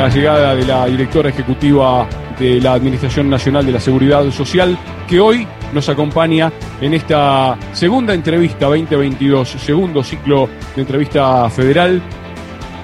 la 0.00 0.08
llegada 0.08 0.54
de 0.54 0.64
la 0.64 0.86
directora 0.86 1.28
ejecutiva 1.28 2.08
de 2.38 2.58
la 2.58 2.72
Administración 2.72 3.28
Nacional 3.28 3.66
de 3.66 3.72
la 3.72 3.80
Seguridad 3.80 4.30
Social, 4.30 4.78
que 5.06 5.20
hoy 5.20 5.46
nos 5.74 5.90
acompaña 5.90 6.50
en 6.80 6.94
esta 6.94 7.58
segunda 7.74 8.14
entrevista 8.14 8.64
2022, 8.64 9.46
segundo 9.46 10.02
ciclo 10.02 10.48
de 10.74 10.80
entrevista 10.80 11.50
federal, 11.50 12.00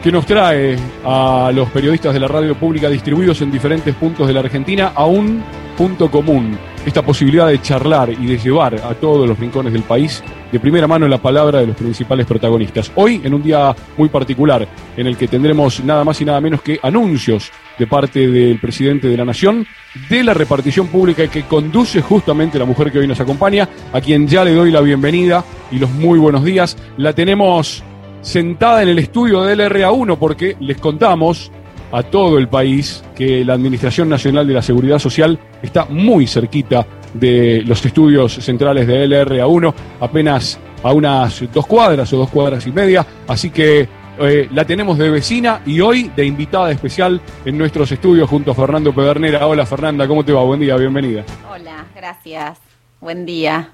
que 0.02 0.12
nos 0.12 0.26
trae 0.26 0.76
a 1.06 1.50
los 1.54 1.70
periodistas 1.70 2.12
de 2.12 2.20
la 2.20 2.28
radio 2.28 2.54
pública 2.54 2.90
distribuidos 2.90 3.40
en 3.40 3.50
diferentes 3.50 3.94
puntos 3.94 4.26
de 4.26 4.34
la 4.34 4.40
Argentina 4.40 4.92
a 4.94 5.06
un 5.06 5.42
punto 5.76 6.10
común, 6.10 6.58
esta 6.86 7.02
posibilidad 7.02 7.48
de 7.48 7.60
charlar 7.60 8.10
y 8.10 8.26
de 8.26 8.38
llevar 8.38 8.74
a 8.76 8.94
todos 8.94 9.28
los 9.28 9.38
rincones 9.38 9.72
del 9.72 9.82
país 9.82 10.22
de 10.50 10.60
primera 10.60 10.86
mano 10.86 11.06
la 11.06 11.18
palabra 11.18 11.60
de 11.60 11.66
los 11.66 11.76
principales 11.76 12.26
protagonistas. 12.26 12.90
Hoy, 12.94 13.20
en 13.22 13.34
un 13.34 13.42
día 13.42 13.74
muy 13.96 14.08
particular, 14.08 14.66
en 14.96 15.06
el 15.06 15.16
que 15.16 15.28
tendremos 15.28 15.84
nada 15.84 16.04
más 16.04 16.20
y 16.20 16.24
nada 16.24 16.40
menos 16.40 16.62
que 16.62 16.78
anuncios 16.82 17.50
de 17.78 17.86
parte 17.86 18.26
del 18.28 18.58
presidente 18.58 19.08
de 19.08 19.16
la 19.16 19.24
Nación 19.24 19.66
de 20.08 20.24
la 20.24 20.34
repartición 20.34 20.86
pública 20.88 21.28
que 21.28 21.42
conduce 21.42 22.00
justamente 22.00 22.58
la 22.58 22.64
mujer 22.64 22.90
que 22.90 23.00
hoy 23.00 23.06
nos 23.06 23.20
acompaña, 23.20 23.68
a 23.92 24.00
quien 24.00 24.26
ya 24.26 24.44
le 24.44 24.54
doy 24.54 24.70
la 24.70 24.80
bienvenida 24.80 25.44
y 25.70 25.78
los 25.78 25.90
muy 25.90 26.18
buenos 26.18 26.44
días. 26.44 26.76
La 26.96 27.12
tenemos 27.12 27.82
sentada 28.22 28.82
en 28.82 28.88
el 28.88 28.98
estudio 28.98 29.42
del 29.42 29.60
RA1 29.60 30.16
porque 30.18 30.56
les 30.60 30.78
contamos 30.78 31.50
a 31.92 32.02
todo 32.02 32.38
el 32.38 32.48
país 32.48 33.02
que 33.14 33.44
la 33.44 33.54
Administración 33.54 34.08
Nacional 34.08 34.46
de 34.46 34.54
la 34.54 34.62
Seguridad 34.62 34.98
Social 34.98 35.38
está 35.62 35.86
muy 35.86 36.26
cerquita 36.26 36.86
de 37.14 37.62
los 37.66 37.84
estudios 37.84 38.34
centrales 38.34 38.86
de 38.86 39.06
LRA1, 39.06 39.74
apenas 40.00 40.58
a 40.82 40.92
unas 40.92 41.42
dos 41.52 41.66
cuadras 41.66 42.12
o 42.12 42.18
dos 42.18 42.30
cuadras 42.30 42.66
y 42.66 42.72
media, 42.72 43.06
así 43.26 43.50
que 43.50 43.88
eh, 44.18 44.48
la 44.52 44.64
tenemos 44.64 44.96
de 44.96 45.10
vecina 45.10 45.60
y 45.66 45.80
hoy 45.80 46.10
de 46.14 46.24
invitada 46.24 46.70
especial 46.70 47.20
en 47.44 47.58
nuestros 47.58 47.90
estudios 47.92 48.28
junto 48.28 48.52
a 48.52 48.54
Fernando 48.54 48.94
Pedernera. 48.94 49.46
Hola 49.46 49.66
Fernanda, 49.66 50.08
¿cómo 50.08 50.24
te 50.24 50.32
va? 50.32 50.42
Buen 50.42 50.60
día, 50.60 50.76
bienvenida. 50.76 51.24
Hola, 51.50 51.86
gracias. 51.94 52.58
Buen 53.00 53.26
día. 53.26 53.70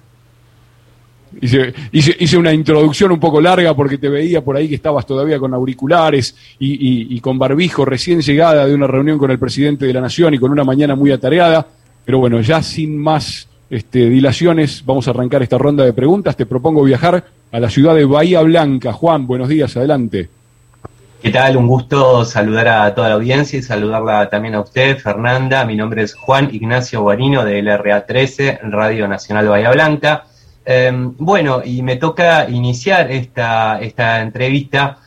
Hice, 1.40 2.36
una 2.36 2.52
introducción 2.52 3.12
un 3.12 3.20
poco 3.20 3.40
larga 3.40 3.74
porque 3.74 3.98
te 3.98 4.08
veía 4.08 4.42
por 4.42 4.56
ahí 4.56 4.68
que 4.68 4.74
estabas 4.74 5.06
todavía 5.06 5.38
con 5.38 5.54
auriculares 5.54 6.36
y, 6.58 7.20
con 7.20 7.38
barbijo 7.38 7.84
recién 7.84 8.20
llegada 8.20 8.66
de 8.66 8.74
una 8.74 8.86
reunión 8.86 9.18
con 9.18 9.30
el 9.30 9.38
presidente 9.38 9.86
de 9.86 9.92
la 9.92 10.00
Nación 10.00 10.34
y 10.34 10.38
con 10.38 10.50
una 10.50 10.64
mañana 10.64 10.94
muy 10.94 11.10
atareada. 11.10 11.66
Pero 12.04 12.18
bueno, 12.18 12.40
ya 12.40 12.62
sin 12.62 12.98
más 12.98 13.48
este, 13.70 14.10
dilaciones, 14.10 14.84
vamos 14.84 15.06
a 15.08 15.10
arrancar 15.10 15.42
esta 15.42 15.58
ronda 15.58 15.84
de 15.84 15.92
preguntas. 15.92 16.36
Te 16.36 16.46
propongo 16.46 16.82
viajar 16.82 17.24
a 17.50 17.60
la 17.60 17.70
ciudad 17.70 17.94
de 17.94 18.04
Bahía 18.04 18.42
Blanca. 18.42 18.92
Juan, 18.92 19.26
buenos 19.26 19.48
días, 19.48 19.76
adelante. 19.76 20.28
¿Qué 21.22 21.30
tal? 21.30 21.56
Un 21.56 21.68
gusto 21.68 22.24
saludar 22.24 22.66
a 22.66 22.94
toda 22.96 23.10
la 23.10 23.14
audiencia 23.14 23.56
y 23.56 23.62
saludarla 23.62 24.28
también 24.28 24.56
a 24.56 24.60
usted, 24.60 24.98
Fernanda. 24.98 25.64
Mi 25.64 25.76
nombre 25.76 26.02
es 26.02 26.14
Juan 26.14 26.48
Ignacio 26.52 27.00
Guarino 27.00 27.44
de 27.44 27.62
LRA 27.62 28.04
13, 28.04 28.58
Radio 28.64 29.06
Nacional 29.06 29.46
Bahía 29.46 29.70
Blanca. 29.70 30.24
Em, 30.64 31.14
bueno, 31.18 31.62
y 31.64 31.82
me 31.82 31.96
toca 31.96 32.48
iniciar 32.48 33.10
esta, 33.10 33.80
esta 33.80 34.20
entrevista. 34.20 34.98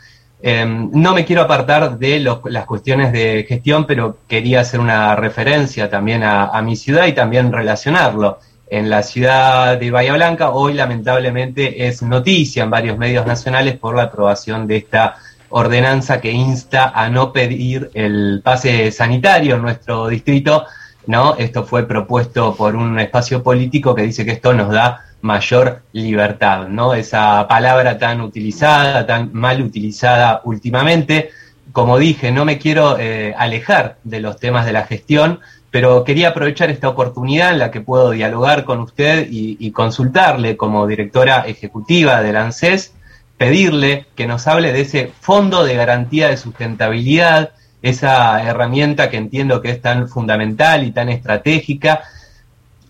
Em, 0.41 0.89
no 0.91 1.13
me 1.13 1.25
quiero 1.25 1.41
apartar 1.43 1.97
de 1.97 2.19
las 2.19 2.65
cuestiones 2.65 3.11
de 3.13 3.45
gestión, 3.47 3.85
pero 3.85 4.17
quería 4.27 4.61
hacer 4.61 4.79
una 4.79 5.15
referencia 5.15 5.89
también 5.89 6.23
a, 6.23 6.61
mi 6.61 6.75
ciudad 6.75 7.07
y 7.07 7.13
también 7.13 7.51
relacionarlo. 7.51 8.39
En 8.67 8.89
la 8.89 9.03
ciudad 9.03 9.77
de 9.79 9.91
Bahía 9.91 10.13
Blanca, 10.13 10.49
hoy 10.49 10.73
lamentablemente 10.73 11.88
es 11.88 12.01
noticia 12.01 12.63
en 12.63 12.69
varios 12.69 12.97
medios 12.97 13.25
nacionales 13.25 13.77
por 13.77 13.95
la 13.95 14.03
aprobación 14.03 14.67
de 14.67 14.77
esta 14.77 15.15
ordenanza 15.49 16.19
que 16.19 16.31
insta 16.31 16.89
a 16.89 17.09
no 17.09 17.31
pedir 17.31 17.91
el 17.94 18.41
pase 18.44 18.91
sanitario 18.91 19.55
en 19.55 19.61
nuestro 19.61 20.07
distrito. 20.07 20.65
¿no? 21.07 21.35
Esto 21.38 21.63
fue 21.63 21.88
propuesto 21.88 22.55
por 22.55 22.75
un 22.75 22.99
espacio 22.99 23.41
político 23.44 23.95
que 23.95 24.01
dice 24.03 24.25
que 24.25 24.31
esto 24.31 24.53
nos 24.53 24.71
da 24.71 25.05
mayor 25.25 25.81
libertad, 25.91 26.68
¿no? 26.68 26.94
Esa 26.94 27.47
palabra 27.47 27.97
tan 27.97 28.22
utilizada, 28.22 29.06
tan 29.06 29.31
mal 29.34 29.62
utilizada 29.62 30.41
últimamente. 30.44 31.31
Como 31.72 31.97
dije, 31.97 32.31
no 32.31 32.46
me 32.46 32.59
quiero 32.59 32.97
eh, 33.00 33.34
alejar 33.38 33.97
de 34.03 34.22
los 34.22 34.40
temas 34.40 34.66
de 34.66 34.74
la 34.74 34.86
gestión, 34.86 35.40
pero 35.72 36.03
quería 36.03 36.30
aprovechar 36.30 36.69
esta 36.69 36.88
oportunidad 36.88 37.52
en 37.52 37.59
la 37.59 37.72
que 37.72 37.81
puedo 37.81 38.12
dialogar 38.12 38.63
con 38.66 38.80
usted 38.80 39.28
y, 39.30 39.72
consultarle 39.72 40.56
como 40.56 40.88
directora 40.88 41.40
ejecutiva 41.47 42.22
del 42.22 42.38
ANSES, 42.38 42.94
pedirle 43.38 44.06
que 44.16 44.28
nos 44.28 44.47
hable 44.47 44.72
de 44.72 44.81
ese 44.81 45.12
fondo 45.19 45.66
de 45.66 45.75
garantía 45.75 46.30
de 46.30 46.38
sustentabilidad, 46.38 47.50
esa 47.81 48.42
herramienta 48.44 49.09
que 49.09 49.18
entiendo 49.18 49.62
que 49.62 49.72
es 49.72 49.81
tan 49.81 50.07
fundamental 50.07 50.84
y 50.86 50.92
tan 50.92 51.09
estratégica 51.09 52.03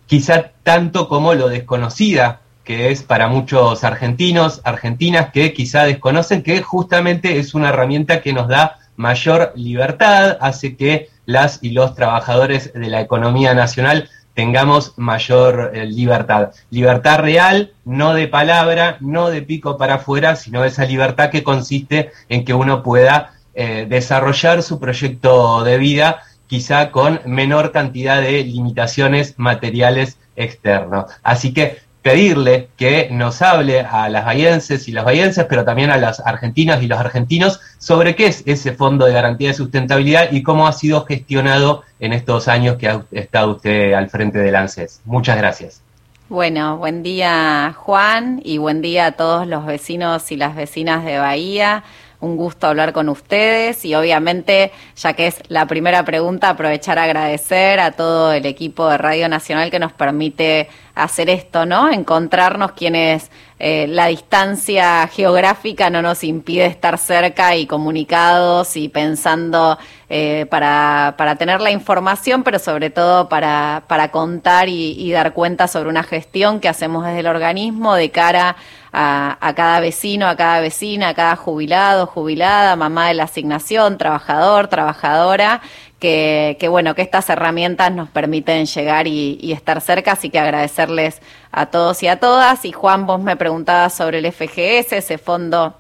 quizá 0.06 0.52
tanto 0.64 1.08
como 1.08 1.34
lo 1.34 1.50
desconocida 1.50 2.42
que 2.64 2.90
es 2.92 3.04
para 3.04 3.28
muchos 3.28 3.84
argentinos, 3.84 4.60
argentinas 4.64 5.32
que 5.32 5.54
quizá 5.54 5.84
desconocen 5.84 6.42
que 6.42 6.62
justamente 6.62 7.38
es 7.38 7.54
una 7.54 7.70
herramienta 7.70 8.22
que 8.22 8.34
nos 8.34 8.48
da 8.48 8.80
mayor 8.98 9.54
libertad, 9.56 10.38
hace 10.42 10.76
que 10.76 11.10
las 11.26 11.60
y 11.62 11.72
los 11.72 11.96
trabajadores 11.96 12.74
de 12.74 12.90
la 12.90 13.02
economía 13.02 13.54
nacional 13.54 14.10
tengamos 14.34 14.94
mayor 14.98 15.72
eh, 15.74 15.86
libertad. 15.86 16.52
Libertad 16.70 17.20
real, 17.20 17.74
no 17.86 18.14
de 18.14 18.28
palabra, 18.28 18.98
no 19.00 19.30
de 19.30 19.42
pico 19.42 19.78
para 19.78 19.96
afuera, 19.96 20.36
sino 20.36 20.66
esa 20.66 20.86
libertad 20.86 21.30
que 21.30 21.44
consiste 21.44 22.12
en 22.30 22.44
que 22.44 22.54
uno 22.54 22.84
pueda 22.84 23.34
eh, 23.54 23.86
desarrollar 23.88 24.62
su 24.62 24.80
proyecto 24.80 25.64
de 25.64 25.78
vida 25.78 26.24
quizá 26.48 26.92
con 26.92 27.22
menor 27.26 27.72
cantidad 27.72 28.22
de 28.22 28.44
limitaciones 28.44 29.36
materiales 29.38 30.18
externos. 30.36 31.06
Así 31.24 31.54
que 31.54 31.86
pedirle 32.06 32.70
que 32.78 33.10
nos 33.12 33.42
hable 33.42 33.80
a 33.80 34.10
las 34.10 34.26
bahienses 34.26 34.88
y 34.88 34.92
las 34.92 35.06
bahienses, 35.06 35.46
pero 35.50 35.66
también 35.66 35.90
a 35.90 35.98
las 35.98 36.20
argentinas 36.20 36.84
y 36.84 36.88
los 36.88 37.00
argentinos, 37.00 37.60
sobre 37.80 38.16
qué 38.16 38.28
es 38.28 38.44
ese 38.46 38.74
Fondo 38.74 39.06
de 39.08 39.14
Garantía 39.14 39.48
de 39.48 39.56
Sustentabilidad 39.56 40.32
y 40.32 40.44
cómo 40.44 40.68
ha 40.68 40.74
sido 40.74 41.04
gestionado 41.06 41.82
en 42.00 42.14
estos 42.14 42.48
años 42.48 42.78
que 42.78 42.90
ha 42.90 43.04
estado 43.10 43.54
usted 43.54 43.94
al 43.94 44.12
frente 44.12 44.38
del 44.38 44.56
ANSES. 44.56 45.02
Muchas 45.06 45.36
gracias. 45.38 45.82
Bueno, 46.30 46.78
buen 46.78 47.02
día 47.02 47.74
Juan 47.76 48.40
y 48.44 48.60
buen 48.60 48.84
día 48.84 49.08
a 49.08 49.12
todos 49.14 49.48
los 49.48 49.66
vecinos 49.66 50.32
y 50.32 50.38
las 50.38 50.56
vecinas 50.56 51.06
de 51.06 51.18
Bahía 51.18 51.84
un 52.20 52.38
gusto 52.38 52.68
hablar 52.68 52.94
con 52.94 53.10
ustedes 53.10 53.86
y 53.86 53.96
obviamente, 53.96 54.72
ya 54.96 55.14
que 55.14 55.28
es 55.28 55.42
la 55.48 55.66
primera 55.68 56.04
pregunta, 56.06 56.50
aprovechar 56.50 57.00
a 57.00 57.04
agradecer 57.04 57.80
a 57.80 57.92
todo 57.92 58.32
el 58.34 58.46
equipo 58.46 58.90
de 58.90 58.98
Radio 58.98 59.30
Nacional 59.30 59.72
que 59.72 59.80
nos 59.80 59.94
permite 59.94 60.70
hacer 60.96 61.30
esto, 61.30 61.66
¿no? 61.66 61.92
Encontrarnos 61.92 62.72
quienes 62.72 63.30
eh, 63.60 63.86
la 63.88 64.08
distancia 64.08 65.08
geográfica 65.08 65.90
no 65.90 66.02
nos 66.02 66.24
impide 66.24 66.66
estar 66.66 66.98
cerca 66.98 67.56
y 67.56 67.68
comunicados 67.68 68.76
y 68.76 68.90
pensando 68.90 69.78
eh, 70.10 70.46
para, 70.50 71.16
para, 71.18 71.36
tener 71.36 71.62
la 71.62 71.72
información, 71.72 72.44
pero 72.44 72.60
sobre 72.60 72.90
todo 72.90 73.30
para, 73.30 73.84
para 73.88 74.12
contar 74.12 74.68
y, 74.70 74.92
y, 74.92 75.12
dar 75.12 75.34
cuenta 75.34 75.68
sobre 75.68 75.90
una 75.90 76.04
gestión 76.04 76.60
que 76.60 76.70
hacemos 76.70 77.06
desde 77.06 77.22
el 77.22 77.28
organismo 77.28 77.96
de 77.96 78.12
cara 78.12 78.56
a, 78.85 78.85
a, 78.98 79.54
cada 79.56 79.82
vecino, 79.82 80.28
a 80.28 80.38
cada 80.38 80.62
vecina, 80.62 81.10
a 81.10 81.14
cada 81.14 81.36
jubilado, 81.36 82.08
jubilada, 82.08 82.78
mamá 82.78 83.10
de 83.10 83.16
la 83.16 83.26
asignación, 83.26 83.98
trabajador, 83.98 84.68
trabajadora, 84.68 85.62
que, 86.00 86.56
que, 86.60 86.70
bueno, 86.70 86.96
que 86.96 87.02
estas 87.02 87.30
herramientas 87.30 87.92
nos 87.92 88.10
permiten 88.10 88.66
llegar 88.66 89.08
y, 89.08 89.38
y, 89.42 89.52
estar 89.52 89.82
cerca, 89.82 90.14
así 90.14 90.30
que 90.30 90.40
agradecerles 90.40 91.22
a 91.52 91.66
todos 91.66 92.04
y 92.04 92.08
a 92.08 92.20
todas. 92.20 92.64
Y 92.64 92.72
Juan, 92.72 93.06
vos 93.06 93.22
me 93.22 93.36
preguntabas 93.36 93.94
sobre 93.94 94.20
el 94.20 94.32
FGS, 94.32 94.94
ese 94.94 95.18
fondo 95.18 95.76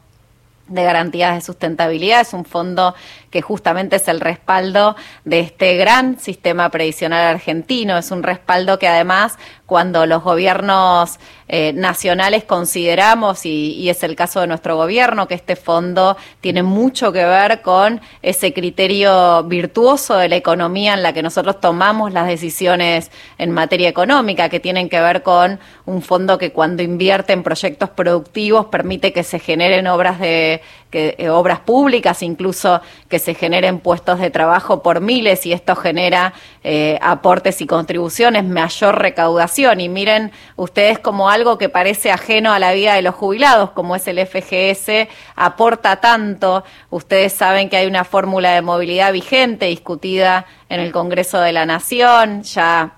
de 0.67 0.83
garantías 0.83 1.35
de 1.35 1.41
sustentabilidad, 1.41 2.21
es 2.21 2.33
un 2.33 2.45
fondo 2.45 2.95
que 3.29 3.41
justamente 3.41 3.97
es 3.97 4.07
el 4.07 4.21
respaldo 4.21 4.95
de 5.25 5.41
este 5.41 5.75
gran 5.75 6.17
sistema 6.19 6.69
previsional 6.69 7.27
argentino. 7.27 7.97
Es 7.97 8.09
un 8.11 8.23
respaldo 8.23 8.79
que 8.79 8.87
además 8.87 9.37
cuando 9.65 10.05
los 10.05 10.23
gobiernos 10.23 11.19
eh, 11.47 11.73
nacionales 11.73 12.43
consideramos, 12.43 13.45
y, 13.45 13.89
es 13.89 14.03
el 14.03 14.15
caso 14.15 14.41
de 14.41 14.47
nuestro 14.47 14.77
gobierno, 14.77 15.27
que 15.27 15.35
este 15.35 15.55
fondo 15.55 16.17
tiene 16.39 16.63
mucho 16.63 17.11
que 17.11 17.25
ver 17.25 17.61
con 17.61 17.99
ese 18.21 18.53
criterio 18.53 19.43
virtuoso 19.43 20.15
de 20.17 20.29
la 20.29 20.37
economía 20.37 20.93
en 20.93 21.03
la 21.03 21.13
que 21.13 21.21
nosotros 21.21 21.59
tomamos 21.59 22.13
las 22.13 22.27
decisiones 22.27 23.11
en 23.37 23.51
materia 23.51 23.89
económica, 23.89 24.49
que 24.49 24.59
tienen 24.59 24.87
que 24.87 25.01
ver 25.01 25.23
con 25.23 25.59
un 25.85 26.01
fondo 26.01 26.37
que 26.37 26.51
cuando 26.51 26.83
invierte 26.83 27.33
en 27.33 27.43
proyectos 27.43 27.89
productivos 27.89 28.67
permite 28.67 29.13
que 29.13 29.23
se 29.23 29.39
generen 29.39 29.87
obras 29.87 30.19
de 30.19 30.54
que, 30.89 31.15
eh, 31.17 31.29
obras 31.29 31.59
públicas, 31.59 32.21
incluso 32.21 32.81
que 33.09 33.19
se 33.19 33.33
generen 33.33 33.79
puestos 33.79 34.19
de 34.19 34.29
trabajo 34.29 34.81
por 34.81 35.01
miles 35.01 35.45
y 35.45 35.53
esto 35.53 35.75
genera 35.75 36.33
eh, 36.63 36.97
aportes 37.01 37.61
y 37.61 37.67
contribuciones, 37.67 38.43
mayor 38.45 38.99
recaudación. 38.99 39.81
Y 39.81 39.89
miren 39.89 40.31
ustedes 40.55 40.99
como 40.99 41.29
algo 41.29 41.57
que 41.57 41.69
parece 41.69 42.11
ajeno 42.11 42.53
a 42.53 42.59
la 42.59 42.73
vida 42.73 42.93
de 42.93 43.01
los 43.01 43.15
jubilados, 43.15 43.71
como 43.71 43.95
es 43.95 44.07
el 44.07 44.25
FGS, 44.25 45.07
aporta 45.35 45.97
tanto. 45.97 46.63
Ustedes 46.89 47.33
saben 47.33 47.69
que 47.69 47.77
hay 47.77 47.87
una 47.87 48.03
fórmula 48.03 48.53
de 48.53 48.61
movilidad 48.61 49.11
vigente 49.11 49.65
discutida 49.65 50.45
en 50.69 50.79
el 50.79 50.91
Congreso 50.91 51.39
de 51.39 51.51
la 51.51 51.65
Nación, 51.65 52.43
ya 52.43 52.93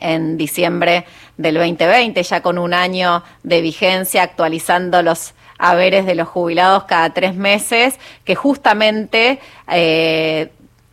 en 0.00 0.36
diciembre 0.36 1.04
del 1.36 1.54
2020, 1.56 2.22
ya 2.22 2.42
con 2.42 2.58
un 2.58 2.74
año 2.74 3.22
de 3.42 3.60
vigencia, 3.60 4.22
actualizando 4.22 5.02
los 5.02 5.34
haberes 5.60 6.06
de 6.06 6.14
los 6.14 6.28
jubilados 6.28 6.84
cada 6.84 7.10
tres 7.10 7.34
meses, 7.34 7.98
que 8.24 8.34
justamente 8.34 9.38
eh, 9.68 10.50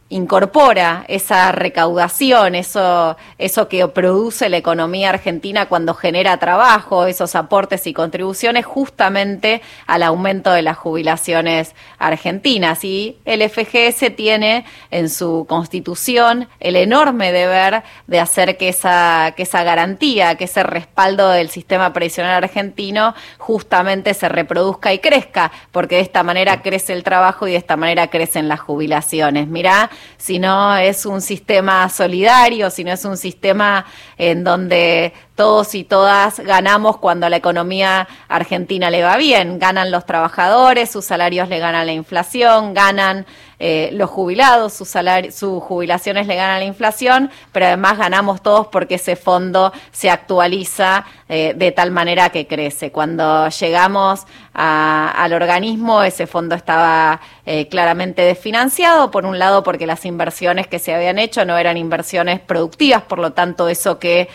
incorpora 0.09 1.03
esa 1.09 1.51
recaudación, 1.51 2.55
eso, 2.55 3.17
eso 3.37 3.67
que 3.67 3.85
produce 3.89 4.47
la 4.49 4.57
economía 4.57 5.09
argentina 5.09 5.67
cuando 5.67 5.93
genera 5.93 6.37
trabajo, 6.37 7.05
esos 7.05 7.35
aportes 7.35 7.87
y 7.87 7.93
contribuciones 7.93 8.65
justamente 8.65 9.61
al 9.85 10.03
aumento 10.03 10.51
de 10.51 10.61
las 10.61 10.77
jubilaciones 10.77 11.75
argentinas. 11.99 12.85
Y 12.85 13.17
el 13.25 13.47
FGS 13.49 14.15
tiene 14.15 14.65
en 14.91 15.09
su 15.09 15.45
constitución 15.47 16.47
el 16.61 16.77
enorme 16.77 17.33
deber 17.33 17.83
de 18.07 18.19
hacer 18.21 18.55
que 18.55 18.69
esa, 18.69 19.33
que 19.35 19.43
esa 19.43 19.63
garantía, 19.63 20.35
que 20.35 20.45
ese 20.45 20.63
respaldo 20.63 21.29
del 21.29 21.49
sistema 21.49 21.91
previsional 21.91 22.43
argentino 22.43 23.13
justamente 23.37 24.13
se 24.13 24.29
reproduzca 24.29 24.93
y 24.93 24.99
crezca, 24.99 25.51
porque 25.73 25.95
de 25.95 26.01
esta 26.01 26.23
manera 26.23 26.61
crece 26.61 26.93
el 26.93 27.03
trabajo 27.03 27.45
y 27.47 27.51
de 27.51 27.57
esta 27.57 27.75
manera 27.75 28.09
crecen 28.09 28.47
las 28.47 28.61
jubilaciones. 28.61 29.47
Mirá, 29.47 29.89
si 30.17 30.39
no 30.39 30.75
es 30.75 31.05
un 31.05 31.21
sistema 31.21 31.87
solidario, 31.89 32.69
si 32.69 32.83
no 32.83 32.91
es 32.91 33.05
un 33.05 33.17
sistema 33.17 33.85
en 34.17 34.43
donde 34.43 35.13
todos 35.35 35.75
y 35.75 35.83
todas 35.83 36.39
ganamos 36.39 36.97
cuando 36.97 37.29
la 37.29 37.37
economía 37.37 38.07
argentina 38.27 38.89
le 38.89 39.03
va 39.03 39.17
bien. 39.17 39.59
Ganan 39.59 39.91
los 39.91 40.05
trabajadores, 40.05 40.89
sus 40.89 41.05
salarios 41.05 41.47
le 41.49 41.59
ganan 41.59 41.85
la 41.85 41.93
inflación, 41.93 42.73
ganan 42.73 43.25
eh, 43.59 43.89
los 43.93 44.11
jubilados, 44.11 44.73
sus, 44.73 44.93
sus 45.31 45.63
jubilaciones 45.63 46.27
le 46.27 46.35
ganan 46.35 46.59
la 46.59 46.65
inflación, 46.65 47.31
pero 47.51 47.65
además 47.65 47.97
ganamos 47.97 48.43
todos 48.43 48.67
porque 48.67 48.95
ese 48.95 49.15
fondo 49.15 49.73
se 49.91 50.11
actualiza 50.11 51.05
eh, 51.27 51.53
de 51.55 51.71
tal 51.71 51.89
manera 51.89 52.29
que 52.29 52.45
crece. 52.45 52.91
Cuando 52.91 53.49
llegamos 53.49 54.25
al 54.53 55.33
organismo, 55.33 56.01
ese 56.01 56.25
fondo 56.25 56.55
estaba 56.55 57.21
eh, 57.45 57.67
claramente 57.67 58.23
desfinanciado, 58.23 59.11
por 59.11 59.25
un 59.25 59.37
lado 59.37 59.61
porque 59.63 59.85
las 59.85 60.05
inversiones 60.05 60.67
que 60.67 60.79
se 60.79 60.93
habían 60.93 61.19
hecho 61.19 61.45
no 61.45 61.57
eran 61.57 61.77
inversiones 61.77 62.39
productivas, 62.39 63.03
por 63.03 63.19
lo 63.19 63.33
tanto 63.33 63.69
eso 63.69 63.99
que 63.99 64.29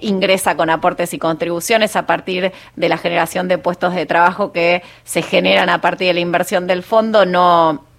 ingresa 0.00 0.56
con 0.56 0.70
aportes 0.70 1.14
y 1.14 1.18
contribuciones 1.18 1.94
a 1.94 2.06
partir 2.06 2.52
de 2.74 2.88
la 2.88 2.98
generación 2.98 3.48
de 3.48 3.58
puestos 3.58 3.94
de 3.94 4.06
trabajo 4.06 4.52
que 4.52 4.82
se 5.04 5.22
generan 5.22 5.68
a 5.68 5.80
partir 5.80 6.08
de 6.08 6.14
la 6.14 6.20
inversión 6.20 6.66
del 6.66 6.82
fondo, 6.82 7.24
no 7.26 7.89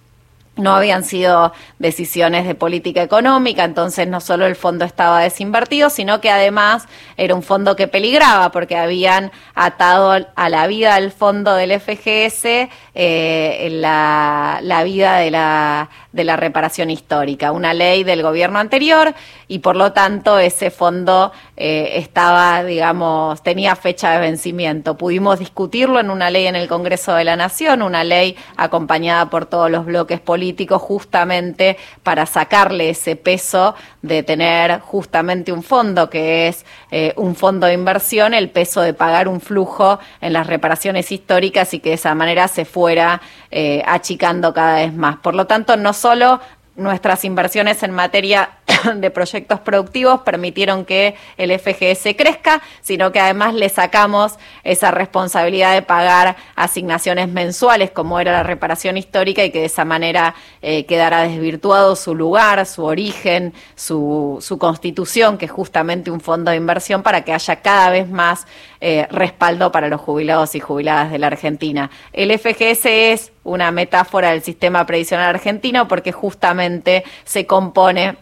no 0.56 0.74
habían 0.74 1.02
sido 1.02 1.52
decisiones 1.78 2.46
de 2.46 2.54
política 2.54 3.02
económica, 3.02 3.64
entonces 3.64 4.06
no 4.06 4.20
solo 4.20 4.46
el 4.46 4.54
fondo 4.54 4.84
estaba 4.84 5.20
desinvertido, 5.20 5.88
sino 5.88 6.20
que 6.20 6.30
además 6.30 6.86
era 7.16 7.34
un 7.34 7.42
fondo 7.42 7.74
que 7.74 7.88
peligraba 7.88 8.50
porque 8.52 8.76
habían 8.76 9.32
atado 9.54 10.26
a 10.34 10.48
la 10.50 10.66
vida 10.66 10.96
del 10.96 11.10
fondo 11.10 11.54
del 11.54 11.80
FGS 11.80 12.68
eh, 12.94 13.68
la, 13.72 14.60
la, 14.62 14.84
vida 14.84 15.16
de 15.16 15.30
la, 15.30 15.88
de 16.12 16.24
la 16.24 16.36
reparación 16.36 16.90
histórica, 16.90 17.52
una 17.52 17.72
ley 17.72 18.04
del 18.04 18.22
gobierno 18.22 18.58
anterior 18.58 19.14
y 19.48 19.60
por 19.60 19.76
lo 19.76 19.92
tanto 19.92 20.38
ese 20.38 20.70
fondo 20.70 21.32
eh, 21.56 21.94
estaba, 21.96 22.62
digamos, 22.64 23.42
tenía 23.42 23.74
fecha 23.76 24.10
de 24.12 24.20
vencimiento. 24.20 24.98
Pudimos 24.98 25.38
discutirlo 25.38 26.00
en 26.00 26.10
una 26.10 26.30
ley 26.30 26.46
en 26.46 26.56
el 26.56 26.68
Congreso 26.68 27.14
de 27.14 27.24
la 27.24 27.36
Nación, 27.36 27.80
una 27.80 28.04
ley 28.04 28.36
acompañada 28.56 29.30
por 29.30 29.46
todos 29.46 29.70
los 29.70 29.86
bloques 29.86 30.20
políticos 30.20 30.82
justamente 30.82 31.78
para 32.02 32.26
sacarle 32.26 32.90
ese 32.90 33.16
peso 33.16 33.74
de 34.02 34.22
tener 34.22 34.80
justamente 34.80 35.50
un 35.50 35.62
fondo 35.62 36.10
que 36.10 36.48
es 36.48 36.66
eh, 36.90 37.14
un 37.16 37.36
fondo 37.36 37.66
de 37.66 37.72
inversión, 37.72 38.34
el 38.34 38.50
peso 38.50 38.82
de 38.82 38.92
pagar 38.92 39.28
un 39.28 39.40
flujo 39.40 39.98
en 40.20 40.34
las 40.34 40.46
reparaciones 40.46 41.10
históricas 41.10 41.72
y 41.72 41.80
que 41.80 41.90
de 41.90 41.94
esa 41.94 42.14
manera 42.14 42.48
se 42.48 42.66
fue 42.66 42.82
fuera 42.82 43.22
eh, 43.52 43.80
achicando 43.86 44.52
cada 44.52 44.74
vez 44.76 44.92
más. 44.92 45.18
Por 45.18 45.36
lo 45.36 45.46
tanto, 45.46 45.76
no 45.76 45.92
solo 46.02 46.40
nuestras 46.74 47.24
inversiones 47.24 47.82
en 47.82 47.92
materia 47.92 48.50
de 48.94 49.10
proyectos 49.10 49.60
productivos 49.60 50.20
permitieron 50.22 50.84
que 50.84 51.14
el 51.36 51.58
FGS 51.58 52.14
crezca, 52.16 52.62
sino 52.80 53.12
que 53.12 53.20
además 53.20 53.54
le 53.54 53.68
sacamos 53.68 54.38
esa 54.64 54.90
responsabilidad 54.90 55.74
de 55.74 55.82
pagar 55.82 56.36
asignaciones 56.56 57.28
mensuales 57.28 57.90
como 57.90 58.20
era 58.20 58.32
la 58.32 58.42
reparación 58.42 58.96
histórica 58.96 59.44
y 59.44 59.50
que 59.50 59.60
de 59.60 59.66
esa 59.66 59.84
manera 59.84 60.34
eh, 60.60 60.86
quedara 60.86 61.22
desvirtuado 61.22 61.96
su 61.96 62.14
lugar, 62.14 62.64
su 62.66 62.84
origen, 62.84 63.52
su, 63.74 64.38
su, 64.40 64.58
constitución, 64.58 65.38
que 65.38 65.46
es 65.46 65.50
justamente 65.50 66.10
un 66.10 66.20
fondo 66.20 66.50
de 66.50 66.56
inversión 66.56 67.02
para 67.02 67.24
que 67.24 67.32
haya 67.32 67.56
cada 67.56 67.90
vez 67.90 68.08
más 68.08 68.46
eh, 68.80 69.06
respaldo 69.10 69.72
para 69.72 69.88
los 69.88 70.00
jubilados 70.00 70.54
y 70.54 70.60
jubiladas 70.60 71.10
de 71.10 71.18
la 71.18 71.28
Argentina. 71.28 71.90
El 72.12 72.36
FGS 72.38 72.86
es 72.86 73.32
una 73.44 73.70
metáfora 73.70 74.30
del 74.30 74.42
sistema 74.42 74.86
previsional 74.86 75.28
argentino 75.34 75.88
porque 75.88 76.12
justamente 76.12 77.04
se 77.24 77.46
compone 77.46 78.16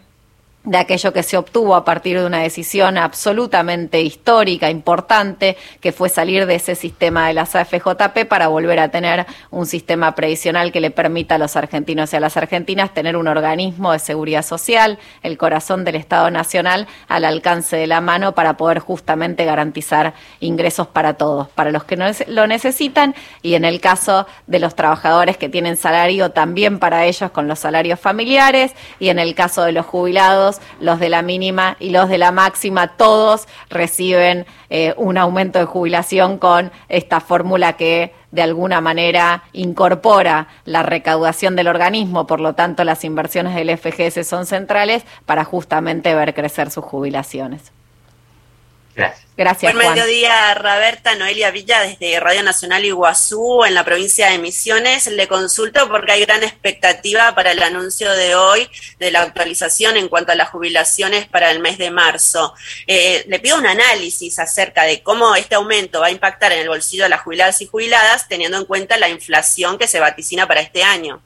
de 0.63 0.77
aquello 0.77 1.11
que 1.11 1.23
se 1.23 1.37
obtuvo 1.37 1.75
a 1.75 1.83
partir 1.83 2.19
de 2.19 2.25
una 2.25 2.39
decisión 2.39 2.97
absolutamente 2.97 4.01
histórica, 4.01 4.69
importante, 4.69 5.57
que 5.79 5.91
fue 5.91 6.07
salir 6.07 6.45
de 6.45 6.55
ese 6.55 6.75
sistema 6.75 7.27
de 7.27 7.33
las 7.33 7.55
AFJP 7.55 8.25
para 8.27 8.47
volver 8.47 8.79
a 8.79 8.89
tener 8.89 9.25
un 9.49 9.65
sistema 9.65 10.13
previsional 10.13 10.71
que 10.71 10.79
le 10.79 10.91
permita 10.91 11.35
a 11.35 11.37
los 11.39 11.55
argentinos 11.55 12.13
y 12.13 12.15
a 12.15 12.19
las 12.19 12.37
argentinas 12.37 12.93
tener 12.93 13.17
un 13.17 13.27
organismo 13.27 13.91
de 13.91 13.99
seguridad 13.99 14.43
social, 14.43 14.99
el 15.23 15.37
corazón 15.37 15.83
del 15.83 15.95
Estado 15.95 16.29
Nacional, 16.29 16.87
al 17.07 17.25
alcance 17.25 17.75
de 17.75 17.87
la 17.87 18.01
mano 18.01 18.35
para 18.35 18.57
poder 18.57 18.79
justamente 18.79 19.45
garantizar 19.45 20.13
ingresos 20.39 20.87
para 20.87 21.15
todos, 21.15 21.49
para 21.49 21.71
los 21.71 21.85
que 21.85 21.97
no 21.97 22.05
lo 22.27 22.45
necesitan 22.45 23.15
y 23.41 23.55
en 23.55 23.65
el 23.65 23.81
caso 23.81 24.27
de 24.45 24.59
los 24.59 24.75
trabajadores 24.75 25.37
que 25.37 25.49
tienen 25.49 25.75
salario, 25.75 26.31
también 26.31 26.77
para 26.77 27.05
ellos 27.05 27.31
con 27.31 27.47
los 27.47 27.59
salarios 27.59 27.99
familiares 27.99 28.73
y 28.99 29.09
en 29.09 29.17
el 29.17 29.33
caso 29.33 29.63
de 29.63 29.71
los 29.71 29.85
jubilados, 29.85 30.50
los 30.79 30.99
de 30.99 31.09
la 31.09 31.21
mínima 31.21 31.77
y 31.79 31.91
los 31.91 32.09
de 32.09 32.17
la 32.17 32.31
máxima, 32.31 32.95
todos 32.97 33.47
reciben 33.69 34.45
eh, 34.69 34.93
un 34.97 35.17
aumento 35.17 35.59
de 35.59 35.65
jubilación 35.65 36.37
con 36.37 36.71
esta 36.89 37.19
fórmula 37.19 37.73
que 37.73 38.13
de 38.31 38.41
alguna 38.41 38.81
manera 38.81 39.43
incorpora 39.53 40.47
la 40.65 40.83
recaudación 40.83 41.55
del 41.55 41.67
organismo, 41.67 42.27
por 42.27 42.39
lo 42.39 42.53
tanto 42.53 42.83
las 42.83 43.03
inversiones 43.03 43.55
del 43.55 43.77
FGS 43.77 44.27
son 44.27 44.45
centrales 44.45 45.03
para 45.25 45.43
justamente 45.43 46.15
ver 46.15 46.33
crecer 46.33 46.71
sus 46.71 46.85
jubilaciones. 46.85 47.71
Gracias. 48.95 49.31
Gracias. 49.37 49.73
Buen 49.73 49.89
mediodía, 49.89 50.53
Roberta 50.53 51.15
Noelia 51.15 51.49
Villa, 51.49 51.81
desde 51.81 52.19
Radio 52.19 52.43
Nacional 52.43 52.85
Iguazú, 52.85 53.63
en 53.63 53.73
la 53.73 53.83
provincia 53.83 54.29
de 54.29 54.37
Misiones. 54.37 55.07
Le 55.07 55.27
consulto 55.27 55.87
porque 55.89 56.11
hay 56.11 56.25
gran 56.25 56.43
expectativa 56.43 57.33
para 57.33 57.51
el 57.51 57.63
anuncio 57.63 58.11
de 58.11 58.35
hoy 58.35 58.69
de 58.99 59.09
la 59.09 59.21
actualización 59.21 59.97
en 59.97 60.09
cuanto 60.09 60.31
a 60.31 60.35
las 60.35 60.49
jubilaciones 60.49 61.27
para 61.27 61.49
el 61.49 61.59
mes 61.59 61.77
de 61.77 61.89
marzo. 61.89 62.53
Eh, 62.85 63.23
le 63.27 63.39
pido 63.39 63.57
un 63.57 63.65
análisis 63.65 64.37
acerca 64.37 64.83
de 64.83 65.01
cómo 65.01 65.33
este 65.35 65.55
aumento 65.55 66.01
va 66.01 66.07
a 66.07 66.11
impactar 66.11 66.51
en 66.51 66.59
el 66.59 66.67
bolsillo 66.67 67.03
de 67.03 67.09
las 67.09 67.21
jubiladas 67.21 67.61
y 67.61 67.67
jubiladas, 67.67 68.27
teniendo 68.27 68.57
en 68.57 68.65
cuenta 68.65 68.97
la 68.97 69.09
inflación 69.09 69.77
que 69.79 69.87
se 69.87 69.99
vaticina 69.99 70.47
para 70.47 70.61
este 70.61 70.83
año. 70.83 71.21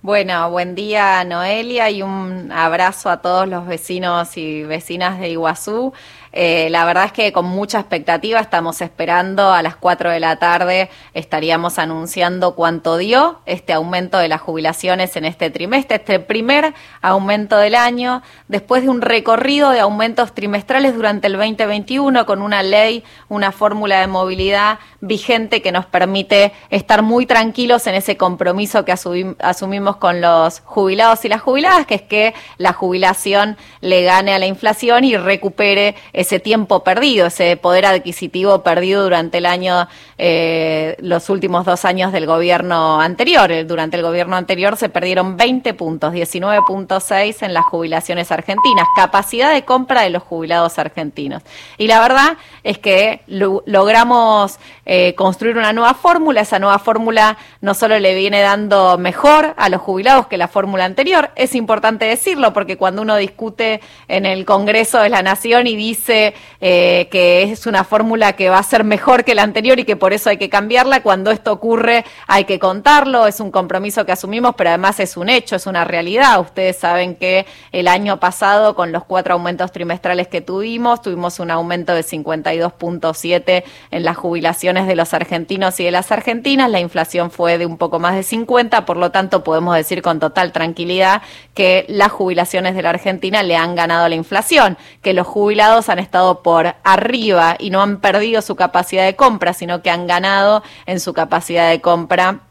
Bueno, 0.00 0.48
buen 0.50 0.76
día 0.76 1.24
Noelia 1.24 1.90
y 1.90 2.02
un 2.02 2.52
abrazo 2.52 3.10
a 3.10 3.20
todos 3.20 3.48
los 3.48 3.66
vecinos 3.66 4.36
y 4.36 4.62
vecinas 4.62 5.18
de 5.18 5.30
Iguazú. 5.30 5.92
Eh, 6.32 6.68
la 6.70 6.84
verdad 6.84 7.06
es 7.06 7.12
que 7.12 7.32
con 7.32 7.46
mucha 7.46 7.80
expectativa 7.80 8.40
estamos 8.40 8.80
esperando 8.80 9.52
a 9.52 9.62
las 9.62 9.76
4 9.76 10.10
de 10.10 10.20
la 10.20 10.36
tarde 10.36 10.90
estaríamos 11.14 11.78
anunciando 11.78 12.54
cuánto 12.54 12.96
dio 12.96 13.40
este 13.46 13.72
aumento 13.72 14.18
de 14.18 14.28
las 14.28 14.40
jubilaciones 14.40 15.16
en 15.16 15.24
este 15.24 15.50
trimestre, 15.50 15.96
este 15.96 16.20
primer 16.20 16.74
aumento 17.00 17.56
del 17.56 17.74
año, 17.74 18.22
después 18.48 18.82
de 18.82 18.88
un 18.88 19.00
recorrido 19.00 19.70
de 19.70 19.80
aumentos 19.80 20.34
trimestrales 20.34 20.94
durante 20.94 21.26
el 21.26 21.34
2021 21.34 22.26
con 22.26 22.42
una 22.42 22.62
ley, 22.62 23.04
una 23.28 23.52
fórmula 23.52 24.00
de 24.00 24.06
movilidad 24.06 24.78
vigente 25.00 25.62
que 25.62 25.72
nos 25.72 25.86
permite 25.86 26.52
estar 26.70 27.02
muy 27.02 27.26
tranquilos 27.26 27.86
en 27.86 27.94
ese 27.94 28.16
compromiso 28.16 28.84
que 28.84 28.92
asumimos 28.92 29.96
con 29.96 30.20
los 30.20 30.60
jubilados 30.60 31.24
y 31.24 31.28
las 31.28 31.40
jubiladas, 31.40 31.86
que 31.86 31.94
es 31.94 32.02
que 32.02 32.34
la 32.56 32.72
jubilación 32.72 33.56
le 33.80 34.02
gane 34.02 34.34
a 34.34 34.38
la 34.38 34.46
inflación 34.46 35.04
y 35.04 35.16
recupere 35.16 35.94
ese 36.18 36.40
tiempo 36.40 36.82
perdido, 36.82 37.28
ese 37.28 37.56
poder 37.56 37.86
adquisitivo 37.86 38.64
perdido 38.64 39.04
durante 39.04 39.38
el 39.38 39.46
año, 39.46 39.86
eh, 40.18 40.96
los 40.98 41.30
últimos 41.30 41.64
dos 41.64 41.84
años 41.84 42.12
del 42.12 42.26
gobierno 42.26 43.00
anterior. 43.00 43.48
Durante 43.64 43.98
el 43.98 44.02
gobierno 44.02 44.34
anterior 44.34 44.76
se 44.76 44.88
perdieron 44.88 45.36
20 45.36 45.74
puntos, 45.74 46.12
19.6 46.12 47.42
en 47.42 47.54
las 47.54 47.64
jubilaciones 47.66 48.32
argentinas, 48.32 48.88
capacidad 48.96 49.52
de 49.52 49.64
compra 49.64 50.02
de 50.02 50.10
los 50.10 50.24
jubilados 50.24 50.80
argentinos. 50.80 51.44
Y 51.76 51.86
la 51.86 52.00
verdad 52.00 52.36
es 52.64 52.78
que 52.78 53.20
logramos 53.28 54.58
eh, 54.86 55.14
construir 55.14 55.56
una 55.56 55.72
nueva 55.72 55.94
fórmula, 55.94 56.40
esa 56.40 56.58
nueva 56.58 56.80
fórmula 56.80 57.38
no 57.60 57.74
solo 57.74 57.96
le 58.00 58.16
viene 58.16 58.40
dando 58.40 58.98
mejor 58.98 59.54
a 59.56 59.68
los 59.68 59.80
jubilados 59.80 60.26
que 60.26 60.36
la 60.36 60.48
fórmula 60.48 60.84
anterior, 60.84 61.30
es 61.36 61.54
importante 61.54 62.06
decirlo 62.06 62.52
porque 62.52 62.76
cuando 62.76 63.02
uno 63.02 63.14
discute 63.14 63.80
en 64.08 64.26
el 64.26 64.44
Congreso 64.44 64.98
de 64.98 65.10
la 65.10 65.22
Nación 65.22 65.68
y 65.68 65.76
dice 65.76 66.07
eh, 66.08 67.08
que 67.10 67.42
es 67.42 67.66
una 67.66 67.84
fórmula 67.84 68.34
que 68.34 68.48
va 68.50 68.58
a 68.58 68.62
ser 68.62 68.84
mejor 68.84 69.24
que 69.24 69.34
la 69.34 69.42
anterior 69.42 69.78
y 69.78 69.84
que 69.84 69.96
por 69.96 70.12
eso 70.12 70.30
hay 70.30 70.36
que 70.36 70.48
cambiarla, 70.48 71.02
cuando 71.02 71.30
esto 71.30 71.52
ocurre 71.52 72.04
hay 72.26 72.44
que 72.44 72.58
contarlo, 72.58 73.26
es 73.26 73.40
un 73.40 73.50
compromiso 73.50 74.04
que 74.04 74.12
asumimos, 74.12 74.54
pero 74.56 74.70
además 74.70 75.00
es 75.00 75.16
un 75.16 75.28
hecho, 75.28 75.56
es 75.56 75.66
una 75.66 75.84
realidad. 75.84 76.40
Ustedes 76.40 76.76
saben 76.76 77.14
que 77.14 77.46
el 77.72 77.88
año 77.88 78.20
pasado, 78.20 78.74
con 78.74 78.92
los 78.92 79.04
cuatro 79.04 79.34
aumentos 79.34 79.72
trimestrales 79.72 80.28
que 80.28 80.40
tuvimos, 80.40 81.02
tuvimos 81.02 81.38
un 81.40 81.50
aumento 81.50 81.94
de 81.94 82.02
52.7 82.02 83.64
en 83.90 84.04
las 84.04 84.16
jubilaciones 84.16 84.86
de 84.86 84.96
los 84.96 85.14
argentinos 85.14 85.78
y 85.80 85.84
de 85.84 85.90
las 85.90 86.12
argentinas, 86.12 86.70
la 86.70 86.80
inflación 86.80 87.30
fue 87.30 87.58
de 87.58 87.66
un 87.66 87.78
poco 87.78 87.98
más 87.98 88.14
de 88.14 88.22
50, 88.22 88.84
por 88.84 88.96
lo 88.96 89.10
tanto 89.10 89.44
podemos 89.44 89.74
decir 89.76 90.02
con 90.02 90.20
total 90.20 90.52
tranquilidad 90.52 91.22
que 91.54 91.84
las 91.88 92.12
jubilaciones 92.12 92.74
de 92.74 92.82
la 92.82 92.90
Argentina 92.90 93.42
le 93.42 93.56
han 93.56 93.74
ganado 93.74 94.08
la 94.08 94.14
inflación, 94.14 94.76
que 95.02 95.12
los 95.12 95.26
jubilados 95.26 95.88
han 95.88 95.97
estado 95.98 96.42
por 96.42 96.74
arriba 96.84 97.56
y 97.58 97.70
no 97.70 97.82
han 97.82 98.00
perdido 98.00 98.42
su 98.42 98.56
capacidad 98.56 99.04
de 99.04 99.16
compra, 99.16 99.52
sino 99.52 99.82
que 99.82 99.90
han 99.90 100.06
ganado 100.06 100.62
en 100.86 101.00
su 101.00 101.12
capacidad 101.12 101.70
de 101.70 101.80
compra 101.80 102.47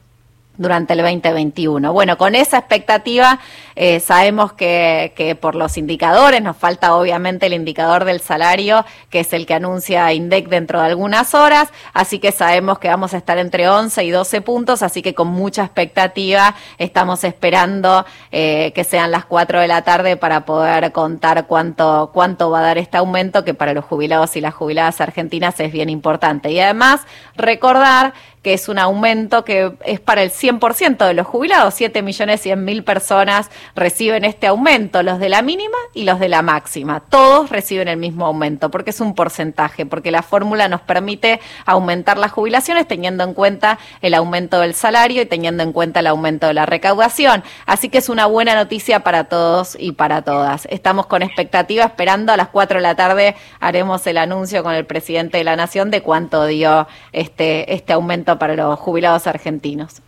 durante 0.58 0.94
el 0.94 1.00
2021. 1.00 1.94
Bueno, 1.94 2.18
con 2.18 2.36
esa 2.36 2.58
expectativa 2.58 3.40
eh, 3.76 4.00
sabemos 4.00 4.54
que, 4.54 5.14
que, 5.16 5.36
por 5.36 5.56
los 5.56 5.78
indicadores, 5.78 6.42
nos 6.42 6.58
falta 6.58 6.96
obviamente 6.96 7.46
el 7.46 7.54
indicador 7.54 8.06
del 8.06 8.20
salario, 8.20 8.86
que 9.10 9.22
es 9.22 9.34
el 9.34 9.46
que 9.46 9.54
anuncia 9.54 10.12
INDEC 10.14 10.50
dentro 10.50 10.80
de 10.80 10.88
algunas 10.88 11.34
horas, 11.34 11.70
así 11.94 12.20
que 12.20 12.32
sabemos 12.32 12.80
que 12.80 12.88
vamos 12.88 13.14
a 13.14 13.18
estar 13.18 13.38
entre 13.38 13.70
11 13.70 14.04
y 14.04 14.10
12 14.10 14.42
puntos, 14.42 14.84
así 14.84 15.02
que 15.02 15.14
con 15.14 15.28
mucha 15.28 15.64
expectativa 15.64 16.56
estamos 16.78 17.24
esperando 17.24 18.06
eh, 18.32 18.72
que 18.74 18.84
sean 18.84 19.12
las 19.12 19.26
4 19.26 19.62
de 19.62 19.68
la 19.68 19.84
tarde 19.84 20.18
para 20.18 20.46
poder 20.46 20.92
contar 20.92 21.48
cuánto, 21.48 22.12
cuánto 22.14 22.50
va 22.50 22.60
a 22.60 22.64
dar 22.64 22.78
este 22.78 22.98
aumento, 22.98 23.44
que 23.44 23.54
para 23.54 23.74
los 23.74 23.86
jubilados 23.86 24.36
y 24.36 24.42
las 24.42 24.54
jubiladas 24.54 25.02
argentinas 25.02 25.60
es 25.60 25.72
bien 25.72 25.90
importante. 25.90 26.52
Y 26.52 26.60
además, 26.60 27.02
recordar 27.36 28.14
que 28.48 28.54
es 28.54 28.70
un 28.70 28.80
aumento 28.80 29.44
que 29.44 29.74
es 29.84 30.00
para 30.00 30.24
el 30.24 30.32
100% 30.32 31.06
de 31.06 31.13
los 31.13 31.27
jubilados, 31.27 31.74
7 31.74 32.01
millones 32.01 32.39
100 32.39 32.63
mil 32.63 32.82
personas 32.86 33.51
reciben 33.75 34.24
este 34.24 34.48
aumento, 34.48 35.04
los 35.04 35.20
de 35.20 35.27
la 35.27 35.42
mínima 35.42 35.75
y 35.94 36.06
los 36.06 36.18
de 36.18 36.30
la 36.30 36.42
máxima. 36.42 37.01
Todos 37.01 37.50
reciben 37.50 37.89
el 37.89 37.98
mismo 37.98 38.25
aumento 38.25 38.72
porque 38.72 38.92
es 38.92 39.01
un 39.01 39.16
porcentaje, 39.16 39.86
porque 39.86 40.12
la 40.12 40.22
fórmula 40.22 40.70
nos 40.70 40.80
permite 40.80 41.42
aumentar 41.66 42.18
las 42.18 42.32
jubilaciones 42.32 42.88
teniendo 42.88 43.25
en 43.25 43.34
cuenta 43.34 43.80
el 44.01 44.13
aumento 44.13 44.62
del 44.62 44.75
salario 44.75 45.24
y 45.24 45.25
teniendo 45.25 45.62
en 45.62 45.74
cuenta 45.74 46.00
el 46.00 46.08
aumento 46.08 46.48
de 46.48 46.54
la 46.54 46.66
recaudación. 46.66 47.44
Así 47.66 47.89
que 47.89 47.98
es 47.98 48.08
una 48.08 48.27
buena 48.27 48.56
noticia 48.56 49.01
para 49.01 49.25
todos 49.25 49.75
y 49.77 49.92
para 49.92 50.22
todas. 50.22 50.70
Estamos 50.72 51.08
con 51.08 51.22
expectativa 51.22 51.84
esperando 51.84 52.32
a 52.32 52.38
las 52.38 52.48
4 52.48 52.77
de 52.77 52.84
la 52.84 52.96
tarde 52.96 53.36
haremos 53.60 54.08
el 54.08 54.18
anuncio 54.18 54.63
con 54.63 54.74
el 54.74 54.86
presidente 54.86 55.38
de 55.38 55.44
la 55.44 55.58
Nación 55.58 55.92
de 55.92 56.01
cuánto 56.01 56.46
dio 56.46 56.88
este, 57.12 57.74
este 57.74 57.92
aumento 57.92 58.37
para 58.38 58.56
los 58.56 58.79
jubilados 58.79 59.27
argentinos. 59.27 60.01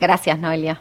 Gracias, 0.00 0.38
Noelia. 0.38 0.80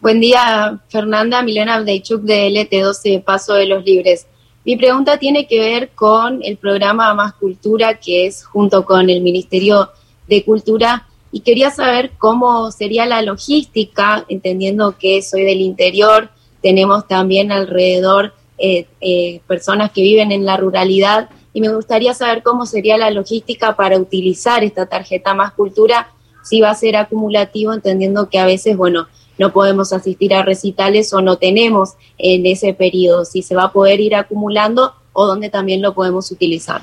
Buen 0.00 0.20
día, 0.20 0.80
Fernanda. 0.88 1.42
Milena 1.42 1.76
Abdeichuk 1.76 2.22
de 2.22 2.48
LT12 2.48 3.24
Paso 3.24 3.54
de 3.54 3.66
los 3.66 3.84
Libres. 3.84 4.26
Mi 4.64 4.76
pregunta 4.76 5.18
tiene 5.18 5.46
que 5.46 5.58
ver 5.58 5.90
con 5.90 6.42
el 6.42 6.56
programa 6.56 7.12
Más 7.14 7.34
Cultura, 7.34 7.94
que 7.94 8.26
es 8.26 8.44
junto 8.44 8.84
con 8.84 9.10
el 9.10 9.20
Ministerio 9.20 9.90
de 10.26 10.44
Cultura, 10.44 11.06
y 11.32 11.40
quería 11.40 11.70
saber 11.70 12.12
cómo 12.16 12.70
sería 12.70 13.06
la 13.06 13.20
logística, 13.20 14.24
entendiendo 14.28 14.96
que 14.96 15.20
soy 15.20 15.42
del 15.42 15.60
interior, 15.60 16.30
tenemos 16.62 17.06
también 17.06 17.52
alrededor 17.52 18.34
eh, 18.56 18.86
eh, 19.00 19.40
personas 19.46 19.90
que 19.90 20.00
viven 20.00 20.32
en 20.32 20.46
la 20.46 20.56
ruralidad, 20.56 21.28
y 21.54 21.60
me 21.60 21.72
gustaría 21.72 22.12
saber 22.12 22.42
cómo 22.42 22.66
sería 22.66 22.98
la 22.98 23.10
logística 23.10 23.76
para 23.76 23.96
utilizar 23.96 24.64
esta 24.64 24.86
tarjeta 24.86 25.34
Más 25.34 25.52
Cultura, 25.52 26.08
si 26.42 26.60
va 26.60 26.70
a 26.70 26.74
ser 26.74 26.96
acumulativo, 26.96 27.72
entendiendo 27.72 28.28
que 28.28 28.40
a 28.40 28.44
veces, 28.44 28.76
bueno, 28.76 29.06
no 29.38 29.52
podemos 29.52 29.92
asistir 29.92 30.34
a 30.34 30.42
recitales 30.42 31.14
o 31.14 31.22
no 31.22 31.36
tenemos 31.36 31.94
en 32.18 32.44
ese 32.44 32.74
periodo, 32.74 33.24
si 33.24 33.40
se 33.40 33.54
va 33.54 33.64
a 33.64 33.72
poder 33.72 34.00
ir 34.00 34.16
acumulando 34.16 34.94
o 35.12 35.26
dónde 35.26 35.48
también 35.48 35.80
lo 35.80 35.94
podemos 35.94 36.30
utilizar. 36.32 36.82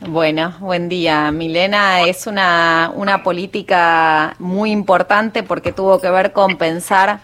Bueno, 0.00 0.54
buen 0.58 0.88
día. 0.88 1.30
Milena 1.30 2.02
es 2.02 2.26
una, 2.26 2.92
una 2.94 3.22
política 3.22 4.34
muy 4.40 4.72
importante 4.72 5.44
porque 5.44 5.72
tuvo 5.72 6.00
que 6.00 6.10
ver 6.10 6.32
con 6.32 6.58
pensar, 6.58 7.20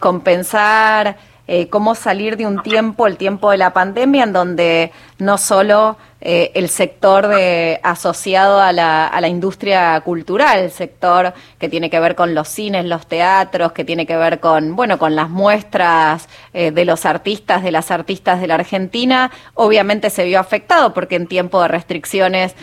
compensar 0.00 1.16
eh, 1.54 1.68
cómo 1.68 1.94
salir 1.94 2.38
de 2.38 2.46
un 2.46 2.62
tiempo, 2.62 3.06
el 3.06 3.18
tiempo 3.18 3.50
de 3.50 3.58
la 3.58 3.74
pandemia, 3.74 4.24
en 4.24 4.32
donde 4.32 4.90
no 5.18 5.36
solo 5.36 5.98
eh, 6.22 6.50
el 6.54 6.70
sector 6.70 7.28
de, 7.28 7.78
asociado 7.82 8.58
a 8.58 8.72
la, 8.72 9.28
industria 9.28 10.00
cultural, 10.00 10.60
el 10.60 10.70
sector 10.70 11.34
que 11.58 11.68
tiene 11.68 11.90
que 11.90 12.00
ver 12.00 12.14
con 12.14 12.34
los 12.34 12.48
cines, 12.48 12.86
los 12.86 13.06
teatros, 13.06 13.72
que 13.72 13.84
tiene 13.84 14.06
que 14.06 14.16
ver 14.16 14.40
con, 14.40 14.74
bueno, 14.76 14.98
con 14.98 15.14
las 15.14 15.28
muestras 15.28 16.26
eh, 16.54 16.70
de 16.70 16.86
los 16.86 17.04
artistas, 17.04 17.62
de 17.62 17.70
las 17.70 17.90
artistas 17.90 18.40
de 18.40 18.46
la 18.46 18.54
Argentina, 18.54 19.30
obviamente 19.52 20.08
se 20.08 20.24
vio 20.24 20.40
afectado 20.40 20.94
porque 20.94 21.16
en 21.16 21.26
tiempo 21.26 21.60
de 21.60 21.68
restricciones 21.68 22.56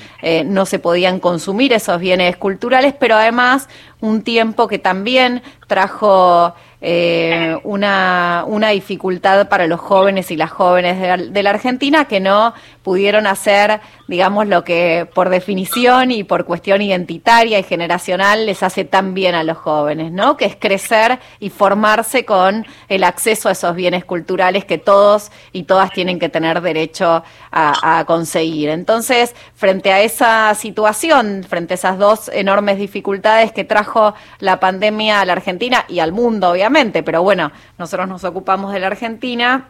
no 0.46 0.66
se 0.66 0.80
podían 0.80 1.20
consumir 1.20 1.74
esos 1.74 2.00
bienes 2.00 2.38
culturales, 2.38 2.96
pero 3.00 3.16
además 3.16 3.70
un 4.02 4.24
tiempo 4.24 4.68
que 4.68 4.80
también 4.80 5.44
trajo 5.68 6.56
una, 6.82 8.46
una 8.48 8.70
dificultad 8.70 9.50
para 9.50 9.68
los 9.68 9.80
jóvenes 9.80 10.32
y 10.32 10.38
las 10.38 10.50
jóvenes 10.52 11.34
de 11.34 11.44
la 11.44 11.50
Argentina 11.50 12.06
que 12.06 12.20
no 12.20 12.54
pudieron 12.84 13.28
hacer, 13.28 13.82
digamos, 14.10 14.48
lo 14.48 14.64
que 14.64 15.08
por 15.14 15.30
definición 15.30 16.10
y 16.10 16.24
por 16.24 16.46
cuestión 16.46 16.82
identitaria 16.82 17.60
y 17.60 17.64
generacional 17.64 18.48
les 18.48 18.64
hace 18.64 18.84
tan 18.84 19.14
bien 19.14 19.36
a 19.36 19.44
los 19.44 19.56
jóvenes, 19.56 20.12
¿no? 20.12 20.36
Que 20.36 20.46
es 20.46 20.56
crecer 20.56 21.20
y 21.40 21.52
formarse 21.52 22.26
con 22.26 22.66
el 22.88 23.04
acceso 23.04 23.50
a 23.50 23.52
esos 23.52 23.76
bienes 23.76 24.04
culturales 24.04 24.66
que 24.66 24.80
todos 24.80 25.32
y 25.52 25.64
todas 25.64 25.92
tienen 25.92 26.18
que 26.18 26.28
tener 26.28 26.60
derecho 26.62 27.24
a, 27.52 28.04
conseguir. 28.08 28.70
Entonces, 28.70 29.36
frente 29.54 29.92
a 29.92 30.02
esa 30.02 30.56
situación, 30.56 31.46
frente 31.48 31.74
a 31.74 31.76
esas 31.76 32.00
dos 32.00 32.32
enormes 32.34 32.80
dificultades 32.80 33.52
que 33.52 33.64
trajo 33.64 34.16
la 34.40 34.60
pandemia 34.60 35.22
a 35.22 35.26
la 35.26 35.34
Argentina 35.34 35.86
y 35.88 36.00
al 36.00 36.14
mundo, 36.14 36.50
obviamente, 36.50 37.04
pero 37.04 37.22
bueno, 37.22 37.52
nosotros 37.78 38.08
nos 38.08 38.24
ocupamos 38.24 38.74
de 38.74 38.80
la 38.80 38.88
Argentina, 38.88 39.70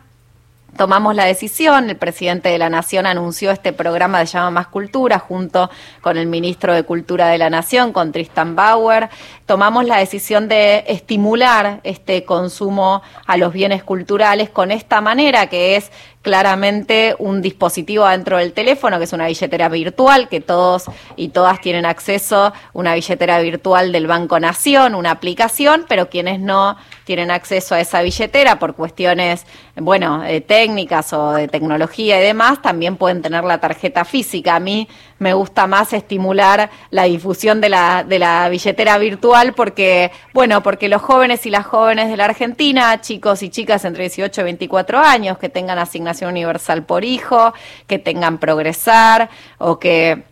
tomamos 0.78 1.16
la 1.16 1.26
decisión, 1.26 1.90
el 1.90 1.98
presidente 1.98 2.50
de 2.50 2.58
la 2.58 2.70
Nación 2.70 3.06
anunció 3.06 3.52
este 3.52 3.74
programa 3.74 4.20
de 4.20 4.26
Llama 4.26 4.52
Más 4.52 4.68
Cultura 4.68 5.20
junto 5.20 5.70
con 6.02 6.18
el 6.18 6.28
ministro 6.28 6.74
de 6.74 6.84
Cultura 6.84 7.28
de 7.28 7.38
la 7.38 7.50
Nación, 7.50 7.92
con 7.94 8.12
Tristan 8.12 8.56
Bauer. 8.56 9.10
Tomamos 9.46 9.86
la 9.86 9.98
decisión 9.98 10.48
de 10.48 10.86
estimular 10.88 11.80
este 11.84 12.24
consumo 12.26 13.02
a 13.26 13.38
los 13.38 13.54
bienes 13.54 13.84
culturales 13.84 14.50
con 14.50 14.72
esta 14.72 15.02
manera 15.02 15.48
que 15.48 15.76
es 15.76 15.92
claramente 16.22 17.16
un 17.18 17.42
dispositivo 17.42 18.06
dentro 18.08 18.38
del 18.38 18.52
teléfono, 18.52 18.98
que 18.98 19.06
es 19.06 19.14
una 19.14 19.28
billetera 19.28 19.70
virtual, 19.70 20.28
que 20.28 20.42
todos 20.42 20.86
y 21.16 21.30
todas 21.30 21.62
tienen 21.62 21.86
acceso, 21.86 22.52
una 22.74 22.94
billetera 22.94 23.40
virtual 23.40 23.92
del 23.94 24.08
Banco 24.08 24.40
Nación, 24.40 24.96
una 24.96 25.12
aplicación, 25.12 25.86
pero 25.88 26.10
quienes 26.10 26.40
no 26.42 26.76
tienen 27.06 27.32
acceso 27.32 27.74
a 27.74 27.80
esa 27.80 28.02
billetera 28.02 28.60
por 28.60 28.76
cuestiones, 28.76 29.46
bueno, 29.76 30.24
eh, 30.26 30.42
técnicas 30.42 31.14
o 31.14 31.32
de 31.32 31.48
tecnología 31.48 32.20
y 32.20 32.24
demás, 32.24 32.62
también 32.62 32.98
pueden 32.98 33.22
tener 33.22 33.46
la 33.46 33.60
tarjeta 33.60 34.04
física. 34.04 34.58
A 34.58 34.60
mí 34.60 34.90
me 35.20 35.34
gusta 35.34 35.68
más 35.68 35.94
estimular 35.94 36.70
la 36.92 37.04
difusión 37.04 37.62
de 37.62 37.70
la, 37.70 38.04
de 38.04 38.20
la 38.20 38.50
billetera 38.50 38.98
virtual 38.98 39.54
porque, 39.54 40.12
bueno, 40.34 40.62
porque 40.64 40.90
los 40.90 41.02
jóvenes 41.02 41.46
y 41.46 41.50
las 41.50 41.66
jóvenes 41.66 42.10
de 42.10 42.18
la 42.18 42.26
Argentina, 42.26 43.00
chicos 43.00 43.42
y 43.42 43.50
chicas 43.50 43.86
entre 43.86 44.04
18 44.04 44.42
y 44.42 44.44
24 44.44 45.00
años, 45.00 45.38
que 45.38 45.48
tengan 45.48 45.80
asignación 45.80 46.09
universal 46.28 46.84
por 46.84 47.06
hijo, 47.06 47.54
que 47.88 48.00
tengan 48.00 48.38
progresar 48.38 49.30
o 49.58 49.80
que 49.80 50.24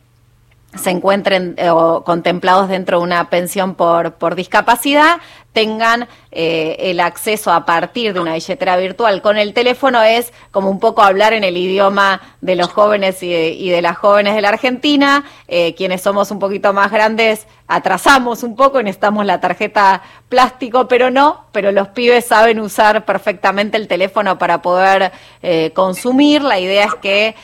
se 0.75 0.89
encuentren 0.89 1.55
eh, 1.57 1.69
o 1.69 2.03
contemplados 2.03 2.69
dentro 2.69 2.99
de 2.99 3.03
una 3.03 3.29
pensión 3.29 3.75
por, 3.75 4.13
por 4.15 4.35
discapacidad 4.35 5.17
tengan 5.57 6.07
eh, 6.31 6.75
el 6.91 6.99
acceso 6.99 7.51
a 7.51 7.65
partir 7.65 8.13
de 8.13 8.19
una 8.19 8.35
billetera 8.35 8.77
virtual 8.77 9.23
con 9.23 9.39
el 9.39 9.55
teléfono 9.55 10.03
es 10.03 10.31
como 10.51 10.69
un 10.69 10.79
poco 10.79 11.01
hablar 11.01 11.33
en 11.33 11.43
el 11.43 11.57
idioma 11.57 12.21
de 12.41 12.55
los 12.55 12.67
jóvenes 12.67 13.23
y 13.23 13.69
de, 13.71 13.81
las 13.81 13.97
jóvenes 13.97 14.35
de 14.35 14.41
la 14.41 14.49
Argentina. 14.49 15.23
Eh, 15.47 15.73
quienes 15.73 16.03
somos 16.03 16.29
un 16.29 16.37
poquito 16.37 16.73
más 16.73 16.91
grandes 16.91 17.47
atrasamos 17.67 18.43
un 18.43 18.55
poco 18.55 18.79
y 18.79 18.83
necesitamos 18.83 19.25
la 19.25 19.39
tarjeta 19.39 20.01
plástico, 20.29 20.87
pero 20.87 21.09
no, 21.11 21.45
pero 21.51 21.71
los 21.71 21.89
pibes 21.89 22.25
saben 22.25 22.59
usar 22.59 23.05
perfectamente 23.05 23.77
el 23.77 23.87
teléfono 23.87 24.37
para 24.37 24.61
poder 24.61 25.11
eh, 25.41 25.71
consumir. 25.73 26.41
La 26.41 26.59
idea 26.59 26.85
es 26.85 26.95
que 26.95 27.35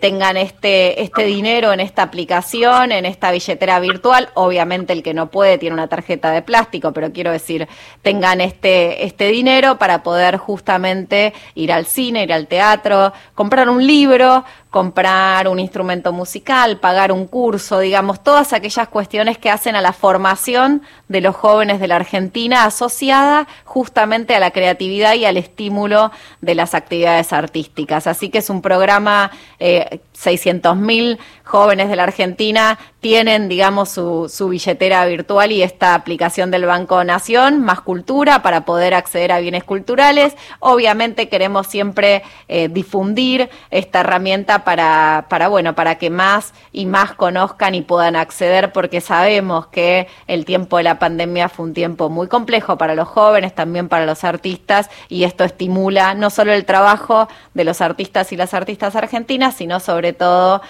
tengan 0.00 0.36
este, 0.36 1.02
este 1.02 1.24
dinero 1.24 1.72
en 1.72 1.80
esta 1.80 2.02
aplicación, 2.02 2.92
en 2.92 3.06
esta 3.06 3.30
billetera 3.30 3.80
virtual. 3.80 4.28
Obviamente 4.34 4.92
el 4.92 5.02
que 5.02 5.14
no 5.14 5.30
puede 5.30 5.58
tiene 5.58 5.74
una 5.74 5.88
tarjeta 5.88 6.30
de 6.30 6.42
plástico, 6.42 6.92
pero 6.92 7.12
quiero 7.12 7.32
decir, 7.32 7.68
tengan 8.02 8.40
este, 8.40 9.04
este 9.04 9.28
dinero 9.28 9.78
para 9.78 10.02
poder 10.02 10.36
justamente 10.36 11.32
ir 11.54 11.72
al 11.72 11.86
cine, 11.86 12.24
ir 12.24 12.32
al 12.32 12.46
teatro, 12.46 13.12
comprar 13.34 13.68
un 13.68 13.86
libro, 13.86 14.44
comprar 14.70 15.48
un 15.48 15.58
instrumento 15.58 16.12
musical, 16.12 16.78
pagar 16.78 17.10
un 17.10 17.26
curso, 17.26 17.80
digamos, 17.80 18.22
todas 18.22 18.52
aquellas 18.52 18.88
cuestiones 18.88 19.36
que 19.36 19.50
hacen 19.50 19.74
a 19.74 19.80
la 19.80 19.92
formación 19.92 20.82
de 21.08 21.20
los 21.20 21.34
jóvenes 21.34 21.80
de 21.80 21.88
la 21.88 21.96
Argentina 21.96 22.64
asociada 22.64 23.48
justamente 23.64 24.34
a 24.34 24.40
la 24.40 24.52
creatividad 24.52 25.14
y 25.14 25.24
al 25.24 25.36
estímulo 25.36 26.12
de 26.40 26.54
las 26.54 26.74
actividades 26.74 27.32
artísticas. 27.32 28.06
Así 28.06 28.30
que 28.30 28.38
es 28.38 28.48
un 28.48 28.62
programa, 28.62 29.32
eh, 29.58 30.00
600.000 30.22 31.18
jóvenes 31.44 31.88
de 31.88 31.96
la 31.96 32.04
Argentina 32.04 32.78
tienen, 33.00 33.48
digamos, 33.48 33.88
su, 33.88 34.28
su 34.28 34.50
billetera 34.50 35.04
virtual 35.06 35.52
y 35.52 35.62
esta 35.62 35.94
aplicación 35.94 36.50
del 36.50 36.66
Banco 36.66 37.02
Nación, 37.02 37.60
más 37.60 37.80
cultura 37.80 38.42
para 38.42 38.64
poder 38.66 38.94
acceder 38.94 39.32
a 39.32 39.40
bienes 39.40 39.64
culturales. 39.64 40.36
Obviamente 40.60 41.28
queremos 41.28 41.66
siempre 41.66 42.22
eh, 42.48 42.68
difundir 42.68 43.48
esta 43.70 44.00
herramienta 44.00 44.64
para, 44.64 45.26
para, 45.30 45.48
bueno, 45.48 45.74
para 45.74 45.96
que 45.96 46.10
más 46.10 46.52
y 46.72 46.86
más 46.86 47.14
conozcan 47.14 47.74
y 47.74 47.82
puedan 47.82 48.16
acceder, 48.16 48.72
porque 48.72 49.00
sabemos 49.00 49.66
que 49.68 50.06
el 50.26 50.44
tiempo 50.44 50.76
de 50.76 50.82
la 50.82 50.98
pandemia 50.98 51.48
fue 51.48 51.66
un 51.66 51.74
tiempo 51.74 52.10
muy 52.10 52.28
complejo 52.28 52.76
para 52.76 52.94
los 52.94 53.08
jóvenes, 53.08 53.54
también 53.54 53.88
para 53.88 54.04
los 54.04 54.24
artistas, 54.24 54.90
y 55.08 55.24
esto 55.24 55.44
estimula 55.44 56.14
no 56.14 56.28
solo 56.28 56.52
el 56.52 56.66
trabajo 56.66 57.28
de 57.54 57.64
los 57.64 57.80
artistas 57.80 58.30
y 58.32 58.36
las 58.36 58.52
artistas 58.52 58.94
argentinas, 58.94 59.54
sino 59.54 59.80
sobre 59.80 60.09
todo 60.12 60.62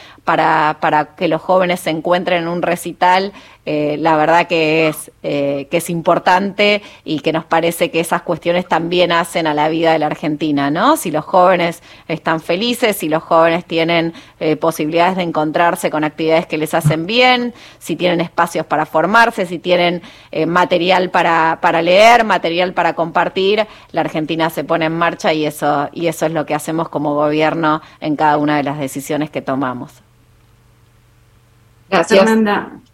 para, 0.81 1.15
que 1.17 1.27
los 1.29 1.43
jóvenes 1.43 1.81
se 1.81 1.91
encuentren 1.91 2.43
en 2.43 2.49
un 2.49 2.63
recital 2.63 3.33
eh, 3.67 3.97
la 3.99 4.17
verdad 4.17 4.47
que 4.47 4.89
es, 4.89 5.13
eh, 5.23 5.69
que 5.71 5.77
es 5.77 5.91
importante 5.91 6.83
y 7.05 7.21
que 7.21 7.33
nos 7.33 7.45
parece 7.45 7.91
que 7.91 8.01
esas 8.01 8.23
cuestiones 8.23 8.67
también 8.67 9.13
hacen 9.13 9.47
a 9.47 9.55
la 9.55 9.69
vida 9.69 9.93
de 9.93 9.99
la 9.99 10.07
Argentina, 10.07 10.71
¿no? 10.71 10.97
Si 10.97 11.11
los 11.11 11.25
jóvenes 11.27 11.83
están 12.09 12.41
felices, 12.41 12.97
si 12.97 13.09
los 13.09 13.23
jóvenes 13.23 13.67
tienen 13.67 14.15
eh, 14.41 14.57
posibilidades 14.57 15.17
de 15.17 15.25
encontrarse 15.25 15.91
con 15.91 16.05
actividades 16.05 16.47
que 16.47 16.59
les 16.59 16.73
hacen 16.73 17.07
bien, 17.07 17.53
si 17.79 17.97
tienen 17.97 18.23
espacios 18.23 18.65
para 18.67 18.87
formarse, 18.87 19.45
si 19.47 19.59
tienen 19.59 20.03
material 20.47 21.11
para, 21.11 21.59
para 21.61 21.83
leer, 21.83 22.25
material 22.25 22.73
para 22.73 22.95
compartir, 22.95 23.67
la 23.93 24.01
Argentina 24.01 24.49
se 24.49 24.65
pone 24.65 24.87
en 24.87 24.97
marcha 24.97 25.33
y 25.33 25.45
eso, 25.45 25.89
y 25.93 26.07
eso 26.07 26.27
es 26.27 26.33
lo 26.33 26.47
que 26.47 26.55
hacemos 26.55 26.89
como 26.89 27.15
gobierno 27.15 27.83
en 28.01 28.17
cada 28.17 28.39
una 28.39 28.57
de 28.57 28.63
las 28.63 28.79
decisiones 28.79 29.31
que 29.31 29.43
tomamos. 29.43 29.93
Gracias. 31.90 32.20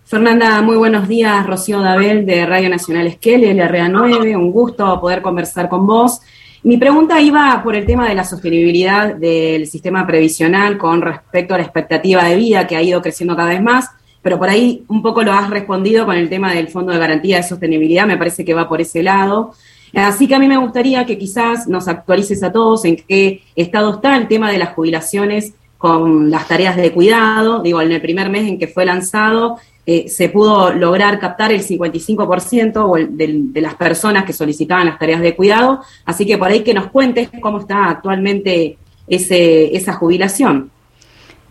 Fernanda, 0.06 0.62
muy 0.62 0.76
buenos 0.76 1.06
días. 1.06 1.44
Rocío 1.46 1.80
Dabel 1.80 2.24
de 2.24 2.46
Radio 2.46 2.70
Nacional 2.70 3.08
Esquel, 3.08 3.42
LRA9. 3.42 4.36
Un 4.36 4.52
gusto 4.52 5.00
poder 5.00 5.20
conversar 5.20 5.68
con 5.68 5.86
vos. 5.86 6.20
Mi 6.62 6.78
pregunta 6.78 7.20
iba 7.20 7.60
por 7.62 7.76
el 7.76 7.84
tema 7.84 8.08
de 8.08 8.14
la 8.14 8.24
sostenibilidad 8.24 9.14
del 9.14 9.66
sistema 9.66 10.06
previsional 10.06 10.78
con 10.78 11.02
respecto 11.02 11.54
a 11.54 11.58
la 11.58 11.64
expectativa 11.64 12.24
de 12.24 12.36
vida 12.36 12.66
que 12.66 12.76
ha 12.76 12.82
ido 12.82 13.02
creciendo 13.02 13.36
cada 13.36 13.50
vez 13.50 13.62
más, 13.62 13.90
pero 14.22 14.38
por 14.38 14.48
ahí 14.48 14.84
un 14.88 15.02
poco 15.02 15.22
lo 15.22 15.32
has 15.32 15.50
respondido 15.50 16.06
con 16.06 16.16
el 16.16 16.28
tema 16.28 16.54
del 16.54 16.68
Fondo 16.68 16.92
de 16.92 16.98
Garantía 16.98 17.36
de 17.36 17.42
Sostenibilidad, 17.42 18.06
me 18.06 18.16
parece 18.16 18.44
que 18.44 18.54
va 18.54 18.68
por 18.68 18.80
ese 18.80 19.02
lado. 19.02 19.52
Así 19.94 20.26
que 20.26 20.34
a 20.34 20.38
mí 20.38 20.48
me 20.48 20.56
gustaría 20.56 21.04
que 21.04 21.18
quizás 21.18 21.68
nos 21.68 21.86
actualices 21.88 22.42
a 22.42 22.50
todos 22.50 22.84
en 22.84 22.96
qué 22.96 23.42
estado 23.54 23.94
está 23.94 24.16
el 24.16 24.26
tema 24.26 24.50
de 24.50 24.58
las 24.58 24.70
jubilaciones 24.70 25.54
con 25.86 26.30
las 26.30 26.48
tareas 26.48 26.76
de 26.76 26.92
cuidado. 26.92 27.60
Digo, 27.62 27.80
en 27.80 27.92
el 27.92 28.00
primer 28.00 28.28
mes 28.28 28.48
en 28.48 28.58
que 28.58 28.66
fue 28.66 28.84
lanzado, 28.84 29.58
eh, 29.86 30.08
se 30.08 30.28
pudo 30.28 30.72
lograr 30.72 31.20
captar 31.20 31.52
el 31.52 31.62
55% 31.62 33.08
de, 33.08 33.60
las 33.60 33.76
personas 33.76 34.24
que 34.24 34.32
solicitaban 34.32 34.86
las 34.86 34.98
tareas 34.98 35.20
de 35.20 35.36
cuidado. 35.36 35.80
Así 36.04 36.26
que 36.26 36.38
por 36.38 36.48
ahí 36.48 36.64
que 36.64 36.74
nos 36.74 36.88
cuentes 36.88 37.30
cómo 37.40 37.60
está 37.60 37.90
actualmente 37.90 38.78
ese, 39.06 39.76
esa 39.76 39.92
jubilación. 39.92 40.72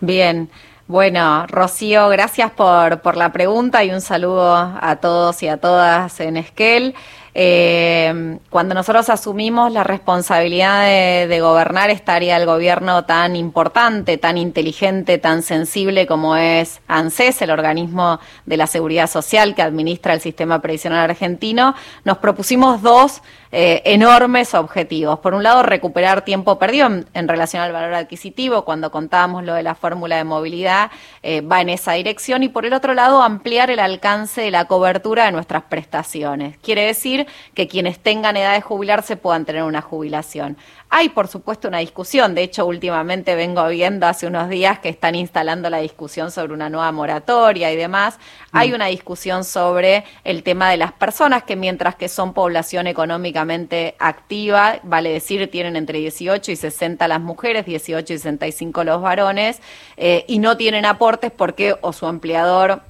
Bien. 0.01 0.49
Bueno, 0.87 1.47
Rocío, 1.47 2.09
gracias 2.09 2.51
por, 2.51 3.01
por 3.01 3.17
la 3.17 3.31
pregunta 3.31 3.83
y 3.83 3.89
un 3.89 4.01
saludo 4.01 4.53
a 4.53 4.97
todos 4.97 5.41
y 5.41 5.47
a 5.47 5.57
todas 5.57 6.19
en 6.19 6.37
Esquel. 6.37 6.93
Eh, 7.37 8.39
cuando 8.49 8.73
nosotros 8.73 9.09
asumimos 9.09 9.69
la 9.73 9.83
responsabilidad 9.83 10.85
de, 10.85 11.41
gobernar 11.41 11.89
esta 11.89 12.13
área 12.13 12.39
del 12.39 12.47
gobierno 12.47 13.03
tan 13.03 13.35
importante, 13.35 14.17
tan 14.17 14.37
inteligente, 14.37 15.17
tan 15.17 15.41
sensible 15.41 16.07
como 16.07 16.37
es 16.37 16.79
ANSES, 16.87 17.41
el 17.41 17.51
organismo 17.51 18.21
de 18.45 18.55
la 18.55 18.67
seguridad 18.67 19.07
social 19.09 19.53
que 19.53 19.61
administra 19.61 20.13
el 20.13 20.21
sistema 20.21 20.61
previsional 20.61 21.09
argentino, 21.09 21.75
nos 22.05 22.19
propusimos 22.19 22.81
dos 22.81 23.21
eh, 23.51 23.81
enormes 23.85 24.53
objetivos. 24.53 25.19
Por 25.19 25.33
un 25.33 25.43
lado, 25.43 25.63
recuperar 25.63 26.23
tiempo 26.23 26.59
perdido 26.59 26.87
en, 27.13 27.27
relación 27.27 27.61
al 27.61 27.71
valor 27.71 27.93
adquisitivo, 27.93 28.65
cuando 28.65 28.91
contábamos 28.91 29.43
lo 29.43 29.53
de 29.53 29.63
la 29.63 29.75
fórmula 29.75 30.17
de 30.17 30.23
movilidad, 30.23 30.91
eh, 31.23 31.41
va 31.41 31.61
en 31.61 31.69
esa 31.69 31.93
dirección, 31.93 32.43
y 32.43 32.49
por 32.49 32.65
el 32.65 32.73
otro 32.73 32.93
lado, 32.93 33.21
ampliar 33.21 33.69
el 33.71 33.79
alcance 33.79 34.41
de 34.41 34.51
la 34.51 34.65
cobertura 34.65 35.25
de 35.25 35.31
nuestras 35.31 35.63
prestaciones. 35.63 36.57
Quiere 36.57 36.85
decir 36.85 37.27
que 37.53 37.67
quienes 37.67 37.99
tengan 37.99 38.37
edad 38.37 38.53
de 38.53 38.61
jubilarse 38.61 39.15
puedan 39.15 39.45
tener 39.45 39.63
una 39.63 39.81
jubilación. 39.81 40.57
Hay, 40.97 41.09
por 41.09 41.27
supuesto, 41.27 41.67
una 41.67 41.79
discusión. 41.79 42.35
De 42.35 42.43
hecho, 42.43 42.65
últimamente 42.65 43.35
vengo 43.35 43.67
viendo 43.67 44.07
hace 44.07 44.27
unos 44.27 44.47
días 44.47 44.79
que 44.79 44.87
están 44.87 45.13
instalando 45.13 45.69
la 45.69 45.79
discusión 45.79 46.31
sobre 46.31 46.53
una 46.53 46.69
nueva 46.69 46.89
moratoria 46.93 47.69
y 47.73 47.75
demás. 47.75 48.17
Hay 48.53 48.71
mm. 48.71 48.75
una 48.75 48.85
discusión 48.85 49.43
sobre 49.43 50.05
el 50.23 50.41
tema 50.41 50.69
de 50.69 50.77
las 50.77 50.93
personas 50.93 51.43
que 51.43 51.57
mientras 51.57 51.95
que 51.95 52.07
son 52.07 52.33
población 52.33 52.87
económicamente 52.87 53.95
activa, 53.99 54.79
vale 54.83 55.09
decir, 55.09 55.51
tienen 55.51 55.75
entre 55.75 55.99
18 55.99 56.49
y 56.49 56.55
60 56.55 57.05
las 57.09 57.19
mujeres, 57.19 57.65
18 57.65 58.13
y 58.13 58.17
65 58.17 58.85
los 58.85 59.01
varones, 59.01 59.59
eh, 59.97 60.23
y 60.29 60.39
no 60.39 60.55
tienen 60.55 60.85
aportes 60.85 61.29
porque 61.29 61.75
o 61.81 61.91
su 61.91 62.07
empleador 62.07 62.83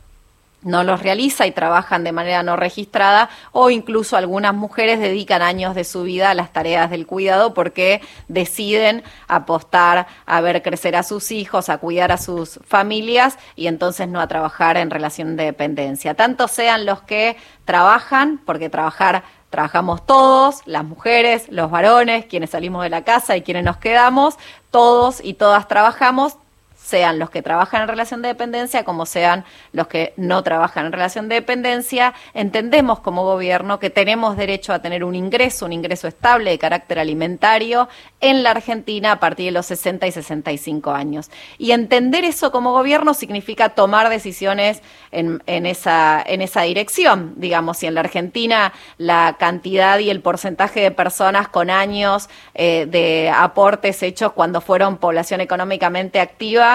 no 0.61 0.83
los 0.83 1.01
realiza 1.01 1.45
y 1.45 1.51
trabajan 1.51 2.03
de 2.03 2.11
manera 2.11 2.43
no 2.43 2.55
registrada 2.55 3.29
o 3.51 3.69
incluso 3.69 4.17
algunas 4.17 4.53
mujeres 4.53 4.99
dedican 4.99 5.41
años 5.41 5.75
de 5.75 5.83
su 5.83 6.03
vida 6.03 6.31
a 6.31 6.33
las 6.33 6.51
tareas 6.51 6.89
del 6.89 7.05
cuidado 7.05 7.53
porque 7.53 8.01
deciden 8.27 9.03
apostar 9.27 10.07
a 10.25 10.41
ver 10.41 10.61
crecer 10.63 10.95
a 10.95 11.03
sus 11.03 11.31
hijos, 11.31 11.69
a 11.69 11.77
cuidar 11.77 12.11
a 12.11 12.17
sus 12.17 12.59
familias 12.65 13.37
y 13.55 13.67
entonces 13.67 14.07
no 14.07 14.19
a 14.19 14.27
trabajar 14.27 14.77
en 14.77 14.89
relación 14.89 15.35
de 15.35 15.45
dependencia. 15.45 16.15
Tanto 16.15 16.47
sean 16.47 16.85
los 16.85 17.01
que 17.03 17.37
trabajan, 17.65 18.39
porque 18.45 18.69
trabajar 18.69 19.23
trabajamos 19.49 20.05
todos, 20.05 20.61
las 20.65 20.83
mujeres, 20.83 21.47
los 21.49 21.71
varones, 21.71 22.25
quienes 22.25 22.49
salimos 22.49 22.83
de 22.83 22.89
la 22.89 23.03
casa 23.03 23.37
y 23.37 23.41
quienes 23.41 23.63
nos 23.63 23.77
quedamos, 23.77 24.35
todos 24.69 25.23
y 25.23 25.35
todas 25.35 25.67
trabajamos, 25.67 26.37
sean 26.85 27.17
los 27.17 27.31
que 27.31 27.41
trabajan 27.41 27.81
en 27.81 27.87
relación 27.87 28.21
de 28.21 28.27
dependencia 28.27 28.83
como 28.83 29.07
sean 29.07 29.43
los 29.73 29.87
que 29.87 30.13
no 30.17 30.43
trabajan 30.43 30.85
en 30.85 30.91
relación 30.91 31.27
de 31.29 31.35
dependencia, 31.35 32.13
entendemos 32.35 32.99
como 32.99 33.23
gobierno 33.23 33.79
que 33.79 33.89
tenemos 33.89 34.37
derecho 34.37 34.71
a 34.71 34.79
tener 34.79 35.03
un 35.03 35.15
ingreso, 35.15 35.65
un 35.65 35.73
ingreso 35.73 36.07
estable 36.07 36.51
de 36.51 36.59
carácter 36.59 36.99
alimentario 36.99 37.89
en 38.21 38.43
la 38.43 38.51
Argentina 38.51 39.13
a 39.13 39.19
partir 39.19 39.47
de 39.47 39.51
los 39.51 39.65
60 39.65 40.05
y 40.05 40.11
65 40.11 40.91
años. 40.91 41.31
Y 41.57 41.71
entender 41.71 42.23
eso 42.23 42.51
como 42.51 42.71
gobierno 42.71 43.15
significa 43.15 43.69
tomar 43.69 44.09
decisiones 44.09 44.83
en, 45.11 45.41
esa, 45.47 46.23
en 46.25 46.41
esa 46.41 46.61
dirección. 46.61 47.33
Digamos, 47.37 47.77
si 47.77 47.87
en 47.87 47.95
la 47.95 48.01
Argentina 48.01 48.73
la 48.97 49.37
cantidad 49.39 49.97
y 49.99 50.11
el 50.11 50.21
porcentaje 50.21 50.81
de 50.81 50.91
personas 50.91 51.47
con 51.47 51.69
años 51.69 52.29
eh, 52.53 52.85
de 52.87 53.31
aportes 53.35 54.03
hechos 54.03 54.33
cuando 54.33 54.61
fueron 54.61 54.97
población 54.97 55.41
económicamente 55.41 56.19
activa 56.19 56.74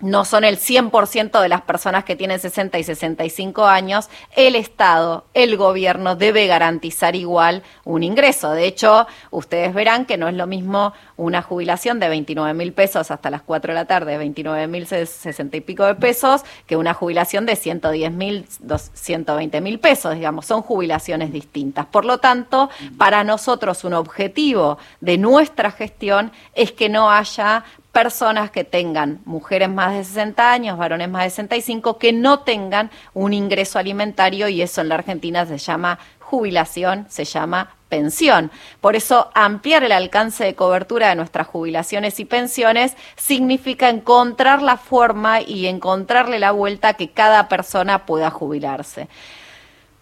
no 0.00 0.24
son 0.24 0.44
el 0.44 0.58
100% 0.58 1.40
de 1.40 1.48
las 1.48 1.62
personas 1.62 2.04
que 2.04 2.16
tienen 2.16 2.38
60 2.38 2.78
y 2.78 2.84
65 2.84 3.66
años, 3.66 4.10
el 4.34 4.54
Estado, 4.54 5.24
el 5.32 5.56
gobierno 5.56 6.16
debe 6.16 6.46
garantizar 6.46 7.16
igual 7.16 7.62
un 7.84 8.02
ingreso. 8.02 8.52
De 8.52 8.66
hecho, 8.66 9.06
ustedes 9.30 9.72
verán 9.72 10.04
que 10.04 10.18
no 10.18 10.28
es 10.28 10.34
lo 10.34 10.46
mismo 10.46 10.92
una 11.16 11.40
jubilación 11.40 11.98
de 11.98 12.10
29 12.10 12.52
mil 12.52 12.72
pesos 12.74 13.10
hasta 13.10 13.30
las 13.30 13.40
4 13.42 13.72
de 13.72 13.74
la 13.74 13.86
tarde, 13.86 14.18
29 14.18 14.66
mil 14.66 14.86
60 14.86 15.56
y 15.56 15.60
pico 15.62 15.86
de 15.86 15.94
pesos, 15.94 16.42
que 16.66 16.76
una 16.76 16.92
jubilación 16.92 17.46
de 17.46 17.56
110 17.56 18.12
mil, 18.12 18.46
120 18.92 19.60
mil 19.62 19.80
pesos, 19.80 20.14
digamos, 20.14 20.44
son 20.44 20.60
jubilaciones 20.60 21.32
distintas. 21.32 21.86
Por 21.86 22.04
lo 22.04 22.18
tanto, 22.18 22.68
para 22.98 23.24
nosotros 23.24 23.84
un 23.84 23.94
objetivo 23.94 24.78
de 25.00 25.16
nuestra 25.16 25.70
gestión 25.70 26.32
es 26.54 26.72
que 26.72 26.90
no 26.90 27.10
haya 27.10 27.64
personas 27.96 28.50
que 28.50 28.62
tengan 28.62 29.22
mujeres 29.24 29.70
más 29.70 29.94
de 29.94 30.04
60 30.04 30.52
años, 30.52 30.76
varones 30.76 31.08
más 31.08 31.24
de 31.24 31.30
65, 31.30 31.96
que 31.96 32.12
no 32.12 32.40
tengan 32.40 32.90
un 33.14 33.32
ingreso 33.32 33.78
alimentario 33.78 34.48
y 34.48 34.60
eso 34.60 34.82
en 34.82 34.90
la 34.90 34.96
Argentina 34.96 35.46
se 35.46 35.56
llama 35.56 35.98
jubilación, 36.20 37.06
se 37.08 37.24
llama 37.24 37.70
pensión. 37.88 38.50
Por 38.82 38.96
eso 38.96 39.30
ampliar 39.32 39.82
el 39.82 39.92
alcance 39.92 40.44
de 40.44 40.54
cobertura 40.54 41.08
de 41.08 41.14
nuestras 41.14 41.46
jubilaciones 41.46 42.20
y 42.20 42.26
pensiones 42.26 42.94
significa 43.16 43.88
encontrar 43.88 44.60
la 44.60 44.76
forma 44.76 45.40
y 45.40 45.66
encontrarle 45.66 46.38
la 46.38 46.50
vuelta 46.50 46.94
que 46.94 47.12
cada 47.12 47.48
persona 47.48 48.04
pueda 48.04 48.28
jubilarse. 48.28 49.08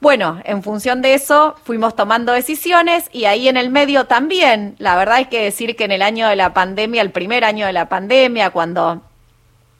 Bueno, 0.04 0.38
en 0.44 0.62
función 0.62 1.00
de 1.00 1.14
eso 1.14 1.54
fuimos 1.64 1.96
tomando 1.96 2.34
decisiones 2.34 3.08
y 3.10 3.24
ahí 3.24 3.48
en 3.48 3.56
el 3.56 3.70
medio 3.70 4.04
también, 4.04 4.74
la 4.76 4.96
verdad 4.96 5.14
hay 5.14 5.24
que 5.24 5.42
decir 5.42 5.76
que 5.76 5.84
en 5.84 5.92
el 5.92 6.02
año 6.02 6.28
de 6.28 6.36
la 6.36 6.52
pandemia, 6.52 7.00
el 7.00 7.10
primer 7.10 7.42
año 7.42 7.64
de 7.64 7.72
la 7.72 7.88
pandemia, 7.88 8.50
cuando 8.50 9.00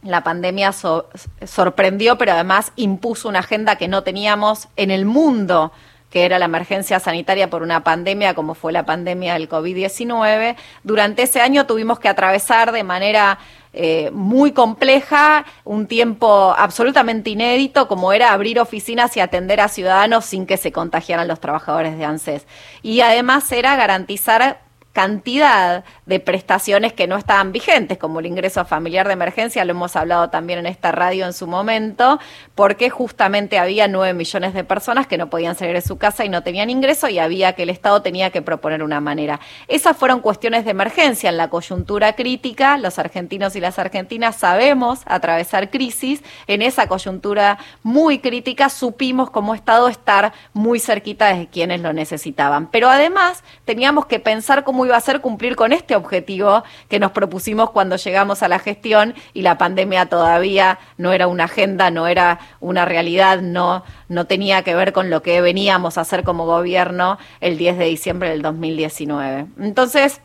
la 0.03 0.23
pandemia 0.25 0.73
sorprendió, 0.73 2.17
pero 2.17 2.33
además 2.33 2.73
impuso 2.77 3.29
una 3.29 3.41
agenda 3.41 3.77
que 3.77 3.87
no 3.87 4.03
teníamos 4.03 4.69
en 4.77 4.91
el 4.91 5.05
mundo 5.05 5.73
que 6.09 6.25
era 6.25 6.39
la 6.39 6.47
emergencia 6.47 7.01
sanitaria 7.01 7.51
por 7.51 7.63
una 7.63 7.85
pandemia 7.85 8.35
como 8.35 8.55
fue 8.55 8.73
la 8.73 8.87
pandemia 8.87 9.35
del 9.35 9.49
COVID-19. 9.49 10.57
Durante 10.85 11.25
ese 11.25 11.43
año 11.43 11.67
tuvimos 11.67 11.99
que 11.99 12.09
atravesar 12.09 12.73
de 12.73 12.85
manera 12.85 13.41
eh, 13.75 14.11
muy 14.13 14.53
compleja, 14.53 15.45
un 15.65 15.87
tiempo 15.87 16.55
absolutamente 16.57 17.31
inédito, 17.31 17.89
como 17.89 18.13
era 18.13 18.33
abrir 18.33 18.61
oficinas 18.61 19.17
y 19.17 19.21
atender 19.21 19.61
a 19.61 19.69
ciudadanos 19.69 20.25
sin 20.25 20.47
que 20.47 20.57
se 20.57 20.73
contagiaran 20.73 21.29
los 21.29 21.41
trabajadores 21.41 21.99
de 21.99 22.05
ANSES. 22.05 22.47
Y 22.83 23.01
además 23.01 23.51
era 23.53 23.77
garantizar 23.77 24.63
cantidad 24.94 25.85
de 26.07 26.20
prestaciones 26.20 26.92
que 26.92 27.09
no 27.09 27.16
estaban 27.16 27.50
vigentes, 27.50 27.98
como 27.98 28.20
el 28.20 28.26
ingreso 28.26 28.64
familiar 28.64 29.09
de 29.09 29.14
emergencia, 29.14 29.64
lo 29.64 29.72
hemos 29.72 29.96
hablado 29.96 30.30
también 30.30 30.61
en 30.61 30.66
esta 30.66 30.92
radio 30.92 31.26
en 31.26 31.33
su 31.33 31.48
momento, 31.48 32.20
porque 32.54 32.90
justamente 32.90 33.59
había 33.59 33.88
nueve 33.88 34.14
millones 34.14 34.54
de 34.54 34.62
personas 34.62 35.09
que 35.09 35.18
no 35.18 35.28
podían 35.28 35.57
salir 35.57 35.74
de 35.74 35.80
su 35.80 35.98
casa 35.98 36.24
y 36.24 36.28
no 36.28 36.44
tenían 36.44 36.70
ingreso 36.70 37.09
y 37.09 37.18
había 37.18 37.54
que 37.54 37.64
el 37.64 37.70
Estado 37.70 38.02
tenía 38.02 38.30
que 38.30 38.40
proponer 38.40 38.85
una 38.85 39.00
manera. 39.00 39.40
Esas 39.66 39.96
fueron 39.96 40.20
cuestiones 40.20 40.64
de 40.64 40.70
emergencia 40.70 41.28
en 41.28 41.38
la 41.38 41.50
coyuntura 41.50 42.12
crítica, 42.12 42.78
los 42.78 43.00
argentinos 43.00 43.57
y 43.57 43.61
las 43.61 43.80
argentinas 43.80 44.37
sabemos 44.37 45.00
atravesar 45.07 45.70
crisis, 45.70 46.22
en 46.46 46.62
esa 46.62 46.87
coyuntura 46.87 47.59
muy 47.83 48.20
crítica 48.20 48.68
supimos 48.68 49.28
como 49.30 49.57
Estado 49.57 49.88
estar 49.88 50.33
muy 50.52 50.78
cerquita 50.78 51.35
de 51.35 51.48
quienes 51.48 51.80
lo 51.80 51.92
necesitaban, 51.92 52.68
pero 52.68 52.88
además 52.88 53.42
teníamos 53.64 54.07
que 54.07 54.20
pensar 54.20 54.62
cómo 54.62 54.84
iba 54.85 54.97
a 54.97 55.01
ser 55.01 55.20
cumplir 55.20 55.57
con 55.57 55.73
este 55.73 55.97
objetivo 55.97 56.64
que 56.88 56.99
nos 56.99 57.12
propusimos 57.12 57.70
cuando 57.70 57.97
llegamos 57.97 58.42
a 58.42 58.49
la 58.49 58.59
gestión 58.59 59.14
y 59.33 59.42
la 59.42 59.59
pandemia 59.59 60.07
todavía 60.07 60.79
no 60.99 61.12
era 61.12 61.27
una 61.27 61.44
agenda, 61.44 61.90
no 61.90 62.07
era 62.07 62.38
una 62.61 62.85
realidad, 62.85 63.40
no, 63.40 63.85
no 64.09 64.27
tenía 64.27 64.62
que 64.62 64.75
ver 64.75 64.92
con 64.92 65.11
lo 65.11 65.23
que 65.23 65.40
veníamos 65.40 65.99
a 65.99 66.03
hacer 66.03 66.25
como 66.25 66.47
gobierno 66.47 67.18
el 67.40 67.59
10 67.59 67.79
de 67.79 67.85
diciembre 67.87 68.31
del 68.31 68.42
2019. 68.42 69.47
Entonces, 69.61 70.20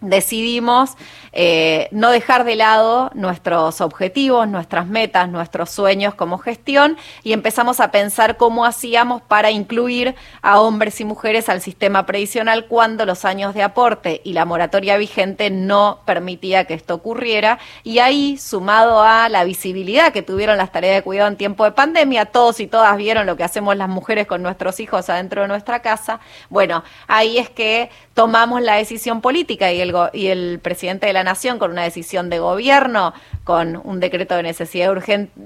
decidimos 0.00 0.96
eh, 1.32 1.88
no 1.90 2.10
dejar 2.10 2.44
de 2.44 2.56
lado 2.56 3.10
nuestros 3.14 3.80
objetivos, 3.80 4.48
nuestras 4.48 4.86
metas, 4.86 5.28
nuestros 5.28 5.70
sueños 5.70 6.14
como 6.14 6.38
gestión 6.38 6.96
y 7.22 7.32
empezamos 7.32 7.80
a 7.80 7.90
pensar 7.90 8.36
cómo 8.36 8.64
hacíamos 8.64 9.22
para 9.22 9.50
incluir 9.50 10.14
a 10.42 10.60
hombres 10.60 11.00
y 11.00 11.04
mujeres 11.04 11.48
al 11.48 11.60
sistema 11.60 12.06
previsional 12.06 12.66
cuando 12.66 13.06
los 13.06 13.24
años 13.24 13.54
de 13.54 13.62
aporte 13.62 14.20
y 14.24 14.32
la 14.32 14.44
moratoria 14.44 14.96
vigente 14.96 15.50
no 15.50 16.00
permitía 16.04 16.64
que 16.64 16.74
esto 16.74 16.94
ocurriera. 16.94 17.58
Y 17.82 17.98
ahí 17.98 18.38
sumado 18.38 19.02
a 19.02 19.28
la 19.28 19.44
visibilidad 19.44 20.12
que 20.12 20.22
tuvieron 20.22 20.56
las 20.56 20.72
tareas 20.72 20.96
de 20.96 21.02
cuidado 21.02 21.28
en 21.28 21.36
tiempo 21.36 21.64
de 21.64 21.72
pandemia, 21.72 22.26
todos 22.26 22.60
y 22.60 22.66
todas 22.66 22.96
vieron 22.96 23.26
lo 23.26 23.36
que 23.36 23.44
hacemos 23.44 23.76
las 23.76 23.88
mujeres 23.88 24.26
con 24.26 24.42
nuestros 24.42 24.80
hijos 24.80 25.08
adentro 25.10 25.42
de 25.42 25.48
nuestra 25.48 25.80
casa, 25.80 26.20
bueno, 26.50 26.84
ahí 27.06 27.38
es 27.38 27.50
que 27.50 27.90
tomamos 28.14 28.62
la 28.62 28.74
decisión 28.74 29.20
política 29.20 29.72
y 29.72 29.80
el, 29.80 29.87
y 30.12 30.26
el 30.28 30.60
presidente 30.60 31.06
de 31.06 31.12
la 31.12 31.24
Nación, 31.24 31.58
con 31.58 31.70
una 31.70 31.82
decisión 31.82 32.30
de 32.30 32.38
gobierno, 32.38 33.14
con 33.44 33.80
un 33.82 34.00
decreto 34.00 34.36
de 34.36 34.42
necesidad 34.42 34.92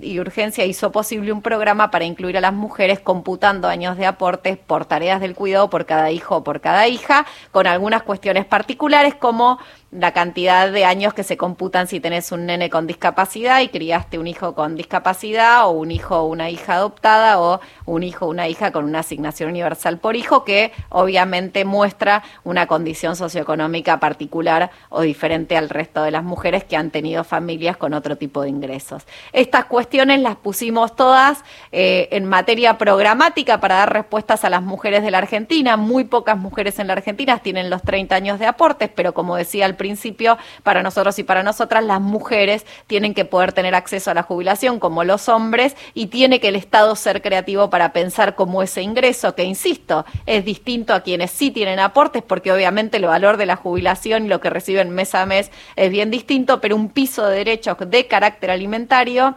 y 0.01 0.21
urgencia, 0.21 0.65
hizo 0.65 0.93
posible 0.93 1.33
un 1.33 1.43
programa 1.43 1.91
para 1.91 2.05
incluir 2.05 2.37
a 2.37 2.41
las 2.41 2.53
mujeres 2.53 3.01
computando 3.01 3.69
años 3.69 3.97
de 3.97 4.07
aportes 4.07 4.59
por 4.59 4.85
tareas 4.85 5.21
del 5.21 5.35
cuidado 5.35 5.71
por 5.71 5.87
cada 5.87 6.11
hijo 6.11 6.37
o 6.37 6.45
por 6.45 6.61
cada 6.61 6.89
hija, 6.89 7.27
con 7.51 7.67
algunas 7.67 8.03
cuestiones 8.03 8.45
particulares 8.45 9.15
como 9.15 9.59
la 9.93 10.13
cantidad 10.13 10.73
de 10.73 10.87
años 10.87 11.13
que 11.13 11.23
se 11.23 11.37
computan 11.37 11.87
si 11.87 12.01
tenés 12.01 12.33
un 12.33 12.47
nene 12.47 12.71
con 12.71 12.87
discapacidad 12.87 13.61
y 13.61 13.69
criaste 13.69 14.19
un 14.19 14.27
hijo 14.27 14.55
con 14.55 14.75
discapacidad 14.75 15.67
o 15.67 15.71
un 15.73 15.91
hijo 15.91 16.17
o 16.17 16.27
una 16.29 16.49
hija 16.49 16.75
adoptada 16.75 17.39
o 17.39 17.61
un 17.85 18.03
hijo 18.03 18.25
o 18.25 18.31
una 18.31 18.49
hija 18.49 18.73
con 18.73 18.87
una 18.87 19.01
asignación 19.01 19.51
universal 19.51 19.99
por 19.99 20.17
hijo 20.17 20.45
que 20.45 20.73
obviamente 20.89 21.67
muestra 21.67 22.23
una 22.43 22.67
condición 22.67 23.17
socioeconómica 23.17 24.01
particular 24.01 24.71
o 24.89 25.03
diferente 25.03 25.59
al 25.59 25.69
resto 25.69 26.03
de 26.03 26.11
las 26.11 26.25
mujeres 26.25 26.65
que 26.65 26.77
han 26.77 26.91
tenido 26.91 27.23
familias 27.23 27.77
con 27.77 27.93
otro 27.93 28.17
tipo 28.17 28.41
de 28.41 28.49
ingresos. 28.49 29.05
Estas 29.35 29.67
cuestiones 29.67 30.21
las 30.21 30.37
pusimos 30.37 30.97
todas 30.97 31.45
eh, 31.71 32.09
en 32.13 32.25
materia 32.25 32.79
programática 32.79 33.61
para 33.61 33.77
dar 33.77 33.93
respuestas 33.93 34.43
a 34.47 34.51
las 34.51 34.63
mujeres 34.63 35.03
de 35.03 35.11
la 35.11 35.19
Argentina. 35.19 35.77
Muy 35.77 36.05
pocas 36.05 36.39
mujeres 36.39 36.79
en 36.79 36.87
la 36.87 36.95
Argentina 36.95 37.41
tienen 37.41 37.69
los 37.69 37.83
30 37.83 38.15
años 38.15 38.39
de 38.39 38.47
aportes, 38.47 38.89
pero 38.95 39.13
como 39.13 39.37
decía 39.37 39.67
el 39.67 39.82
principio, 39.83 40.39
para 40.63 40.85
nosotros 40.85 41.19
y 41.19 41.25
para 41.25 41.43
nosotras, 41.43 41.83
las 41.85 42.01
mujeres 42.01 42.65
tienen 42.87 43.15
que 43.15 43.25
poder 43.25 43.53
tener 43.53 43.75
acceso 43.75 44.13
a 44.13 44.15
la 44.15 44.23
jubilación 44.23 44.79
como 44.79 45.03
los 45.03 45.29
hombres 45.29 45.75
y 45.93 46.07
tiene 46.07 46.39
que 46.39 46.49
el 46.49 46.55
Estado 46.55 46.95
ser 46.95 47.21
creativo 47.21 47.69
para 47.69 47.93
pensar 47.93 48.37
cómo 48.37 48.63
ese 48.63 48.81
ingreso, 48.81 49.35
que 49.35 49.43
insisto, 49.43 50.07
es 50.25 50.45
distinto 50.45 50.95
a 50.95 51.01
quienes 51.01 51.33
sí 51.33 51.51
tienen 51.51 51.81
aportes, 51.81 52.23
porque 52.23 52.53
obviamente 52.53 52.99
el 52.99 53.07
valor 53.07 53.39
de 53.39 53.47
la 53.47 53.57
jubilación 53.57 54.27
y 54.27 54.29
lo 54.29 54.41
que 54.41 54.51
reciben 54.51 54.91
mes 54.91 55.17
a 55.17 55.27
mes 55.27 55.51
es 55.75 55.91
bien 55.91 56.13
distinto, 56.13 56.61
pero 56.61 56.77
un 56.77 56.89
piso 56.89 57.27
de 57.27 57.39
derechos 57.39 57.77
de 57.85 58.07
carácter 58.07 58.53
alimentario 58.53 59.35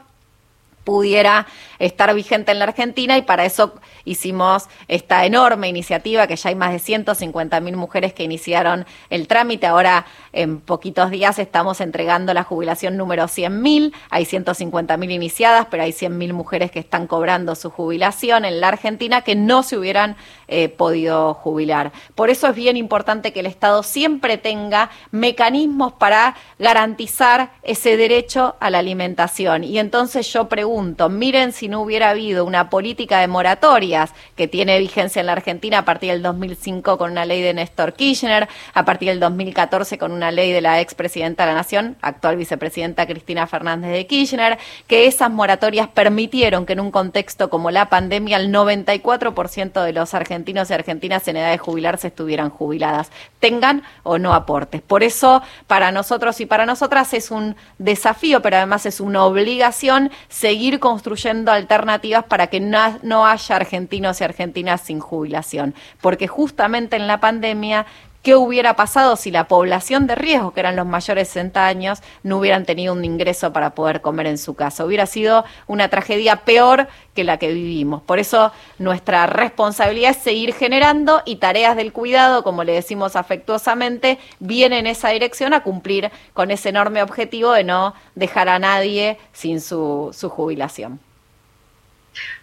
pudiera 0.85 1.47
estar 1.79 2.13
vigente 2.15 2.53
en 2.53 2.59
la 2.59 2.65
Argentina 2.65 3.17
y 3.17 3.23
para 3.23 3.43
eso 3.43 3.73
hicimos 4.05 4.69
esta 4.87 5.25
enorme 5.25 5.67
iniciativa 5.67 6.27
que 6.27 6.37
ya 6.37 6.49
hay 6.49 6.55
más 6.55 6.71
de 6.71 6.79
150 6.79 7.59
mil 7.59 7.75
mujeres 7.75 8.13
que 8.13 8.23
iniciaron 8.23 8.85
el 9.09 9.27
trámite. 9.27 9.67
Ahora 9.67 10.05
en 10.31 10.61
poquitos 10.61 11.09
días 11.11 11.39
estamos 11.39 11.81
entregando 11.81 12.33
la 12.33 12.43
jubilación 12.43 12.95
número 12.95 13.27
100 13.27 13.61
mil. 13.61 13.93
Hay 14.09 14.25
150 14.25 14.95
mil 14.97 15.11
iniciadas, 15.11 15.67
pero 15.69 15.83
hay 15.83 15.91
100 15.91 16.17
mil 16.17 16.33
mujeres 16.33 16.71
que 16.71 16.79
están 16.79 17.07
cobrando 17.07 17.55
su 17.55 17.69
jubilación 17.71 18.45
en 18.45 18.61
la 18.61 18.69
Argentina 18.69 19.21
que 19.21 19.35
no 19.35 19.63
se 19.63 19.77
hubieran 19.77 20.15
eh, 20.47 20.69
podido 20.69 21.33
jubilar. 21.33 21.91
Por 22.13 22.29
eso 22.29 22.47
es 22.47 22.55
bien 22.55 22.77
importante 22.77 23.33
que 23.33 23.39
el 23.39 23.47
Estado 23.47 23.81
siempre 23.81 24.37
tenga 24.37 24.91
mecanismos 25.09 25.93
para 25.93 26.35
garantizar 26.59 27.53
ese 27.63 27.97
derecho 27.97 28.55
a 28.59 28.69
la 28.69 28.79
alimentación. 28.79 29.63
Y 29.63 29.79
entonces 29.79 30.31
yo 30.31 30.47
pregunto, 30.47 30.74
miren 31.09 31.53
si 31.53 31.67
no 31.69 31.81
hubiera 31.81 32.09
habido 32.09 32.43
una 32.43 32.69
política 32.69 33.19
de 33.19 33.27
moratorias 33.27 34.11
que 34.35 34.47
tiene 34.47 34.77
vigencia 34.79 35.21
en 35.21 35.27
la 35.27 35.31
Argentina 35.31 35.79
a 35.79 35.85
partir 35.85 36.11
del 36.11 36.21
2005 36.21 36.97
con 36.97 37.11
una 37.11 37.25
ley 37.25 37.41
de 37.41 37.53
Néstor 37.53 37.93
Kirchner, 37.93 38.49
a 38.73 38.85
partir 38.85 39.09
del 39.09 39.19
2014 39.19 39.97
con 39.97 40.11
una 40.11 40.31
ley 40.31 40.51
de 40.51 40.61
la 40.61 40.81
expresidenta 40.81 41.43
de 41.43 41.51
la 41.51 41.55
Nación, 41.55 41.95
actual 42.01 42.35
vicepresidenta 42.35 43.07
Cristina 43.07 43.47
Fernández 43.47 43.91
de 43.91 44.05
Kirchner, 44.05 44.57
que 44.87 45.07
esas 45.07 45.31
moratorias 45.31 45.87
permitieron 45.87 46.65
que 46.65 46.73
en 46.73 46.81
un 46.81 46.91
contexto 46.91 47.49
como 47.49 47.71
la 47.71 47.89
pandemia 47.89 48.37
el 48.37 48.51
94% 48.53 49.83
de 49.83 49.93
los 49.93 50.13
argentinos 50.13 50.69
y 50.69 50.73
argentinas 50.73 51.27
en 51.27 51.37
edad 51.37 51.51
de 51.51 51.57
jubilarse 51.57 52.07
estuvieran 52.07 52.49
jubiladas, 52.49 53.11
tengan 53.39 53.83
o 54.03 54.17
no 54.17 54.33
aportes. 54.33 54.81
Por 54.81 55.03
eso, 55.03 55.41
para 55.67 55.91
nosotros 55.91 56.41
y 56.41 56.45
para 56.45 56.65
nosotras 56.65 57.13
es 57.13 57.31
un 57.31 57.55
desafío, 57.77 58.41
pero 58.41 58.57
además 58.57 58.85
es 58.85 58.99
una 58.99 59.23
obligación 59.23 60.11
seguir 60.27 60.64
construyendo 60.79 61.51
alternativas 61.51 62.25
para 62.25 62.47
que 62.47 62.59
no, 62.59 63.25
haya 63.25 63.55
argentinos 63.55 64.19
y 64.19 64.23
argentinas 64.23 64.81
sin 64.81 64.99
jubilación, 64.99 65.73
porque 66.01 66.27
justamente 66.27 66.95
en 66.95 67.07
la 67.07 67.19
pandemia 67.19 67.85
qué 68.25 68.35
hubiera 68.35 68.75
pasado 68.75 69.17
si 69.17 69.29
la 69.29 69.47
población 69.47 70.07
de 70.07 70.15
riesgo, 70.15 70.51
que 70.51 70.59
eran 70.59 70.75
los 70.75 70.87
mayores 70.87 71.27
de 71.27 71.33
60 71.33 71.67
años, 71.67 71.99
no 72.23 72.39
hubieran 72.39 72.65
tenido 72.65 72.91
un 72.91 73.05
ingreso 73.05 73.53
para 73.53 73.75
poder 73.75 74.01
comer 74.01 74.25
en 74.25 74.39
su 74.39 74.55
casa. 74.55 74.83
Hubiera 74.83 75.05
sido 75.05 75.45
una 75.67 75.89
tragedia 75.89 76.37
peor 76.37 76.87
que 77.13 77.23
la 77.23 77.37
que 77.37 77.53
vivimos. 77.53 78.01
Por 78.01 78.17
eso 78.17 78.51
nuestra 78.79 79.27
responsabilidad 79.27 80.09
es 80.09 80.17
seguir 80.17 80.55
generando 80.55 81.21
y 81.23 81.35
tareas 81.35 81.75
del 81.75 81.93
cuidado, 81.93 82.43
como 82.43 82.63
le 82.63 82.73
decimos 82.73 83.15
afectuosamente, 83.15 84.17
vienen 84.39 84.79
en 84.79 84.87
esa 84.87 85.09
dirección 85.09 85.53
a 85.53 85.61
cumplir 85.61 86.09
con 86.33 86.49
ese 86.49 86.69
enorme 86.69 87.03
objetivo 87.03 87.51
de 87.51 87.63
no 87.63 87.93
dejar 88.15 88.49
a 88.49 88.57
nadie 88.57 89.19
sin 89.33 89.61
su, 89.61 90.09
su 90.17 90.29
jubilación. 90.29 90.99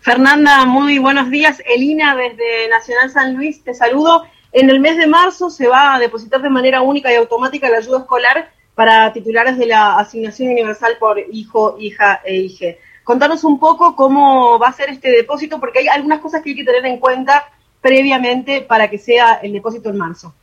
Fernanda, 0.01 0.65
muy 0.65 0.99
buenos 1.01 1.29
días. 1.29 1.61
Elina 1.67 2.15
desde 2.15 2.69
Nacional 2.69 3.11
San 3.11 3.35
Luis, 3.35 3.65
te 3.65 3.75
saludo. 3.75 4.29
En 4.53 4.69
el 4.69 4.81
mes 4.81 4.99
de 4.99 5.07
marzo 5.07 5.49
se 5.49 5.67
va 5.67 5.95
a 5.95 5.99
depositar 5.99 6.43
de 6.43 6.51
manera 6.51 6.83
única 6.83 7.11
y 7.11 7.17
automática 7.17 7.71
la 7.71 7.79
ayuda 7.79 8.01
escolar 8.01 8.51
para 8.75 9.13
titulares 9.13 9.57
de 9.57 9.67
la 9.67 9.97
asignación 9.97 10.51
universal 10.51 10.97
por 11.01 11.19
hijo, 11.19 11.77
hija 11.79 12.21
e 12.25 12.37
hija. 12.37 12.67
Contanos 13.03 13.45
un 13.45 13.59
poco 13.59 13.97
cómo 13.97 14.59
va 14.59 14.69
a 14.69 14.73
ser 14.73 14.91
este 14.91 15.11
depósito, 15.11 15.59
porque 15.59 15.81
hay 15.81 15.89
algunas 15.89 16.21
cosas 16.21 16.43
que 16.43 16.51
hay 16.51 16.57
que 16.57 16.65
tener 16.65 16.85
en 16.87 16.99
cuenta 16.99 17.45
previamente 17.81 18.61
para 18.61 18.89
que 18.89 18.99
sea 18.99 19.41
el 19.43 19.53
depósito 19.53 19.89
en 19.89 19.97
marzo. 19.97 20.35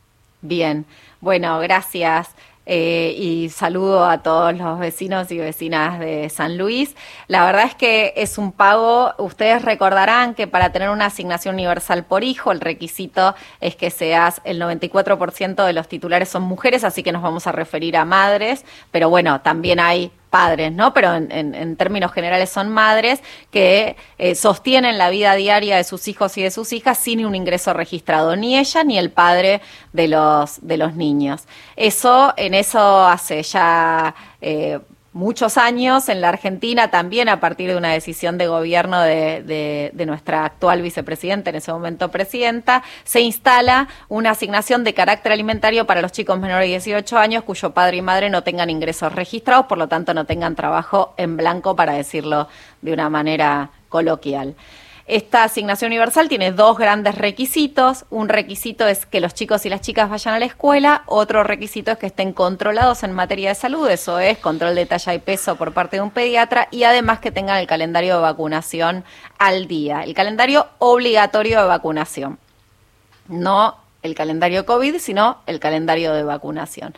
Bien, 0.42 0.84
bueno, 1.20 1.58
gracias. 1.60 2.34
Eh, 2.72 3.16
y 3.18 3.48
saludo 3.48 4.04
a 4.04 4.18
todos 4.22 4.56
los 4.56 4.78
vecinos 4.78 5.32
y 5.32 5.38
vecinas 5.38 5.98
de 5.98 6.28
San 6.28 6.56
Luis. 6.56 6.94
La 7.26 7.44
verdad 7.44 7.64
es 7.64 7.74
que 7.74 8.12
es 8.14 8.38
un 8.38 8.52
pago, 8.52 9.12
ustedes 9.18 9.62
recordarán 9.62 10.36
que 10.36 10.46
para 10.46 10.70
tener 10.70 10.88
una 10.90 11.06
asignación 11.06 11.56
universal 11.56 12.04
por 12.04 12.22
hijo, 12.22 12.52
el 12.52 12.60
requisito 12.60 13.34
es 13.60 13.74
que 13.74 13.90
seas 13.90 14.40
el 14.44 14.62
94% 14.62 15.66
de 15.66 15.72
los 15.72 15.88
titulares 15.88 16.28
son 16.28 16.42
mujeres, 16.42 16.84
así 16.84 17.02
que 17.02 17.10
nos 17.10 17.22
vamos 17.22 17.48
a 17.48 17.50
referir 17.50 17.96
a 17.96 18.04
madres, 18.04 18.64
pero 18.92 19.10
bueno, 19.10 19.40
también 19.40 19.80
hay 19.80 20.12
padres, 20.30 20.72
¿no? 20.72 20.94
Pero 20.94 21.14
en, 21.14 21.76
términos 21.76 22.12
generales 22.12 22.48
son 22.50 22.68
madres 22.70 23.20
que 23.50 23.96
eh, 24.18 24.34
sostienen 24.34 24.96
la 24.96 25.10
vida 25.10 25.34
diaria 25.34 25.76
de 25.76 25.84
sus 25.84 26.08
hijos 26.08 26.38
y 26.38 26.42
de 26.42 26.50
sus 26.50 26.72
hijas 26.72 26.98
sin 26.98 27.26
un 27.26 27.34
ingreso 27.34 27.72
registrado, 27.74 28.36
ni 28.36 28.56
ella 28.56 28.84
ni 28.84 28.98
el 28.98 29.10
padre 29.10 29.60
de 29.92 30.08
los, 30.08 30.66
de 30.66 30.76
los 30.76 30.94
niños. 30.94 31.42
Eso, 31.76 32.32
en 32.36 32.54
eso 32.54 33.04
hace 33.04 33.42
ya 33.42 34.14
eh, 34.40 34.78
muchos 35.12 35.58
años 35.58 36.08
en 36.08 36.20
la 36.20 36.28
Argentina, 36.28 36.90
también 36.90 37.28
a 37.28 37.40
partir 37.40 37.70
de 37.70 37.76
una 37.76 37.92
decisión 37.92 38.38
de 38.38 38.46
gobierno 38.46 39.00
de, 39.00 39.92
nuestra 40.06 40.44
actual 40.44 40.82
vicepresidenta, 40.82 41.50
en 41.50 41.56
ese 41.56 41.72
momento 41.72 42.10
presidenta, 42.10 42.82
se 43.04 43.20
instala 43.20 43.88
una 44.08 44.30
asignación 44.30 44.84
de 44.84 44.94
carácter 44.94 45.32
alimentario 45.32 45.86
para 45.86 46.00
los 46.00 46.12
chicos 46.12 46.38
menores 46.38 46.66
de 46.66 46.72
18 46.72 47.18
años 47.18 47.44
cuyo 47.44 47.72
padre 47.72 47.98
y 47.98 48.02
madre 48.02 48.30
no 48.30 48.42
tengan 48.42 48.70
ingresos 48.70 49.12
registrados, 49.12 49.66
por 49.66 49.78
lo 49.78 49.88
tanto 49.88 50.14
no 50.14 50.24
tengan 50.24 50.54
trabajo 50.54 51.14
en 51.16 51.36
blanco, 51.36 51.76
para 51.76 51.92
decirlo 51.92 52.48
de 52.82 52.92
una 52.92 53.10
manera 53.10 53.70
coloquial. 53.88 54.54
Esta 55.10 55.42
asignación 55.42 55.88
universal 55.88 56.28
tiene 56.28 56.52
dos 56.52 56.78
grandes 56.78 57.16
requisitos. 57.16 58.04
Un 58.10 58.28
requisito 58.28 58.86
es 58.86 59.06
que 59.06 59.18
los 59.18 59.34
chicos 59.34 59.66
y 59.66 59.68
las 59.68 59.80
chicas 59.80 60.08
vayan 60.08 60.34
a 60.34 60.38
la 60.38 60.44
escuela, 60.44 61.02
otro 61.06 61.42
requisito 61.42 61.90
es 61.90 61.98
que 61.98 62.06
estén 62.06 62.32
controlados 62.32 63.02
en 63.02 63.10
materia 63.10 63.48
de 63.48 63.56
salud, 63.56 63.90
eso 63.90 64.20
es 64.20 64.38
control 64.38 64.76
de 64.76 64.86
talla 64.86 65.12
y 65.12 65.18
peso 65.18 65.56
por 65.56 65.72
parte 65.72 65.96
de 65.96 66.02
un 66.02 66.12
pediatra 66.12 66.68
y 66.70 66.84
además 66.84 67.18
que 67.18 67.32
tengan 67.32 67.58
el 67.58 67.66
calendario 67.66 68.14
de 68.14 68.22
vacunación 68.22 69.02
al 69.36 69.66
día, 69.66 70.04
el 70.04 70.14
calendario 70.14 70.68
obligatorio 70.78 71.60
de 71.60 71.66
vacunación. 71.66 72.38
No 73.26 73.78
el 74.04 74.14
calendario 74.14 74.64
COVID, 74.64 74.98
sino 74.98 75.38
el 75.46 75.58
calendario 75.58 76.12
de 76.12 76.22
vacunación. 76.22 76.94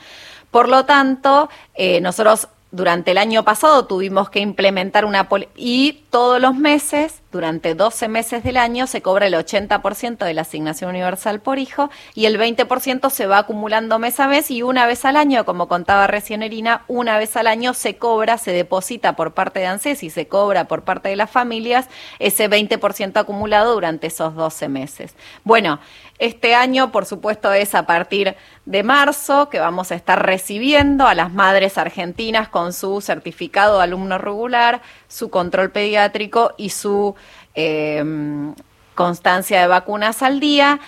Por 0.51 0.69
lo 0.69 0.85
tanto, 0.85 1.49
eh, 1.75 2.03
nosotros 2.03 2.49
durante 2.73 3.11
el 3.11 3.19
año 3.19 3.45
pasado 3.45 3.85
tuvimos 3.85 4.31
que 4.31 4.41
implementar 4.41 5.05
una 5.05 5.29
y 5.57 6.05
todos 6.09 6.41
los 6.41 6.55
meses, 6.55 7.23
durante 7.31 7.75
12 7.75 8.09
meses 8.09 8.43
del 8.43 8.57
año, 8.57 8.87
se 8.87 9.03
cobra 9.03 9.27
el 9.27 9.35
80% 9.35 10.25
de 10.25 10.35
la 10.35 10.43
asignación 10.43 10.91
universal 10.91 11.41
por 11.41 11.59
hijo 11.59 11.91
y 12.15 12.25
el 12.25 12.39
20% 12.39 13.11
se 13.11 13.27
va 13.27 13.39
acumulando 13.39 13.99
mes 13.99 14.19
a 14.21 14.27
mes 14.27 14.51
y 14.51 14.63
una 14.63 14.87
vez 14.87 15.05
al 15.05 15.17
año, 15.17 15.45
como 15.45 15.69
contaba 15.69 16.07
recién 16.07 16.43
Erina, 16.43 16.85
una 16.89 17.19
vez 17.19 17.37
al 17.37 17.47
año 17.47 17.75
se 17.75 17.97
cobra, 17.97 18.39
se 18.39 18.53
deposita 18.53 19.17
por 19.17 19.35
parte 19.35 19.61
de 19.61 19.67
ANSES 19.67 20.03
y 20.03 20.11
se 20.11 20.27
cobra 20.27 20.67
por 20.67 20.83
parte 20.83 21.11
de 21.11 21.17
las 21.17 21.31
familias 21.31 21.89
ese 22.19 22.49
20% 22.49 23.19
acumulado 23.19 23.75
durante 23.75 24.07
esos 24.07 24.35
12 24.35 24.69
meses. 24.69 25.15
Bueno, 25.45 25.79
este 26.23 26.55
año, 26.55 26.93
por 26.93 27.05
supuesto, 27.05 27.53
es 27.53 27.75
a 27.75 27.85
partir 27.85 28.37
de 28.65 28.85
marzo 28.85 29.49
que 29.49 29.59
vamos 29.59 29.91
a 29.91 29.97
estar 29.97 30.25
recibiendo 30.25 31.09
a 31.09 31.17
las 31.17 31.33
madres 31.33 31.79
argentinas 31.79 32.49
con 32.49 32.73
su 32.73 33.01
certificado 33.01 33.79
de 33.79 33.83
alumno 33.83 34.19
regular, 34.19 34.83
su 35.09 35.31
control 35.31 35.73
pediátrico 35.73 36.55
y 36.57 36.69
su 36.69 37.17
em, 37.55 38.55
constancia 38.95 39.61
de 39.63 39.67
vacunas 39.67 40.23
al 40.23 40.39
día. 40.39 40.79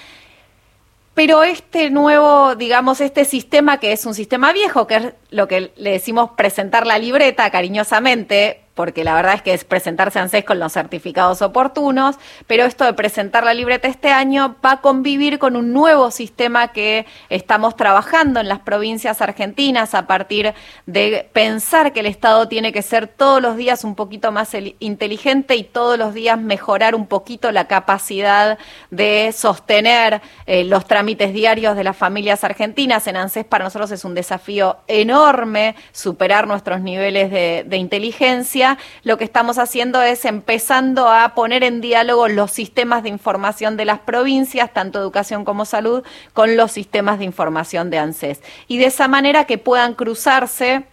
Pero 1.14 1.42
este 1.42 1.90
nuevo, 1.90 2.55
digamos, 2.55 3.01
este 3.01 3.25
sistema 3.25 3.81
que 3.81 3.90
es 3.90 4.07
un 4.07 4.14
sistema 4.14 4.53
viejo, 4.53 4.87
que 4.87 4.94
es 4.94 5.14
lo 5.31 5.49
que 5.49 5.73
le 5.75 5.90
decimos 5.90 6.31
presentar 6.37 6.87
la 6.87 7.01
libreta 7.01 7.51
cariñosamente, 7.51 8.63
porque 8.75 9.05
la 9.05 9.15
verdad 9.15 9.35
es 9.35 9.43
que 9.43 9.55
es 9.55 9.65
presentarse 9.65 10.19
ANSES 10.19 10.45
con 10.45 10.59
los 10.59 10.73
certificados 10.73 11.43
oportunos, 11.43 12.17
pero 12.47 12.65
esto 12.65 12.85
de 12.85 12.93
presentar 12.93 13.45
la 13.45 13.55
libreta 13.55 13.89
este 13.89 14.11
año 14.11 14.57
va 14.65 14.73
a 14.73 14.81
convivir 14.81 15.39
con 15.39 15.57
un 15.57 15.73
nuevo 15.73 16.11
sistema 16.11 16.69
que 16.69 17.07
estamos 17.29 17.77
trabajando 17.77 18.41
en 18.41 18.49
las 18.49 18.61
provincias 18.61 19.21
argentinas 19.23 19.95
a 19.95 20.07
partir 20.07 20.55
de 20.87 21.29
pensar 21.33 21.93
que 21.93 22.01
el 22.01 22.07
Estado 22.07 22.49
tiene 22.49 22.73
que 22.73 22.83
ser 22.83 23.07
todos 23.07 23.41
los 23.41 23.57
días 23.57 23.85
un 23.85 23.95
poquito 23.95 24.33
más 24.33 24.55
inteligente 24.81 25.55
y 25.55 25.63
todos 25.63 25.97
los 25.97 26.13
días 26.13 26.39
mejorar 26.39 26.95
un 26.95 27.07
poquito 27.07 27.53
la 27.53 27.69
capacidad 27.69 28.59
de 28.91 29.33
sostener 29.33 30.21
eh, 30.47 30.65
los 30.65 30.87
trámites 30.87 31.33
diarios 31.33 31.77
de 31.77 31.85
las 31.85 31.97
familias 31.97 32.43
argentinas. 32.43 33.07
En 33.07 33.17
ANSES 33.17 33.45
para 33.45 33.65
nosotros 33.65 33.93
es 33.93 34.05
un 34.05 34.15
desafío 34.15 34.79
enorme 34.89 35.77
superar 35.93 36.49
nuestros 36.49 36.81
niveles 36.81 37.31
de 37.31 37.77
inteligencia 37.77 38.63
lo 39.03 39.18
que 39.18 39.24
estamos 39.24 39.59
haciendo 39.59 40.03
es 40.03 40.24
empezando 40.24 41.09
a 41.09 41.35
poner 41.35 41.64
en 41.64 41.81
diálogo 41.81 42.29
los 42.29 42.50
sistemas 42.50 43.03
de 43.03 43.09
información 43.09 43.77
de 43.77 43.85
las 43.85 44.00
provincias, 44.00 44.72
tanto 44.72 44.98
educación 44.98 45.44
como 45.44 45.64
salud, 45.64 46.03
con 46.33 46.57
los 46.57 46.72
sistemas 46.72 47.18
de 47.18 47.24
información 47.24 47.90
de 47.90 47.98
ANSES. 47.98 48.40
Y 48.68 48.79
de 48.79 48.87
esa 48.87 49.09
manera 49.09 49.44
que 49.44 49.59
puedan 49.59 49.94
cruzarse 49.94 50.85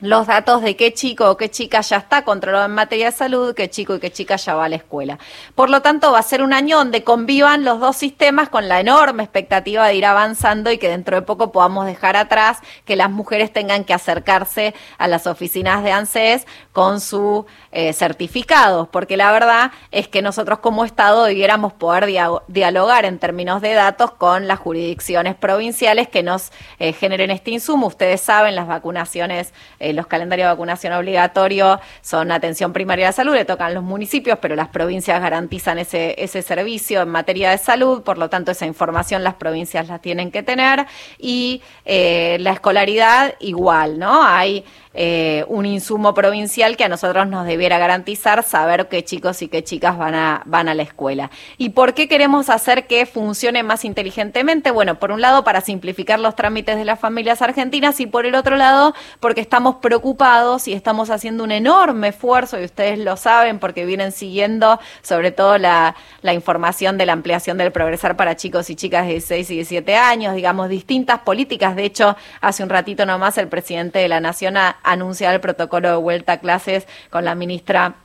los 0.00 0.26
datos 0.26 0.60
de 0.62 0.76
qué 0.76 0.92
chico 0.92 1.30
o 1.30 1.36
qué 1.36 1.50
chica 1.50 1.80
ya 1.80 1.98
está 1.98 2.24
controlado 2.24 2.66
en 2.66 2.74
materia 2.74 3.06
de 3.06 3.16
salud, 3.16 3.54
qué 3.54 3.70
chico 3.70 3.94
y 3.94 4.00
qué 4.00 4.10
chica 4.10 4.36
ya 4.36 4.54
va 4.54 4.66
a 4.66 4.68
la 4.68 4.76
escuela. 4.76 5.18
Por 5.54 5.70
lo 5.70 5.82
tanto, 5.82 6.12
va 6.12 6.18
a 6.18 6.22
ser 6.22 6.42
un 6.42 6.52
año 6.52 6.78
donde 6.78 7.04
convivan 7.04 7.64
los 7.64 7.80
dos 7.80 7.96
sistemas 7.96 8.48
con 8.48 8.68
la 8.68 8.80
enorme 8.80 9.22
expectativa 9.22 9.86
de 9.86 9.94
ir 9.94 10.04
avanzando 10.04 10.70
y 10.70 10.78
que 10.78 10.88
dentro 10.88 11.16
de 11.16 11.22
poco 11.22 11.52
podamos 11.52 11.86
dejar 11.86 12.16
atrás 12.16 12.58
que 12.84 12.96
las 12.96 13.10
mujeres 13.10 13.52
tengan 13.52 13.84
que 13.84 13.94
acercarse 13.94 14.74
a 14.98 15.08
las 15.08 15.26
oficinas 15.26 15.82
de 15.84 15.92
ANSES 15.92 16.46
con 16.72 17.00
sus 17.00 17.44
eh, 17.72 17.92
certificados, 17.92 18.88
porque 18.88 19.16
la 19.16 19.32
verdad 19.32 19.72
es 19.90 20.08
que 20.08 20.22
nosotros 20.22 20.58
como 20.58 20.84
Estado 20.84 21.24
debiéramos 21.24 21.72
poder 21.72 22.06
dialogar 22.48 23.04
en 23.04 23.18
términos 23.18 23.62
de 23.62 23.74
datos 23.74 24.12
con 24.12 24.48
las 24.48 24.58
jurisdicciones 24.58 25.34
provinciales 25.34 26.08
que 26.08 26.22
nos 26.22 26.50
eh, 26.78 26.92
generen 26.92 27.30
este 27.30 27.52
insumo. 27.52 27.86
Ustedes 27.86 28.20
saben, 28.20 28.54
las 28.54 28.66
vacunaciones 28.66 29.52
los 29.92 30.06
calendarios 30.06 30.46
de 30.46 30.52
vacunación 30.52 30.92
obligatorio 30.92 31.80
son 32.00 32.32
atención 32.32 32.72
primaria 32.72 33.08
de 33.08 33.12
salud, 33.12 33.34
le 33.34 33.44
tocan 33.44 33.74
los 33.74 33.82
municipios, 33.82 34.38
pero 34.40 34.56
las 34.56 34.68
provincias 34.68 35.20
garantizan 35.20 35.78
ese, 35.78 36.14
ese 36.18 36.42
servicio 36.42 37.02
en 37.02 37.08
materia 37.08 37.50
de 37.50 37.58
salud, 37.58 38.02
por 38.02 38.18
lo 38.18 38.30
tanto 38.30 38.52
esa 38.52 38.66
información 38.66 39.22
las 39.22 39.34
provincias 39.34 39.88
la 39.88 39.98
tienen 39.98 40.30
que 40.30 40.42
tener 40.42 40.86
y 41.18 41.62
eh, 41.84 42.36
la 42.40 42.52
escolaridad 42.52 43.34
igual, 43.40 43.98
¿no? 43.98 44.24
Hay 44.24 44.64
eh, 44.94 45.44
un 45.48 45.66
insumo 45.66 46.14
provincial 46.14 46.76
que 46.76 46.84
a 46.84 46.88
nosotros 46.88 47.26
nos 47.26 47.46
debiera 47.46 47.78
garantizar 47.78 48.44
saber 48.44 48.88
qué 48.88 49.04
chicos 49.04 49.42
y 49.42 49.48
qué 49.48 49.64
chicas 49.64 49.98
van 49.98 50.14
a, 50.14 50.42
van 50.46 50.68
a 50.68 50.74
la 50.74 50.84
escuela. 50.84 51.30
¿Y 51.58 51.70
por 51.70 51.94
qué 51.94 52.08
queremos 52.08 52.48
hacer 52.48 52.86
que 52.86 53.04
funcione 53.04 53.62
más 53.64 53.84
inteligentemente? 53.84 54.70
Bueno, 54.70 55.00
por 55.00 55.10
un 55.10 55.20
lado, 55.20 55.42
para 55.42 55.60
simplificar 55.60 56.20
los 56.20 56.36
trámites 56.36 56.76
de 56.76 56.84
las 56.84 57.00
familias 57.00 57.42
argentinas 57.42 57.98
y 57.98 58.06
por 58.06 58.24
el 58.24 58.36
otro 58.36 58.56
lado, 58.56 58.94
porque 59.18 59.40
estamos 59.40 59.76
preocupados 59.76 60.68
y 60.68 60.72
estamos 60.72 61.10
haciendo 61.10 61.44
un 61.44 61.50
enorme 61.50 62.08
esfuerzo, 62.08 62.60
y 62.60 62.64
ustedes 62.64 62.98
lo 62.98 63.16
saben 63.16 63.58
porque 63.58 63.84
vienen 63.86 64.12
siguiendo 64.12 64.78
sobre 65.02 65.32
todo 65.32 65.58
la, 65.58 65.96
la 66.22 66.34
información 66.34 66.98
de 66.98 67.06
la 67.06 67.14
ampliación 67.14 67.58
del 67.58 67.72
progresar 67.72 68.16
para 68.16 68.36
chicos 68.36 68.70
y 68.70 68.76
chicas 68.76 69.06
de 69.06 69.12
16 69.12 69.50
y 69.50 69.54
17 69.56 69.96
años, 69.96 70.34
digamos, 70.34 70.68
distintas 70.68 71.20
políticas. 71.20 71.74
De 71.74 71.84
hecho, 71.84 72.16
hace 72.40 72.62
un 72.62 72.68
ratito 72.68 73.06
nomás 73.06 73.38
el 73.38 73.48
presidente 73.48 73.98
de 73.98 74.08
la 74.08 74.20
Nación 74.20 74.56
anunciar 74.84 75.34
el 75.34 75.40
protocolo 75.40 75.90
de 75.90 75.96
vuelta 75.96 76.34
a 76.34 76.40
clases 76.40 76.86
con 77.10 77.24
la 77.24 77.34
ministra 77.34 77.96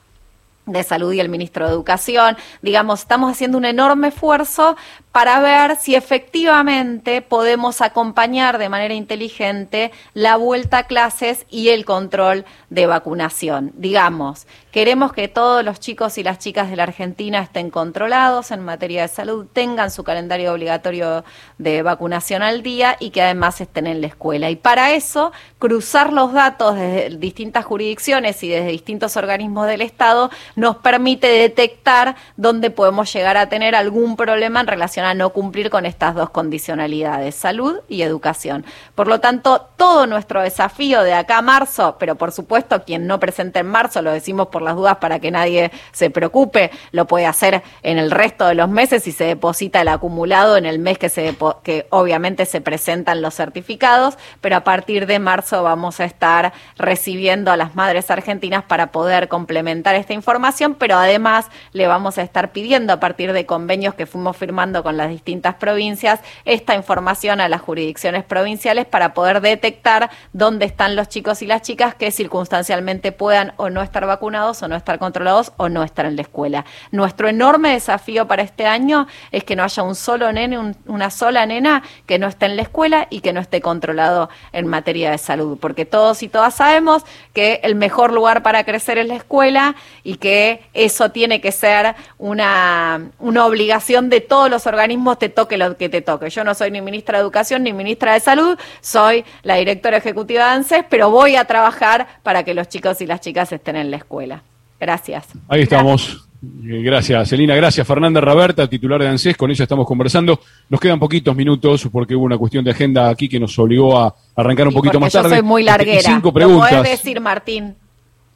de 0.65 0.83
Salud 0.83 1.13
y 1.13 1.19
el 1.19 1.29
ministro 1.29 1.65
de 1.65 1.73
Educación. 1.73 2.37
Digamos, 2.61 3.01
estamos 3.01 3.31
haciendo 3.31 3.57
un 3.57 3.65
enorme 3.65 4.09
esfuerzo 4.09 4.77
para 5.11 5.39
ver 5.39 5.75
si 5.75 5.95
efectivamente 5.95 7.21
podemos 7.21 7.81
acompañar 7.81 8.59
de 8.59 8.69
manera 8.69 8.93
inteligente 8.93 9.91
la 10.13 10.35
vuelta 10.35 10.79
a 10.79 10.83
clases 10.83 11.45
y 11.49 11.69
el 11.69 11.83
control 11.83 12.45
de 12.69 12.85
vacunación. 12.85 13.71
Digamos, 13.75 14.45
queremos 14.71 15.11
que 15.11 15.27
todos 15.27 15.65
los 15.65 15.79
chicos 15.79 16.19
y 16.19 16.23
las 16.23 16.37
chicas 16.37 16.69
de 16.69 16.75
la 16.75 16.83
Argentina 16.83 17.39
estén 17.39 17.71
controlados 17.71 18.51
en 18.51 18.59
materia 18.59 19.01
de 19.01 19.07
salud, 19.07 19.47
tengan 19.51 19.89
su 19.89 20.03
calendario 20.03 20.53
obligatorio 20.53 21.23
de 21.57 21.81
vacunación 21.81 22.43
al 22.43 22.61
día 22.61 22.95
y 22.99 23.09
que 23.09 23.23
además 23.23 23.61
estén 23.61 23.87
en 23.87 24.01
la 24.01 24.07
escuela. 24.07 24.51
Y 24.51 24.57
para 24.57 24.93
eso, 24.93 25.31
cruzar 25.57 26.13
los 26.13 26.33
datos 26.33 26.75
desde 26.75 27.17
distintas 27.17 27.65
jurisdicciones 27.65 28.43
y 28.43 28.49
desde 28.49 28.67
distintos 28.67 29.17
organismos 29.17 29.65
del 29.65 29.81
Estado 29.81 30.29
nos 30.55 30.77
permite 30.77 31.27
detectar 31.27 32.15
dónde 32.37 32.69
podemos 32.69 33.11
llegar 33.11 33.37
a 33.37 33.49
tener 33.49 33.73
algún 33.73 34.15
problema 34.15 34.59
en 34.61 34.67
relación 34.67 34.98
a 35.05 35.13
no 35.13 35.31
cumplir 35.31 35.69
con 35.69 35.85
estas 35.85 36.15
dos 36.15 36.29
condicionalidades, 36.29 37.35
salud 37.35 37.79
y 37.87 38.01
educación. 38.01 38.65
Por 38.95 39.07
lo 39.07 39.19
tanto, 39.19 39.69
todo 39.77 40.07
nuestro 40.07 40.41
desafío 40.41 41.03
de 41.03 41.13
acá 41.13 41.39
a 41.39 41.41
marzo, 41.41 41.97
pero 41.99 42.15
por 42.15 42.31
supuesto 42.31 42.83
quien 42.83 43.07
no 43.07 43.19
presente 43.19 43.59
en 43.59 43.67
marzo, 43.67 44.01
lo 44.01 44.11
decimos 44.11 44.47
por 44.47 44.61
las 44.61 44.75
dudas 44.75 44.97
para 44.97 45.19
que 45.19 45.31
nadie 45.31 45.71
se 45.91 46.09
preocupe, 46.09 46.71
lo 46.91 47.05
puede 47.05 47.25
hacer 47.25 47.63
en 47.83 47.97
el 47.97 48.11
resto 48.11 48.47
de 48.47 48.55
los 48.55 48.69
meses 48.69 49.07
y 49.07 49.11
se 49.11 49.25
deposita 49.25 49.81
el 49.81 49.87
acumulado 49.87 50.57
en 50.57 50.65
el 50.65 50.79
mes 50.79 50.97
que, 50.97 51.09
se, 51.09 51.35
que 51.63 51.87
obviamente 51.89 52.45
se 52.45 52.61
presentan 52.61 53.21
los 53.21 53.35
certificados, 53.35 54.17
pero 54.41 54.57
a 54.57 54.63
partir 54.63 55.05
de 55.05 55.19
marzo 55.19 55.63
vamos 55.63 55.99
a 55.99 56.05
estar 56.05 56.53
recibiendo 56.77 57.51
a 57.51 57.57
las 57.57 57.75
madres 57.75 58.11
argentinas 58.11 58.63
para 58.63 58.91
poder 58.91 59.27
complementar 59.27 59.95
esta 59.95 60.13
información, 60.13 60.75
pero 60.75 60.97
además 60.97 61.47
le 61.73 61.87
vamos 61.87 62.17
a 62.17 62.21
estar 62.21 62.51
pidiendo 62.51 62.93
a 62.93 62.99
partir 62.99 63.33
de 63.33 63.45
convenios 63.45 63.93
que 63.93 64.05
fuimos 64.05 64.37
firmando 64.37 64.83
con 64.83 64.88
las 64.93 65.09
distintas 65.09 65.55
provincias 65.55 66.19
esta 66.45 66.75
información 66.75 67.41
a 67.41 67.49
las 67.49 67.61
jurisdicciones 67.61 68.23
provinciales 68.23 68.85
para 68.85 69.13
poder 69.13 69.41
detectar 69.41 70.09
dónde 70.33 70.65
están 70.65 70.95
los 70.95 71.09
chicos 71.09 71.41
y 71.41 71.47
las 71.47 71.61
chicas 71.61 71.95
que 71.95 72.11
circunstancialmente 72.11 73.11
puedan 73.11 73.53
o 73.57 73.69
no 73.69 73.81
estar 73.81 74.05
vacunados 74.05 74.61
o 74.63 74.67
no 74.67 74.75
estar 74.75 74.99
controlados 74.99 75.51
o 75.57 75.69
no 75.69 75.83
estar 75.83 76.05
en 76.05 76.15
la 76.15 76.21
escuela. 76.21 76.65
Nuestro 76.91 77.27
enorme 77.27 77.71
desafío 77.71 78.27
para 78.27 78.43
este 78.43 78.65
año 78.65 79.07
es 79.31 79.43
que 79.43 79.55
no 79.55 79.63
haya 79.63 79.83
un 79.83 79.95
solo 79.95 80.31
nene, 80.31 80.73
una 80.85 81.09
sola 81.09 81.45
nena 81.45 81.83
que 82.05 82.19
no 82.19 82.27
esté 82.27 82.45
en 82.45 82.55
la 82.55 82.61
escuela 82.63 83.07
y 83.09 83.21
que 83.21 83.33
no 83.33 83.39
esté 83.39 83.61
controlado 83.61 84.29
en 84.51 84.67
materia 84.67 85.11
de 85.11 85.17
salud, 85.17 85.57
porque 85.59 85.85
todos 85.85 86.23
y 86.23 86.29
todas 86.29 86.55
sabemos 86.55 87.03
que 87.33 87.59
el 87.63 87.75
mejor 87.75 88.11
lugar 88.13 88.43
para 88.43 88.63
crecer 88.63 88.97
es 88.97 89.07
la 89.07 89.15
escuela 89.15 89.75
y 90.03 90.15
que 90.15 90.63
eso 90.73 91.11
tiene 91.11 91.41
que 91.41 91.51
ser 91.51 91.95
una, 92.17 93.09
una 93.19 93.45
obligación 93.45 94.09
de 94.09 94.21
todos 94.21 94.49
los 94.49 94.67
organismos, 94.67 94.78
te 95.17 95.29
toque 95.29 95.57
lo 95.57 95.77
que 95.77 95.89
te 95.89 96.01
toque. 96.01 96.29
Yo 96.29 96.43
no 96.43 96.53
soy 96.53 96.71
ni 96.71 96.81
ministra 96.81 97.17
de 97.17 97.23
Educación 97.23 97.63
ni 97.63 97.73
ministra 97.73 98.13
de 98.13 98.19
Salud, 98.19 98.57
soy 98.81 99.25
la 99.43 99.55
directora 99.55 99.97
ejecutiva 99.97 100.45
de 100.45 100.51
ANSES, 100.51 100.85
pero 100.89 101.09
voy 101.09 101.35
a 101.35 101.45
trabajar 101.45 102.07
para 102.23 102.43
que 102.43 102.53
los 102.53 102.67
chicos 102.69 103.01
y 103.01 103.05
las 103.05 103.21
chicas 103.21 103.51
estén 103.51 103.75
en 103.75 103.91
la 103.91 103.97
escuela. 103.97 104.41
Gracias. 104.79 105.27
Ahí 105.47 105.61
estamos. 105.63 106.25
Gracias, 106.41 107.29
Celina. 107.29 107.53
Gracias, 107.55 107.85
Fernanda 107.85 108.21
Raberta, 108.21 108.67
titular 108.67 109.01
de 109.01 109.09
ANSES. 109.09 109.35
Con 109.35 109.51
ella 109.51 109.63
estamos 109.63 109.85
conversando. 109.85 110.39
Nos 110.69 110.79
quedan 110.79 110.97
poquitos 110.97 111.35
minutos 111.35 111.87
porque 111.91 112.15
hubo 112.15 112.25
una 112.25 112.37
cuestión 112.37 112.63
de 112.63 112.71
agenda 112.71 113.09
aquí 113.09 113.27
que 113.27 113.39
nos 113.39 113.57
obligó 113.59 113.99
a 113.99 114.15
arrancar 114.35 114.67
un 114.67 114.73
poquito 114.73 114.99
más 114.99 115.11
tarde. 115.11 115.29
Yo 115.29 115.35
soy 115.35 115.43
muy 115.43 115.63
larguera. 115.63 116.01
Cinco 116.01 116.31
preguntas. 116.31 116.71
Lo 116.71 116.77
podés 116.77 116.91
decir, 116.91 117.19
Martín. 117.19 117.75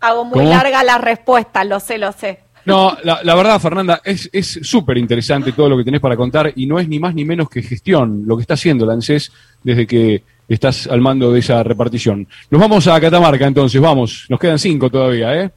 Hago 0.02 0.26
muy 0.26 0.46
larga 0.46 0.84
la 0.84 0.98
respuesta, 0.98 1.64
lo 1.64 1.80
sé, 1.80 1.98
lo 1.98 2.12
sé. 2.12 2.40
No, 2.66 2.96
la, 3.04 3.36
verdad, 3.36 3.60
Fernanda, 3.60 4.02
es 4.04 4.60
súper 4.62 4.98
interesante 4.98 5.52
todo 5.52 5.70
lo 5.70 5.78
que 5.78 5.84
tenés 5.84 6.00
para 6.00 6.16
contar 6.16 6.54
y 6.56 6.66
no 6.66 6.80
es 6.80 6.88
ni 6.88 6.98
más 6.98 7.14
ni 7.14 7.26
menos 7.26 7.50
que 7.50 7.62
gestión, 7.62 8.24
lo 8.26 8.38
que 8.38 8.42
está 8.42 8.54
haciendo 8.54 8.86
la 8.86 8.94
ANSES 8.94 9.32
desde 9.64 9.86
que 9.86 10.24
estás 10.48 10.88
al 10.88 11.02
mando 11.02 11.32
de 11.32 11.40
esa 11.40 11.64
repartición. 11.64 12.28
Nos 12.50 12.62
vamos 12.62 12.88
a 12.88 13.00
Catamarca 13.00 13.48
entonces, 13.48 13.82
vamos, 13.82 14.26
nos 14.30 14.40
quedan 14.40 14.60
cinco 14.60 14.90
todavía, 14.90 15.44
¿eh? 15.44 15.52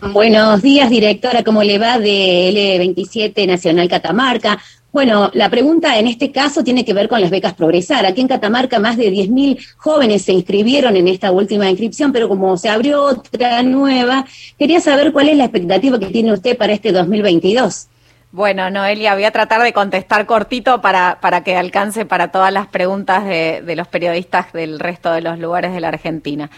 Buenos 0.00 0.62
días, 0.62 0.90
directora. 0.90 1.42
¿Cómo 1.42 1.64
le 1.64 1.76
va 1.76 1.98
de 1.98 2.78
L27 2.78 3.48
Nacional 3.48 3.88
Catamarca? 3.88 4.56
Bueno, 4.90 5.30
la 5.34 5.50
pregunta 5.50 5.98
en 5.98 6.06
este 6.06 6.32
caso 6.32 6.64
tiene 6.64 6.82
que 6.82 6.94
ver 6.94 7.08
con 7.08 7.20
las 7.20 7.30
becas 7.30 7.52
Progresar. 7.52 8.06
Aquí 8.06 8.22
en 8.22 8.28
Catamarca 8.28 8.78
más 8.78 8.96
de 8.96 9.12
10.000 9.12 9.58
jóvenes 9.76 10.22
se 10.22 10.32
inscribieron 10.32 10.96
en 10.96 11.08
esta 11.08 11.30
última 11.30 11.68
inscripción, 11.68 12.10
pero 12.10 12.28
como 12.28 12.56
se 12.56 12.70
abrió 12.70 13.02
otra 13.02 13.62
nueva, 13.62 14.24
quería 14.58 14.80
saber 14.80 15.12
cuál 15.12 15.28
es 15.28 15.36
la 15.36 15.44
expectativa 15.44 15.98
que 15.98 16.06
tiene 16.06 16.32
usted 16.32 16.56
para 16.56 16.72
este 16.72 16.90
2022. 16.92 17.88
Bueno, 18.30 18.70
Noelia, 18.70 19.14
voy 19.14 19.24
a 19.24 19.30
tratar 19.30 19.62
de 19.62 19.72
contestar 19.72 20.26
cortito 20.26 20.82
para, 20.82 21.18
para 21.20 21.42
que 21.42 21.56
alcance 21.56 22.04
para 22.04 22.30
todas 22.30 22.52
las 22.52 22.66
preguntas 22.66 23.24
de, 23.24 23.62
de 23.64 23.76
los 23.76 23.88
periodistas 23.88 24.52
del 24.52 24.78
resto 24.78 25.10
de 25.12 25.22
los 25.22 25.38
lugares 25.38 25.72
de 25.72 25.80
la 25.80 25.88
Argentina. 25.88 26.50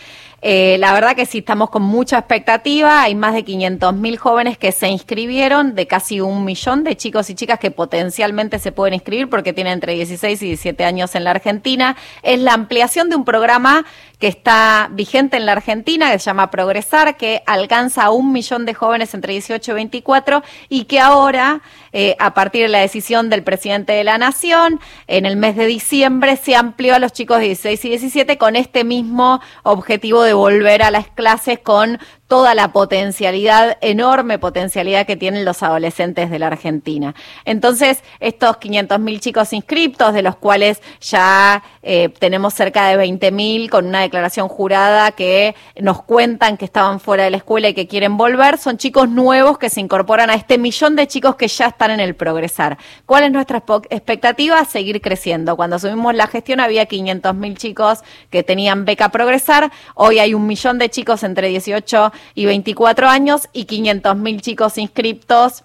Eh, 0.42 0.76
la 0.78 0.94
verdad 0.94 1.14
que 1.14 1.26
sí, 1.26 1.38
estamos 1.38 1.68
con 1.70 1.82
mucha 1.82 2.18
expectativa. 2.18 3.02
Hay 3.02 3.14
más 3.14 3.34
de 3.34 3.44
500.000 3.44 4.16
jóvenes 4.16 4.58
que 4.58 4.72
se 4.72 4.88
inscribieron, 4.88 5.74
de 5.74 5.86
casi 5.86 6.20
un 6.20 6.44
millón 6.44 6.82
de 6.82 6.96
chicos 6.96 7.28
y 7.28 7.34
chicas 7.34 7.58
que 7.58 7.70
potencialmente 7.70 8.58
se 8.58 8.72
pueden 8.72 8.94
inscribir 8.94 9.28
porque 9.28 9.52
tienen 9.52 9.74
entre 9.74 9.94
16 9.94 10.42
y 10.42 10.46
17 10.46 10.84
años 10.84 11.14
en 11.14 11.24
la 11.24 11.32
Argentina. 11.32 11.96
Es 12.22 12.40
la 12.40 12.54
ampliación 12.54 13.10
de 13.10 13.16
un 13.16 13.24
programa 13.24 13.84
que 14.20 14.28
está 14.28 14.88
vigente 14.92 15.38
en 15.38 15.46
la 15.46 15.52
Argentina, 15.52 16.12
que 16.12 16.18
se 16.18 16.26
llama 16.26 16.50
Progresar, 16.50 17.16
que 17.16 17.42
alcanza 17.46 18.04
a 18.04 18.10
un 18.10 18.32
millón 18.32 18.66
de 18.66 18.74
jóvenes 18.74 19.14
entre 19.14 19.32
18 19.32 19.70
y 19.70 19.74
24 19.74 20.42
y 20.68 20.84
que 20.84 21.00
ahora, 21.00 21.62
eh, 21.92 22.16
a 22.18 22.34
partir 22.34 22.62
de 22.62 22.68
la 22.68 22.80
decisión 22.80 23.30
del 23.30 23.42
presidente 23.42 23.94
de 23.94 24.04
la 24.04 24.18
Nación, 24.18 24.78
en 25.06 25.24
el 25.24 25.36
mes 25.36 25.56
de 25.56 25.64
diciembre 25.64 26.36
se 26.36 26.54
amplió 26.54 26.94
a 26.94 26.98
los 26.98 27.14
chicos 27.14 27.38
de 27.38 27.46
16 27.46 27.84
y 27.86 27.88
17 27.88 28.36
con 28.36 28.56
este 28.56 28.84
mismo 28.84 29.40
objetivo 29.62 30.22
de 30.22 30.29
volver 30.32 30.82
a 30.82 30.90
las 30.90 31.08
clases 31.08 31.58
con 31.58 31.98
toda 32.30 32.54
la 32.54 32.70
potencialidad, 32.70 33.76
enorme 33.80 34.38
potencialidad 34.38 35.04
que 35.04 35.16
tienen 35.16 35.44
los 35.44 35.64
adolescentes 35.64 36.30
de 36.30 36.38
la 36.38 36.46
Argentina. 36.46 37.16
Entonces, 37.44 38.04
estos 38.20 38.58
500.000 38.58 39.18
chicos 39.18 39.52
inscriptos, 39.52 40.14
de 40.14 40.22
los 40.22 40.36
cuales 40.36 40.80
ya 41.00 41.64
eh, 41.82 42.08
tenemos 42.20 42.54
cerca 42.54 42.86
de 42.86 43.04
20.000 43.04 43.68
con 43.68 43.84
una 43.84 44.02
declaración 44.02 44.46
jurada 44.46 45.10
que 45.10 45.56
nos 45.80 46.02
cuentan 46.04 46.56
que 46.56 46.66
estaban 46.66 47.00
fuera 47.00 47.24
de 47.24 47.30
la 47.30 47.38
escuela 47.38 47.70
y 47.70 47.74
que 47.74 47.88
quieren 47.88 48.16
volver, 48.16 48.58
son 48.58 48.78
chicos 48.78 49.08
nuevos 49.08 49.58
que 49.58 49.68
se 49.68 49.80
incorporan 49.80 50.30
a 50.30 50.34
este 50.34 50.56
millón 50.56 50.94
de 50.94 51.08
chicos 51.08 51.34
que 51.34 51.48
ya 51.48 51.66
están 51.66 51.90
en 51.90 51.98
el 51.98 52.14
progresar. 52.14 52.78
¿Cuál 53.06 53.24
es 53.24 53.32
nuestra 53.32 53.60
expectativa? 53.90 54.64
Seguir 54.66 55.00
creciendo. 55.00 55.56
Cuando 55.56 55.76
asumimos 55.76 56.14
la 56.14 56.28
gestión 56.28 56.60
había 56.60 56.86
500.000 56.86 57.56
chicos 57.56 58.04
que 58.30 58.44
tenían 58.44 58.84
beca 58.84 59.08
progresar, 59.08 59.72
hoy 59.96 60.20
hay 60.20 60.32
un 60.32 60.46
millón 60.46 60.78
de 60.78 60.90
chicos 60.90 61.24
entre 61.24 61.48
18 61.48 62.12
y 62.34 62.46
24 62.46 63.08
años 63.08 63.48
y 63.52 63.64
500 63.64 64.16
mil 64.16 64.40
chicos 64.40 64.78
inscriptos 64.78 65.64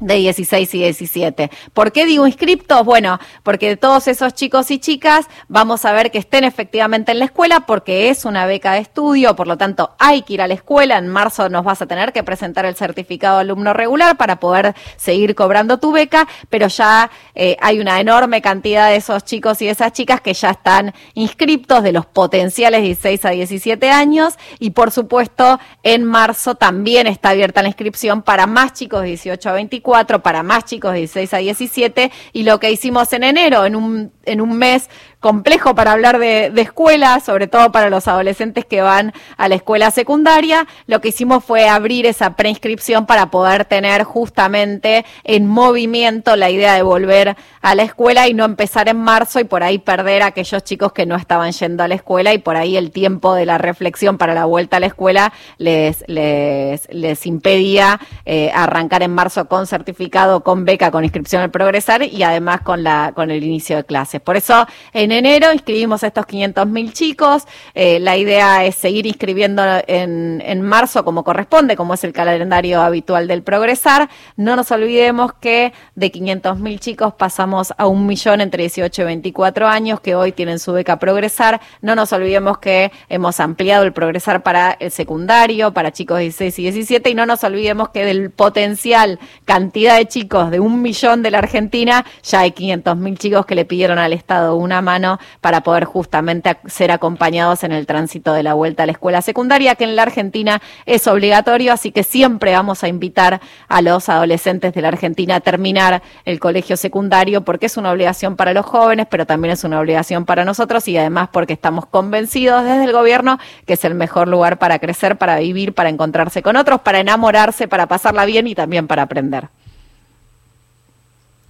de 0.00 0.16
16 0.16 0.74
y 0.74 0.78
17. 0.78 1.50
¿Por 1.72 1.92
qué 1.92 2.06
digo 2.06 2.26
inscriptos? 2.26 2.84
Bueno, 2.84 3.18
porque 3.42 3.68
de 3.68 3.76
todos 3.76 4.08
esos 4.08 4.34
chicos 4.34 4.70
y 4.70 4.78
chicas 4.78 5.26
vamos 5.48 5.84
a 5.84 5.92
ver 5.92 6.10
que 6.10 6.18
estén 6.18 6.44
efectivamente 6.44 7.12
en 7.12 7.18
la 7.18 7.26
escuela 7.26 7.60
porque 7.60 8.08
es 8.08 8.24
una 8.24 8.46
beca 8.46 8.72
de 8.72 8.80
estudio, 8.80 9.36
por 9.36 9.46
lo 9.46 9.56
tanto 9.56 9.94
hay 9.98 10.22
que 10.22 10.34
ir 10.34 10.42
a 10.42 10.48
la 10.48 10.54
escuela. 10.54 10.98
En 10.98 11.08
marzo 11.08 11.48
nos 11.48 11.64
vas 11.64 11.82
a 11.82 11.86
tener 11.86 12.12
que 12.12 12.22
presentar 12.22 12.66
el 12.66 12.74
certificado 12.74 13.36
de 13.36 13.42
alumno 13.42 13.72
regular 13.72 14.16
para 14.16 14.40
poder 14.40 14.74
seguir 14.96 15.34
cobrando 15.34 15.78
tu 15.78 15.92
beca, 15.92 16.26
pero 16.48 16.68
ya 16.68 17.10
eh, 17.34 17.56
hay 17.60 17.80
una 17.80 18.00
enorme 18.00 18.42
cantidad 18.42 18.88
de 18.90 18.96
esos 18.96 19.24
chicos 19.24 19.62
y 19.62 19.68
esas 19.68 19.92
chicas 19.92 20.20
que 20.20 20.34
ya 20.34 20.50
están 20.50 20.92
inscriptos 21.14 21.82
de 21.82 21.92
los 21.92 22.06
potenciales 22.06 22.82
16 22.82 23.24
a 23.24 23.30
17 23.30 23.90
años 23.90 24.34
y 24.58 24.70
por 24.70 24.90
supuesto 24.90 25.58
en 25.82 26.04
marzo 26.04 26.54
también 26.54 27.06
está 27.06 27.30
abierta 27.30 27.62
la 27.62 27.68
inscripción 27.68 28.22
para 28.22 28.46
más 28.46 28.72
chicos 28.72 29.02
de 29.02 29.08
18 29.08 29.48
a 29.48 29.52
24 29.52 29.83
para 30.22 30.42
más 30.42 30.64
chicos 30.64 30.92
de 30.92 30.98
16 31.00 31.34
a 31.34 31.38
17 31.38 32.10
y 32.32 32.42
lo 32.42 32.58
que 32.58 32.72
hicimos 32.72 33.12
en 33.12 33.22
enero, 33.22 33.64
en 33.64 33.76
un, 33.76 34.12
en 34.24 34.40
un 34.40 34.56
mes 34.56 34.88
complejo 35.24 35.74
para 35.74 35.92
hablar 35.92 36.18
de, 36.18 36.50
de 36.50 36.60
escuela, 36.60 37.18
sobre 37.18 37.46
todo 37.46 37.72
para 37.72 37.88
los 37.88 38.08
adolescentes 38.08 38.66
que 38.66 38.82
van 38.82 39.14
a 39.38 39.48
la 39.48 39.54
escuela 39.54 39.90
secundaria, 39.90 40.66
lo 40.86 41.00
que 41.00 41.08
hicimos 41.08 41.42
fue 41.42 41.66
abrir 41.66 42.04
esa 42.04 42.36
preinscripción 42.36 43.06
para 43.06 43.30
poder 43.30 43.64
tener 43.64 44.04
justamente 44.04 45.06
en 45.22 45.46
movimiento 45.46 46.36
la 46.36 46.50
idea 46.50 46.74
de 46.74 46.82
volver 46.82 47.36
a 47.62 47.74
la 47.74 47.84
escuela 47.84 48.28
y 48.28 48.34
no 48.34 48.44
empezar 48.44 48.90
en 48.90 48.98
marzo 48.98 49.40
y 49.40 49.44
por 49.44 49.62
ahí 49.62 49.78
perder 49.78 50.20
a 50.20 50.26
aquellos 50.26 50.62
chicos 50.62 50.92
que 50.92 51.06
no 51.06 51.16
estaban 51.16 51.52
yendo 51.52 51.82
a 51.82 51.88
la 51.88 51.94
escuela 51.94 52.34
y 52.34 52.38
por 52.38 52.56
ahí 52.56 52.76
el 52.76 52.90
tiempo 52.90 53.34
de 53.34 53.46
la 53.46 53.56
reflexión 53.56 54.18
para 54.18 54.34
la 54.34 54.44
vuelta 54.44 54.76
a 54.76 54.80
la 54.80 54.86
escuela 54.88 55.32
les, 55.56 56.04
les, 56.06 56.86
les 56.92 57.24
impedía 57.24 57.98
eh, 58.26 58.50
arrancar 58.54 59.02
en 59.02 59.14
marzo 59.14 59.46
con 59.46 59.66
certificado, 59.66 60.42
con 60.42 60.66
beca, 60.66 60.90
con 60.90 61.04
inscripción 61.04 61.40
al 61.40 61.50
progresar 61.50 62.02
y 62.02 62.22
además 62.22 62.60
con, 62.60 62.84
la, 62.84 63.12
con 63.14 63.30
el 63.30 63.42
inicio 63.42 63.78
de 63.78 63.84
clases. 63.84 64.20
Por 64.20 64.36
eso 64.36 64.66
en 64.92 65.13
enero 65.14 65.52
inscribimos 65.52 66.04
a 66.04 66.08
estos 66.08 66.26
500.000 66.26 66.92
chicos. 66.92 67.44
Eh, 67.74 67.98
la 68.00 68.16
idea 68.16 68.64
es 68.64 68.74
seguir 68.74 69.06
inscribiendo 69.06 69.62
en, 69.86 70.42
en 70.44 70.62
marzo 70.62 71.04
como 71.04 71.24
corresponde, 71.24 71.76
como 71.76 71.94
es 71.94 72.04
el 72.04 72.12
calendario 72.12 72.82
habitual 72.82 73.26
del 73.26 73.42
Progresar. 73.42 74.08
No 74.36 74.56
nos 74.56 74.70
olvidemos 74.70 75.32
que 75.34 75.72
de 75.94 76.12
500.000 76.12 76.78
chicos 76.78 77.14
pasamos 77.14 77.72
a 77.76 77.86
un 77.86 78.06
millón 78.06 78.40
entre 78.40 78.64
18 78.64 79.02
y 79.02 79.04
24 79.04 79.68
años 79.68 80.00
que 80.00 80.14
hoy 80.14 80.32
tienen 80.32 80.58
su 80.58 80.72
beca 80.72 80.98
Progresar. 80.98 81.60
No 81.80 81.94
nos 81.94 82.12
olvidemos 82.12 82.58
que 82.58 82.92
hemos 83.08 83.40
ampliado 83.40 83.84
el 83.84 83.92
Progresar 83.92 84.42
para 84.42 84.72
el 84.72 84.90
secundario, 84.90 85.72
para 85.72 85.92
chicos 85.92 86.18
de 86.18 86.24
16 86.24 86.58
y 86.58 86.62
17 86.62 87.10
y 87.10 87.14
no 87.14 87.26
nos 87.26 87.44
olvidemos 87.44 87.90
que 87.90 88.04
del 88.04 88.30
potencial 88.30 89.18
cantidad 89.44 89.96
de 89.96 90.06
chicos 90.06 90.50
de 90.50 90.60
un 90.60 90.82
millón 90.82 91.22
de 91.22 91.30
la 91.30 91.38
Argentina, 91.38 92.04
ya 92.22 92.40
hay 92.40 92.50
500.000 92.50 93.18
chicos 93.18 93.46
que 93.46 93.54
le 93.54 93.64
pidieron 93.64 93.98
al 93.98 94.12
Estado 94.12 94.56
una 94.56 94.80
mano 94.82 95.03
para 95.40 95.62
poder 95.62 95.84
justamente 95.84 96.56
ser 96.66 96.90
acompañados 96.90 97.64
en 97.64 97.72
el 97.72 97.86
tránsito 97.86 98.32
de 98.32 98.42
la 98.42 98.54
vuelta 98.54 98.82
a 98.82 98.86
la 98.86 98.92
escuela 98.92 99.22
secundaria, 99.22 99.74
que 99.74 99.84
en 99.84 99.96
la 99.96 100.02
Argentina 100.02 100.60
es 100.86 101.06
obligatorio, 101.06 101.72
así 101.72 101.92
que 101.92 102.02
siempre 102.02 102.52
vamos 102.52 102.84
a 102.84 102.88
invitar 102.88 103.40
a 103.68 103.82
los 103.82 104.08
adolescentes 104.08 104.74
de 104.74 104.82
la 104.82 104.88
Argentina 104.88 105.36
a 105.36 105.40
terminar 105.40 106.02
el 106.24 106.40
colegio 106.40 106.76
secundario 106.76 107.44
porque 107.44 107.66
es 107.66 107.76
una 107.76 107.92
obligación 107.92 108.36
para 108.36 108.52
los 108.52 108.66
jóvenes, 108.66 109.06
pero 109.10 109.26
también 109.26 109.52
es 109.52 109.64
una 109.64 109.80
obligación 109.80 110.24
para 110.24 110.44
nosotros 110.44 110.86
y 110.88 110.96
además 110.96 111.28
porque 111.32 111.52
estamos 111.52 111.86
convencidos 111.86 112.64
desde 112.64 112.84
el 112.84 112.92
gobierno 112.92 113.38
que 113.66 113.74
es 113.74 113.84
el 113.84 113.94
mejor 113.94 114.28
lugar 114.28 114.58
para 114.58 114.78
crecer, 114.78 115.16
para 115.16 115.38
vivir, 115.38 115.74
para 115.74 115.88
encontrarse 115.88 116.42
con 116.42 116.56
otros, 116.56 116.80
para 116.80 117.00
enamorarse, 117.00 117.68
para 117.68 117.86
pasarla 117.86 118.24
bien 118.24 118.46
y 118.46 118.54
también 118.54 118.86
para 118.86 119.02
aprender. 119.02 119.48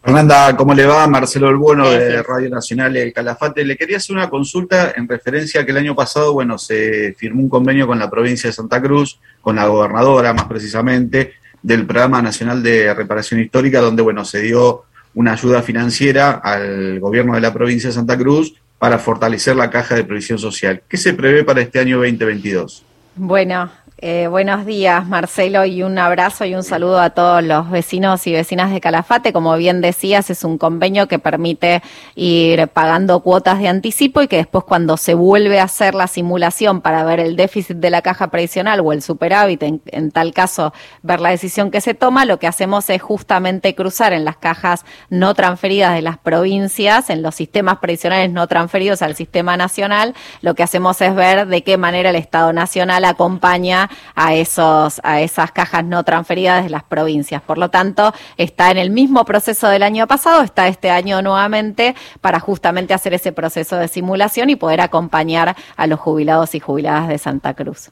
Fernanda, 0.05 0.55
¿cómo 0.55 0.75
le 0.75 0.85
va? 0.85 1.07
Marcelo 1.07 1.49
El 1.49 1.57
Bueno 1.57 1.89
de 1.89 2.23
Radio 2.23 2.51
Nacional 2.51 2.95
El 2.95 3.11
Calafate. 3.15 3.65
Le 3.65 3.75
quería 3.75 3.97
hacer 3.97 4.15
una 4.15 4.29
consulta 4.29 4.93
en 4.95 5.09
referencia 5.09 5.63
a 5.63 5.65
que 5.65 5.71
el 5.71 5.79
año 5.79 5.95
pasado, 5.95 6.35
bueno, 6.35 6.59
se 6.59 7.15
firmó 7.15 7.41
un 7.41 7.49
convenio 7.49 7.87
con 7.87 7.99
la 7.99 8.11
provincia 8.11 8.51
de 8.51 8.53
Santa 8.53 8.83
Cruz, 8.83 9.19
con 9.41 9.57
la 9.57 9.67
gobernadora 9.67 10.35
más 10.35 10.45
precisamente, 10.45 11.33
del 11.63 11.87
Programa 11.87 12.21
Nacional 12.21 12.63
de 12.63 12.93
Reparación 12.93 13.41
Histórica, 13.41 13.81
donde, 13.81 14.03
bueno, 14.03 14.27
se 14.27 14.43
dio 14.43 14.83
una 15.15 15.33
ayuda 15.33 15.63
financiera 15.63 16.33
al 16.33 17.01
gobierno 17.01 17.35
de 17.35 17.41
la 17.41 17.55
provincia 17.55 17.89
de 17.89 17.95
Santa 17.95 18.19
Cruz 18.19 18.55
para 18.79 18.99
fortalecer 18.99 19.57
la 19.57 19.71
caja 19.71 19.95
de 19.95 20.05
previsión 20.05 20.39
social. 20.39 20.83
¿Qué 20.87 20.99
se 20.99 21.15
prevé 21.15 21.45
para 21.45 21.63
este 21.63 21.79
año 21.79 21.97
2022? 21.97 22.85
Bueno, 23.17 23.71
eh, 23.99 24.27
buenos 24.27 24.67
días, 24.67 25.07
Marcelo, 25.07 25.65
y 25.65 25.85
un 25.85 25.99
abrazo 25.99 26.45
y 26.45 26.55
un 26.55 26.65
saludo 26.65 27.01
a 27.01 27.11
todos 27.11 27.45
los 27.45 27.71
vecinos 27.71 28.27
y 28.27 28.33
vecinas 28.33 28.73
de 28.73 28.81
Calafate. 28.81 29.33
Como 29.33 29.57
bien 29.57 29.81
decías, 29.81 30.31
es 30.31 30.43
un 30.43 30.59
convenio 30.59 31.07
que 31.07 31.21
permite 31.21 31.81
ir 32.17 32.67
pagando 32.69 33.21
cuotas 33.21 33.61
de 33.61 33.69
anticipo 33.69 34.21
y 34.21 34.27
que 34.27 34.37
después 34.37 34.65
cuando 34.65 34.97
se 34.97 35.15
vuelve 35.15 35.61
a 35.61 35.65
hacer 35.65 35.95
la 35.95 36.09
simulación 36.09 36.81
para 36.81 37.05
ver 37.05 37.21
el 37.21 37.37
déficit 37.37 37.77
de 37.77 37.91
la 37.91 38.03
caja 38.03 38.31
previsional 38.31 38.81
o 38.81 38.93
el 38.93 39.01
superávit, 39.01 39.63
en, 39.63 40.11
tal 40.11 40.35
caso 40.35 40.75
ver 41.03 41.21
la 41.21 41.31
decisión 41.31 41.71
que 41.71 41.81
se 41.81 41.95
toma, 41.95 42.25
lo 42.25 42.41
que 42.41 42.49
hacemos 42.49 42.91
es 42.91 43.01
justamente 43.01 43.77
cruzar 43.77 44.13
en 44.13 44.25
las 44.25 44.37
cajas 44.37 44.85
no 45.09 45.35
transferidas 45.35 45.95
de 45.95 46.03
las 46.03 46.19
provincias, 46.19 47.11
en 47.11 47.23
los 47.23 47.37
sistemas 47.37 47.79
previsionales 47.79 48.31
no 48.33 48.49
transferidos 48.49 49.03
al 49.03 49.15
sistema 49.15 49.57
nacional, 49.57 50.15
lo 50.43 50.55
que 50.55 50.65
hacemos 50.65 51.01
es 51.01 51.15
ver 51.15 51.47
de 51.47 51.63
qué 51.63 51.77
manera 51.77 52.11
el 52.11 52.17
Estado 52.17 52.53
Nacional 52.53 53.05
acompaña 53.05 53.84
a, 54.14 54.35
esos, 54.35 55.01
a 55.05 55.20
esas 55.20 55.53
cajas 55.53 55.85
no 55.85 56.05
transferidas 56.05 56.64
de 56.64 56.70
las 56.70 56.85
provincias. 56.85 57.43
Por 57.43 57.59
lo 57.59 57.70
tanto, 57.70 58.12
está 58.37 58.70
en 58.70 58.78
el 58.78 58.91
mismo 58.91 59.24
proceso 59.24 59.68
del 59.68 59.82
año 59.82 60.07
pasado, 60.07 60.43
está 60.43 60.68
este 60.68 60.91
año 60.91 61.22
nuevamente 61.22 61.95
para 62.20 62.41
justamente 62.41 62.95
hacer 62.95 63.14
ese 63.14 63.32
proceso 63.32 63.76
de 63.76 63.89
simulación 63.89 64.51
y 64.51 64.57
poder 64.57 64.80
acompañar 64.80 65.57
a 65.76 65.87
los 65.87 66.01
jubilados 66.01 66.55
y 66.55 66.61
jubiladas 66.61 67.09
de 67.09 67.18
Santa 67.18 67.55
Cruz. 67.55 67.91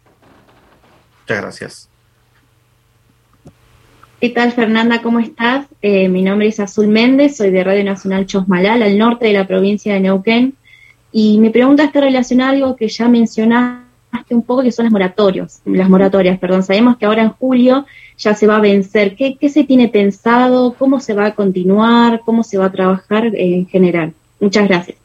Muchas 1.22 1.40
gracias. 1.40 1.88
¿Qué 4.20 4.30
tal, 4.30 4.52
Fernanda? 4.52 5.02
¿Cómo 5.02 5.18
estás? 5.18 5.66
Eh, 5.82 6.08
mi 6.08 6.22
nombre 6.22 6.46
es 6.46 6.60
Azul 6.60 6.86
Méndez, 6.86 7.36
soy 7.36 7.50
de 7.50 7.64
Radio 7.64 7.82
Nacional 7.82 8.24
Chosmalal, 8.24 8.82
al 8.82 8.96
norte 8.96 9.26
de 9.26 9.32
la 9.32 9.48
provincia 9.48 9.94
de 9.94 10.00
Neuquén. 10.00 10.54
Y 11.10 11.38
mi 11.38 11.50
pregunta 11.50 11.82
está 11.84 12.00
relacionada 12.00 12.50
a 12.50 12.52
algo 12.52 12.76
que 12.76 12.86
ya 12.86 13.08
mencionaste 13.08 13.82
un 14.30 14.42
poco 14.42 14.62
que 14.62 14.72
son 14.72 14.84
las 14.84 14.92
moratorios, 14.92 15.60
las 15.64 15.88
moratorias, 15.88 16.38
perdón. 16.38 16.62
Sabemos 16.62 16.96
que 16.96 17.06
ahora 17.06 17.22
en 17.22 17.30
julio 17.30 17.86
ya 18.18 18.34
se 18.34 18.46
va 18.46 18.56
a 18.56 18.60
vencer. 18.60 19.16
¿Qué, 19.16 19.36
se 19.48 19.64
tiene 19.64 19.88
pensado? 19.88 20.74
¿Cómo 20.78 21.00
se 21.00 21.14
va 21.14 21.26
a 21.26 21.34
continuar? 21.34 22.20
¿Cómo 22.24 22.42
se 22.42 22.58
va 22.58 22.66
a 22.66 22.72
trabajar 22.72 23.26
en 23.34 23.66
general? 23.66 24.12
Muchas 24.40 24.68
gracias. 24.68 24.98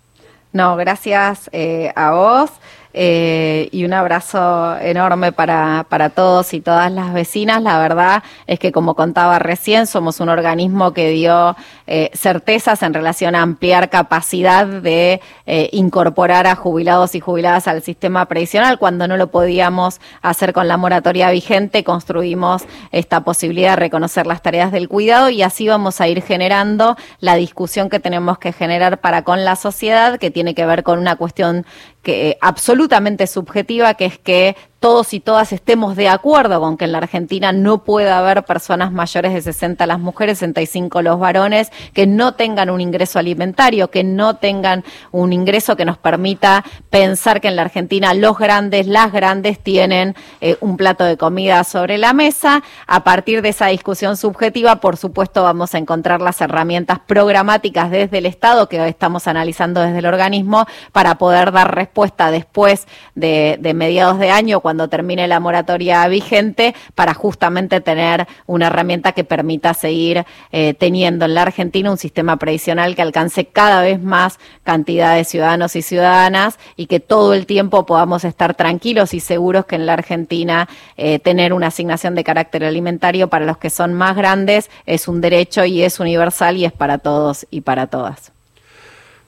No, 0.53 0.75
gracias 0.75 1.49
eh, 1.51 1.91
a 1.95 2.11
vos. 2.11 2.51
Eh, 2.93 3.69
y 3.71 3.85
un 3.85 3.93
abrazo 3.93 4.77
enorme 4.79 5.31
para, 5.31 5.85
para 5.89 6.09
todos 6.09 6.53
y 6.53 6.61
todas 6.61 6.91
las 6.91 7.13
vecinas. 7.13 7.61
La 7.61 7.79
verdad 7.79 8.23
es 8.47 8.59
que, 8.59 8.71
como 8.71 8.95
contaba 8.95 9.39
recién, 9.39 9.87
somos 9.87 10.19
un 10.19 10.29
organismo 10.29 10.93
que 10.93 11.09
dio 11.09 11.55
eh, 11.85 12.09
certezas 12.13 12.83
en 12.83 12.93
relación 12.93 13.35
a 13.35 13.41
ampliar 13.41 13.89
capacidad 13.89 14.65
de 14.65 15.21
eh, 15.45 15.69
incorporar 15.71 16.47
a 16.47 16.55
jubilados 16.55 17.15
y 17.15 17.19
jubiladas 17.19 17.67
al 17.67 17.81
sistema 17.81 18.25
previsional. 18.25 18.79
Cuando 18.79 19.07
no 19.07 19.17
lo 19.17 19.27
podíamos 19.27 20.01
hacer 20.21 20.53
con 20.53 20.67
la 20.67 20.77
moratoria 20.77 21.29
vigente, 21.31 21.83
construimos 21.83 22.63
esta 22.91 23.21
posibilidad 23.23 23.71
de 23.71 23.77
reconocer 23.77 24.27
las 24.27 24.41
tareas 24.41 24.71
del 24.71 24.89
cuidado 24.89 25.29
y 25.29 25.43
así 25.43 25.67
vamos 25.67 26.01
a 26.01 26.07
ir 26.07 26.21
generando 26.21 26.97
la 27.19 27.35
discusión 27.35 27.89
que 27.89 27.99
tenemos 27.99 28.37
que 28.37 28.53
generar 28.53 28.99
para 28.99 29.23
con 29.23 29.45
la 29.45 29.55
sociedad, 29.55 30.17
que 30.17 30.31
tiene 30.31 30.55
que 30.55 30.65
ver 30.65 30.83
con 30.83 30.99
una 30.99 31.15
cuestión 31.15 31.65
que 32.07 32.37
absolutamente 32.39 33.27
subjetiva, 33.27 33.95
que 33.95 34.05
es 34.05 34.17
que 34.17 34.55
todos 34.79 35.13
y 35.13 35.19
todas 35.19 35.53
estemos 35.53 35.95
de 35.95 36.07
acuerdo 36.07 36.59
con 36.61 36.77
que 36.77 36.85
en 36.85 36.91
la 36.91 36.99
Argentina 36.99 37.51
no 37.51 37.83
puede 37.83 38.11
haber 38.11 38.43
personas 38.43 38.91
mayores 38.91 39.33
de 39.33 39.41
60 39.41 39.85
las 39.87 39.99
mujeres, 39.99 40.37
65 40.37 41.01
los 41.01 41.19
varones, 41.19 41.71
que 41.93 42.05
no 42.05 42.35
tengan 42.35 42.69
un 42.69 42.79
ingreso 42.79 43.17
alimentario, 43.17 43.89
que 43.89 44.03
no 44.03 44.35
tengan 44.35 44.83
un 45.11 45.33
ingreso 45.33 45.75
que 45.75 45.85
nos 45.85 45.97
permita 45.97 46.63
pensar 46.91 47.41
que 47.41 47.47
en 47.47 47.55
la 47.55 47.63
Argentina 47.63 48.13
los 48.13 48.37
grandes, 48.37 48.85
las 48.85 49.11
grandes 49.11 49.59
tienen 49.59 50.15
eh, 50.41 50.57
un 50.61 50.77
plato 50.77 51.03
de 51.05 51.17
comida 51.17 51.63
sobre 51.63 51.97
la 51.97 52.13
mesa. 52.13 52.63
A 52.85 53.03
partir 53.03 53.41
de 53.41 53.49
esa 53.49 53.67
discusión 53.67 54.15
subjetiva, 54.15 54.75
por 54.75 54.97
supuesto, 54.97 55.41
vamos 55.41 55.73
a 55.73 55.79
encontrar 55.79 56.21
las 56.21 56.39
herramientas 56.39 56.99
programáticas 56.99 57.89
desde 57.89 58.19
el 58.19 58.27
Estado 58.27 58.69
que 58.69 58.87
estamos 58.87 59.27
analizando 59.27 59.81
desde 59.81 59.99
el 59.99 60.05
organismo 60.05 60.67
para 60.91 61.17
poder 61.17 61.51
dar 61.51 61.73
respuesta 61.73 62.29
después 62.29 62.87
de, 63.15 63.57
de 63.59 63.73
mediados 63.73 64.19
de 64.19 64.29
año 64.29 64.61
cuando 64.67 64.89
termine 64.89 65.29
la 65.29 65.39
moratoria 65.39 66.05
vigente 66.09 66.75
para 66.93 67.13
justamente 67.13 67.79
tener 67.79 68.27
una 68.47 68.67
herramienta 68.67 69.13
que 69.13 69.23
permita 69.23 69.73
seguir 69.73 70.25
eh, 70.51 70.73
teniendo 70.73 71.23
en 71.23 71.35
la 71.35 71.43
Argentina 71.43 71.89
un 71.89 71.97
sistema 71.97 72.35
previsional 72.35 72.93
que 72.93 73.01
alcance 73.01 73.45
cada 73.45 73.81
vez 73.81 74.01
más 74.03 74.39
cantidad 74.63 75.15
de 75.15 75.23
ciudadanos 75.23 75.77
y 75.77 75.81
ciudadanas 75.81 76.59
y 76.75 76.87
que 76.87 76.99
todo 76.99 77.33
el 77.33 77.45
tiempo 77.45 77.85
podamos 77.85 78.25
estar 78.25 78.55
tranquilos 78.55 79.13
y 79.13 79.21
seguros 79.21 79.65
que 79.65 79.75
en 79.75 79.85
la 79.85 79.93
Argentina 79.93 80.67
eh, 80.97 81.19
tener 81.19 81.53
una 81.53 81.67
asignación 81.67 82.13
de 82.13 82.25
carácter 82.25 82.65
alimentario 82.65 83.29
para 83.29 83.45
los 83.45 83.57
que 83.57 83.69
son 83.69 83.93
más 83.93 84.17
grandes 84.17 84.69
es 84.85 85.07
un 85.07 85.21
derecho 85.21 85.63
y 85.63 85.81
es 85.81 86.01
universal 86.01 86.57
y 86.57 86.65
es 86.65 86.73
para 86.73 86.97
todos 86.97 87.47
y 87.51 87.61
para 87.61 87.87
todas. 87.87 88.33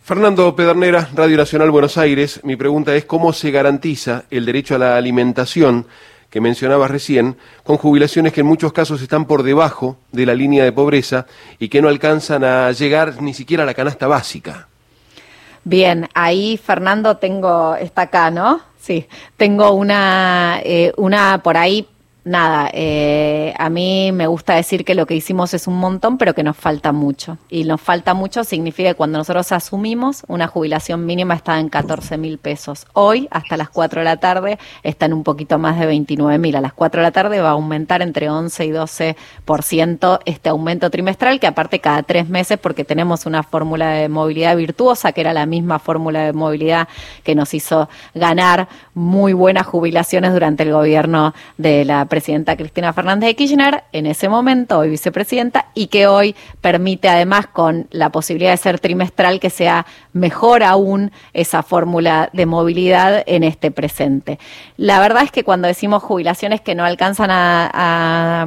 Fernando 0.10 0.56
Pedernera, 0.56 1.08
Radio 1.14 1.38
Nacional 1.38 1.70
Buenos 1.70 1.96
Aires. 2.00 2.40
Mi 2.44 2.56
pregunta 2.56 2.96
es 2.96 3.06
cómo 3.06 3.32
se 3.32 3.52
garantiza 3.52 4.24
el 4.32 4.44
derecho 4.44 4.74
a 4.74 4.80
la 4.80 4.98
alimentación 4.98 5.86
que 6.32 6.42
mencionabas 6.42 6.90
recién, 6.90 7.38
con 7.64 7.78
jubilaciones 7.78 8.34
que 8.34 8.42
en 8.42 8.48
muchos 8.48 8.74
casos 8.74 9.04
están 9.04 9.26
por 9.26 9.44
debajo 9.44 9.98
de 10.12 10.26
la 10.26 10.34
línea 10.34 10.64
de 10.64 10.72
pobreza 10.72 11.28
y 11.60 11.70
que 11.70 11.80
no 11.84 11.90
alcanzan 11.90 12.44
a 12.44 12.72
llegar 12.72 13.22
ni 13.22 13.36
siquiera 13.36 13.62
a 13.62 13.66
la 13.68 13.76
canasta 13.76 14.08
básica. 14.08 14.68
Bien, 15.64 16.10
ahí 16.16 16.58
Fernando 16.58 17.18
tengo, 17.18 17.76
está 17.76 18.02
acá, 18.02 18.32
¿no? 18.32 18.62
Sí, 18.80 19.06
tengo 19.38 19.74
una, 19.74 20.60
eh, 20.64 20.92
una 20.98 21.44
por 21.44 21.56
ahí 21.56 21.88
nada, 22.24 22.70
eh, 22.74 23.54
a 23.58 23.70
mí 23.70 24.12
me 24.12 24.28
gusta 24.28 24.56
decir 24.56 24.86
que 24.86 24.96
lo 24.96 25.06
que 25.06 25.16
hicimos 25.16 25.54
es 25.54 25.68
un 25.68 25.78
montón, 25.80 26.18
pero 26.18 26.34
que 26.34 26.44
nos 26.44 26.56
falta 26.56 26.92
mucho. 26.92 27.38
Y 27.50 27.64
nos 27.64 27.82
falta 27.82 28.14
mucho 28.14 28.44
significa 28.44 28.90
que 28.90 28.96
cuando 28.96 29.18
nosotros 29.18 29.52
asumimos, 29.52 30.24
una 30.28 30.48
jubilación 30.48 31.06
mínima 31.06 31.34
está 31.34 31.60
en 31.60 31.70
14 31.70 32.18
mil 32.18 32.38
pesos. 32.38 32.86
Hoy, 32.94 33.28
hasta 33.32 33.58
las 33.58 33.70
4 33.70 34.02
de 34.02 34.06
la 34.06 34.18
tarde, 34.18 34.60
está 34.84 35.08
en 35.08 35.14
un 35.14 35.24
poquito 35.24 35.58
más 35.58 35.80
de 35.80 35.86
29 35.86 36.38
mil. 36.38 36.56
A 36.56 36.62
las 36.62 36.74
4 36.74 37.02
de 37.02 37.08
la 37.08 37.12
tarde 37.12 37.42
va 37.42 37.50
a 37.50 37.54
aumentar 37.54 38.02
entre 38.02 38.30
11 38.30 38.66
y 38.66 38.70
12% 38.70 40.20
este 40.26 40.50
aumento 40.50 40.90
trimestral, 40.90 41.40
que 41.40 41.48
aparte 41.48 41.80
cada 41.80 42.04
tres 42.04 42.30
meses, 42.30 42.60
porque 42.60 42.86
tenemos 42.86 43.26
una 43.26 43.44
fórmula 43.44 43.92
de 43.92 44.10
movilidad 44.10 44.56
virtuosa, 44.56 45.12
que 45.14 45.22
era 45.22 45.34
la 45.34 45.46
misma 45.46 45.80
fórmula 45.80 46.26
de 46.26 46.34
movilidad 46.34 46.88
que 47.24 47.34
nos 47.36 47.54
hizo 47.54 47.90
ganar 48.14 48.68
muy 48.94 49.34
buenas 49.34 49.66
jubilaciones 49.66 50.34
durante 50.34 50.64
el 50.64 50.74
gobierno 50.74 51.34
de 51.58 51.86
la 51.86 52.06
presidencia 52.06 52.19
presidenta 52.20 52.58
Cristina 52.58 52.92
Fernández 52.92 53.28
de 53.28 53.36
Kirchner, 53.38 53.84
en 53.94 54.06
ese 54.06 54.28
momento, 54.28 54.78
hoy 54.78 54.90
vicepresidenta, 54.90 55.68
y 55.74 55.88
que 55.88 56.06
hoy 56.06 56.36
permite 56.60 57.08
además 57.08 57.48
con 57.48 57.88
la 57.92 58.12
posibilidad 58.12 58.52
de 58.52 58.58
ser 58.58 58.78
trimestral 58.78 59.40
que 59.40 59.50
sea 59.50 59.86
mejor 60.12 60.64
aún 60.64 61.14
esa 61.34 61.64
fórmula 61.64 62.30
de 62.34 62.46
movilidad 62.46 63.24
en 63.26 63.44
este 63.44 63.72
presente. 63.72 64.38
La 64.76 65.00
verdad 65.00 65.24
es 65.24 65.32
que 65.32 65.46
cuando 65.46 65.70
decimos 65.70 66.04
jubilaciones 66.04 66.60
que 66.60 66.76
no 66.76 66.84
alcanzan 66.84 67.30
a 67.32 68.46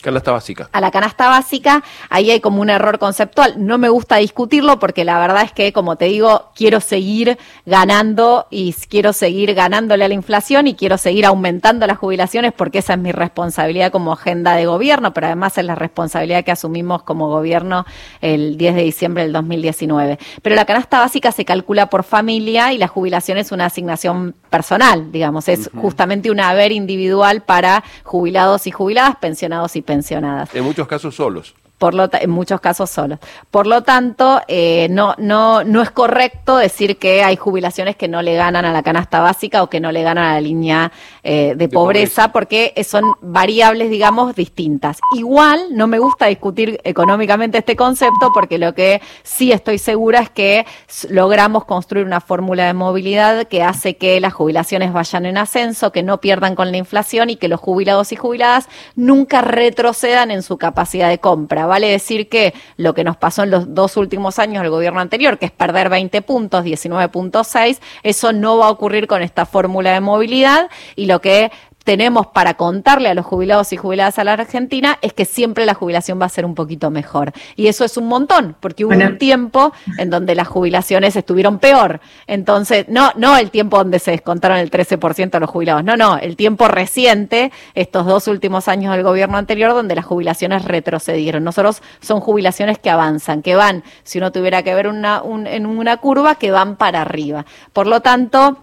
Canasta 0.00 0.32
básica. 0.32 0.68
A 0.72 0.80
la 0.80 0.90
canasta 0.90 1.28
básica, 1.28 1.82
ahí 2.08 2.30
hay 2.30 2.40
como 2.40 2.60
un 2.60 2.70
error 2.70 2.98
conceptual. 2.98 3.54
No 3.58 3.78
me 3.78 3.88
gusta 3.88 4.16
discutirlo 4.16 4.78
porque 4.78 5.04
la 5.04 5.18
verdad 5.18 5.42
es 5.42 5.52
que, 5.52 5.72
como 5.72 5.96
te 5.96 6.06
digo, 6.06 6.50
quiero 6.54 6.80
seguir 6.80 7.38
ganando 7.66 8.46
y 8.50 8.72
quiero 8.72 9.12
seguir 9.12 9.54
ganándole 9.54 10.04
a 10.04 10.08
la 10.08 10.14
inflación 10.14 10.66
y 10.66 10.74
quiero 10.74 10.98
seguir 10.98 11.26
aumentando 11.26 11.86
las 11.86 11.98
jubilaciones 11.98 12.52
porque 12.52 12.78
esa 12.78 12.94
es 12.94 12.98
mi 12.98 13.12
responsabilidad 13.12 13.92
como 13.92 14.12
agenda 14.12 14.54
de 14.54 14.66
gobierno, 14.66 15.12
pero 15.12 15.26
además 15.26 15.58
es 15.58 15.64
la 15.64 15.74
responsabilidad 15.74 16.44
que 16.44 16.52
asumimos 16.52 17.02
como 17.02 17.28
gobierno 17.28 17.84
el 18.20 18.56
10 18.56 18.74
de 18.74 18.82
diciembre 18.82 19.22
del 19.22 19.32
2019. 19.32 20.18
Pero 20.42 20.56
la 20.56 20.64
canasta 20.64 20.98
básica 20.98 21.32
se 21.32 21.44
calcula 21.44 21.90
por 21.90 22.04
familia 22.04 22.72
y 22.72 22.78
la 22.78 22.88
jubilación 22.88 23.38
es 23.38 23.52
una 23.52 23.66
asignación 23.66 24.34
personal, 24.50 25.10
digamos, 25.12 25.48
es 25.48 25.70
justamente 25.80 26.30
un 26.30 26.40
haber 26.40 26.72
individual 26.72 27.42
para 27.42 27.82
jubilados 28.02 28.66
y 28.66 28.70
jubiladas, 28.70 29.16
pensionados 29.16 29.76
y 29.76 29.82
pensionadas. 29.82 30.54
En 30.54 30.64
muchos 30.64 30.86
casos 30.86 31.14
solos 31.14 31.54
por 31.80 31.94
lo 31.94 32.10
en 32.12 32.28
muchos 32.28 32.60
casos 32.60 32.90
solos. 32.90 33.18
Por 33.50 33.66
lo 33.66 33.82
tanto, 33.82 34.42
eh, 34.48 34.88
no, 34.90 35.14
no, 35.16 35.64
no 35.64 35.80
es 35.80 35.90
correcto 35.90 36.58
decir 36.58 36.98
que 36.98 37.22
hay 37.22 37.36
jubilaciones 37.36 37.96
que 37.96 38.06
no 38.06 38.20
le 38.20 38.34
ganan 38.34 38.66
a 38.66 38.72
la 38.72 38.82
canasta 38.82 39.20
básica 39.20 39.62
o 39.62 39.70
que 39.70 39.80
no 39.80 39.90
le 39.90 40.02
ganan 40.02 40.24
a 40.24 40.34
la 40.34 40.42
línea 40.42 40.92
eh, 41.22 41.54
de, 41.56 41.68
pobreza, 41.70 42.32
porque 42.32 42.74
son 42.86 43.04
variables, 43.22 43.88
digamos, 43.88 44.34
distintas. 44.34 44.98
Igual, 45.16 45.68
no 45.70 45.86
me 45.86 45.98
gusta 45.98 46.26
discutir 46.26 46.78
económicamente 46.84 47.56
este 47.56 47.76
concepto, 47.76 48.30
porque 48.34 48.58
lo 48.58 48.74
que 48.74 49.00
sí 49.22 49.50
estoy 49.50 49.78
segura 49.78 50.20
es 50.20 50.28
que 50.28 50.66
logramos 51.08 51.64
construir 51.64 52.04
una 52.04 52.20
fórmula 52.20 52.66
de 52.66 52.74
movilidad 52.74 53.48
que 53.48 53.62
hace 53.62 53.96
que 53.96 54.20
las 54.20 54.34
jubilaciones 54.34 54.92
vayan 54.92 55.24
en 55.24 55.38
ascenso, 55.38 55.92
que 55.92 56.02
no 56.02 56.20
pierdan 56.20 56.56
con 56.56 56.72
la 56.72 56.76
inflación 56.76 57.30
y 57.30 57.36
que 57.36 57.48
los 57.48 57.58
jubilados 57.58 58.12
y 58.12 58.16
jubiladas 58.16 58.68
nunca 58.96 59.40
retrocedan 59.40 60.30
en 60.30 60.42
su 60.42 60.58
capacidad 60.58 61.08
de 61.08 61.18
compra 61.18 61.69
vale 61.70 61.88
decir 61.88 62.28
que 62.28 62.52
lo 62.76 62.94
que 62.94 63.04
nos 63.04 63.16
pasó 63.16 63.44
en 63.44 63.50
los 63.50 63.74
dos 63.74 63.96
últimos 63.96 64.38
años 64.38 64.62
del 64.62 64.70
gobierno 64.70 65.00
anterior, 65.00 65.38
que 65.38 65.46
es 65.46 65.52
perder 65.52 65.88
20 65.88 66.20
puntos, 66.22 66.64
19.6, 66.64 67.78
eso 68.02 68.32
no 68.32 68.58
va 68.58 68.66
a 68.66 68.70
ocurrir 68.70 69.06
con 69.06 69.22
esta 69.22 69.46
fórmula 69.46 69.92
de 69.92 70.00
movilidad 70.00 70.68
y 70.96 71.06
lo 71.06 71.20
que 71.20 71.52
tenemos 71.84 72.26
para 72.28 72.54
contarle 72.54 73.08
a 73.08 73.14
los 73.14 73.24
jubilados 73.26 73.72
y 73.72 73.76
jubiladas 73.76 74.18
a 74.18 74.24
la 74.24 74.34
Argentina 74.34 74.98
es 75.02 75.12
que 75.12 75.24
siempre 75.24 75.66
la 75.66 75.74
jubilación 75.74 76.20
va 76.20 76.26
a 76.26 76.28
ser 76.28 76.44
un 76.44 76.54
poquito 76.54 76.90
mejor. 76.90 77.32
Y 77.56 77.68
eso 77.68 77.84
es 77.84 77.96
un 77.96 78.06
montón, 78.06 78.56
porque 78.60 78.84
hubo 78.84 78.94
un 78.94 79.18
tiempo 79.18 79.72
en 79.98 80.10
donde 80.10 80.34
las 80.34 80.48
jubilaciones 80.48 81.16
estuvieron 81.16 81.58
peor. 81.58 82.00
Entonces, 82.26 82.86
no, 82.88 83.12
no 83.16 83.36
el 83.36 83.50
tiempo 83.50 83.78
donde 83.78 83.98
se 83.98 84.10
descontaron 84.10 84.58
el 84.58 84.70
13% 84.70 85.30
de 85.30 85.40
los 85.40 85.50
jubilados, 85.50 85.84
no, 85.84 85.96
no, 85.96 86.18
el 86.18 86.36
tiempo 86.36 86.68
reciente, 86.68 87.50
estos 87.74 88.06
dos 88.06 88.28
últimos 88.28 88.68
años 88.68 88.94
del 88.94 89.02
gobierno 89.02 89.38
anterior, 89.38 89.72
donde 89.72 89.94
las 89.94 90.04
jubilaciones 90.04 90.64
retrocedieron. 90.64 91.44
Nosotros 91.44 91.82
son 92.00 92.20
jubilaciones 92.20 92.78
que 92.78 92.90
avanzan, 92.90 93.42
que 93.42 93.54
van, 93.54 93.84
si 94.02 94.18
uno 94.18 94.32
tuviera 94.32 94.62
que 94.62 94.74
ver 94.74 94.86
una, 94.86 95.22
en 95.46 95.66
una 95.66 95.96
curva, 95.96 96.34
que 96.34 96.50
van 96.50 96.76
para 96.76 97.02
arriba. 97.02 97.46
Por 97.72 97.86
lo 97.86 98.00
tanto, 98.00 98.58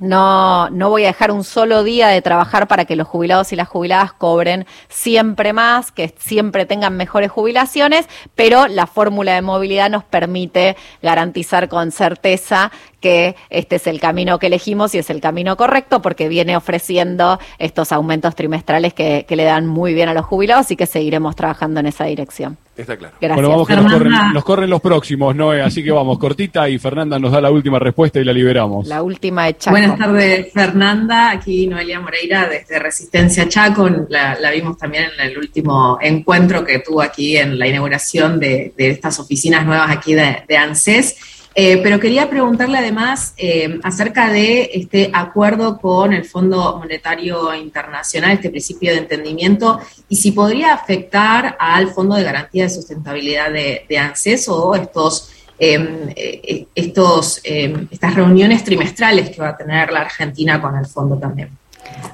no, 0.00 0.70
no 0.70 0.88
voy 0.88 1.04
a 1.04 1.08
dejar 1.08 1.30
un 1.30 1.44
solo 1.44 1.84
día 1.84 2.08
de 2.08 2.22
trabajar 2.22 2.66
para 2.66 2.86
que 2.86 2.96
los 2.96 3.06
jubilados 3.06 3.52
y 3.52 3.56
las 3.56 3.68
jubiladas 3.68 4.12
cobren 4.14 4.66
siempre 4.88 5.52
más, 5.52 5.92
que 5.92 6.14
siempre 6.18 6.64
tengan 6.64 6.96
mejores 6.96 7.30
jubilaciones, 7.30 8.08
pero 8.34 8.66
la 8.66 8.86
fórmula 8.86 9.34
de 9.34 9.42
movilidad 9.42 9.90
nos 9.90 10.04
permite 10.04 10.76
garantizar 11.02 11.68
con 11.68 11.92
certeza 11.92 12.72
que 13.00 13.34
este 13.48 13.76
es 13.76 13.86
el 13.86 14.00
camino 14.00 14.38
que 14.38 14.46
elegimos 14.46 14.94
y 14.94 14.98
es 14.98 15.10
el 15.10 15.20
camino 15.20 15.56
correcto 15.56 16.02
porque 16.02 16.28
viene 16.28 16.56
ofreciendo 16.56 17.40
estos 17.58 17.92
aumentos 17.92 18.34
trimestrales 18.34 18.94
que, 18.94 19.26
le 19.30 19.44
dan 19.44 19.66
muy 19.66 19.94
bien 19.94 20.08
a 20.08 20.14
los 20.14 20.26
jubilados 20.26 20.70
y 20.70 20.76
que 20.76 20.84
seguiremos 20.84 21.34
trabajando 21.34 21.80
en 21.80 21.86
esa 21.86 22.04
dirección. 22.04 22.58
Está 22.76 22.96
claro. 22.96 23.14
Bueno, 23.20 23.48
vamos 23.48 23.68
que 23.68 23.76
nos 23.76 23.92
corren, 23.92 24.12
nos 24.32 24.44
corren, 24.44 24.70
los 24.70 24.80
próximos, 24.80 25.36
Noé, 25.36 25.62
así 25.62 25.82
que 25.84 25.90
vamos, 25.90 26.18
cortita 26.18 26.68
y 26.68 26.78
Fernanda 26.78 27.18
nos 27.18 27.32
da 27.32 27.40
la 27.40 27.50
última 27.50 27.78
respuesta 27.78 28.20
y 28.20 28.24
la 28.24 28.32
liberamos. 28.32 28.86
La 28.86 29.02
última 29.02 29.46
de 29.46 29.56
Chaco. 29.56 29.70
Buenas 29.76 29.98
tardes, 29.98 30.52
Fernanda. 30.52 31.30
Aquí 31.30 31.66
Noelia 31.66 32.00
Moreira 32.00 32.48
desde 32.48 32.78
Resistencia 32.78 33.48
Chaco. 33.48 33.88
La, 34.08 34.50
vimos 34.50 34.76
también 34.78 35.04
en 35.18 35.30
el 35.30 35.38
último 35.38 35.98
encuentro 36.00 36.64
que 36.64 36.80
tuvo 36.80 37.02
aquí 37.02 37.36
en 37.36 37.58
la 37.58 37.66
inauguración 37.66 38.40
de, 38.40 38.72
estas 38.76 39.18
oficinas 39.20 39.64
nuevas 39.64 39.90
aquí 39.90 40.14
de, 40.14 40.42
de 40.48 40.56
ANSES. 40.56 41.39
Eh, 41.54 41.80
pero 41.82 41.98
quería 41.98 42.30
preguntarle 42.30 42.78
además 42.78 43.34
eh, 43.36 43.80
acerca 43.82 44.30
de 44.30 44.70
este 44.72 45.10
acuerdo 45.12 45.78
con 45.78 46.12
el 46.12 46.24
Fondo 46.24 46.78
Monetario 46.78 47.52
Internacional, 47.54 48.32
este 48.32 48.50
principio 48.50 48.92
de 48.92 48.98
entendimiento, 48.98 49.80
y 50.08 50.16
si 50.16 50.30
podría 50.30 50.74
afectar 50.74 51.56
al 51.58 51.88
Fondo 51.88 52.14
de 52.14 52.22
Garantía 52.22 52.64
de 52.64 52.70
Sustentabilidad 52.70 53.52
de, 53.52 53.84
de 53.88 53.98
ANSES 53.98 54.48
o 54.48 54.76
estos, 54.76 55.32
em, 55.58 56.10
eh, 56.14 56.66
estos, 56.74 57.40
em, 57.42 57.88
estas 57.90 58.14
reuniones 58.14 58.62
trimestrales 58.62 59.30
que 59.30 59.42
va 59.42 59.48
a 59.48 59.56
tener 59.56 59.90
la 59.90 60.02
Argentina 60.02 60.60
con 60.60 60.76
el 60.76 60.86
fondo 60.86 61.18
también. 61.18 61.50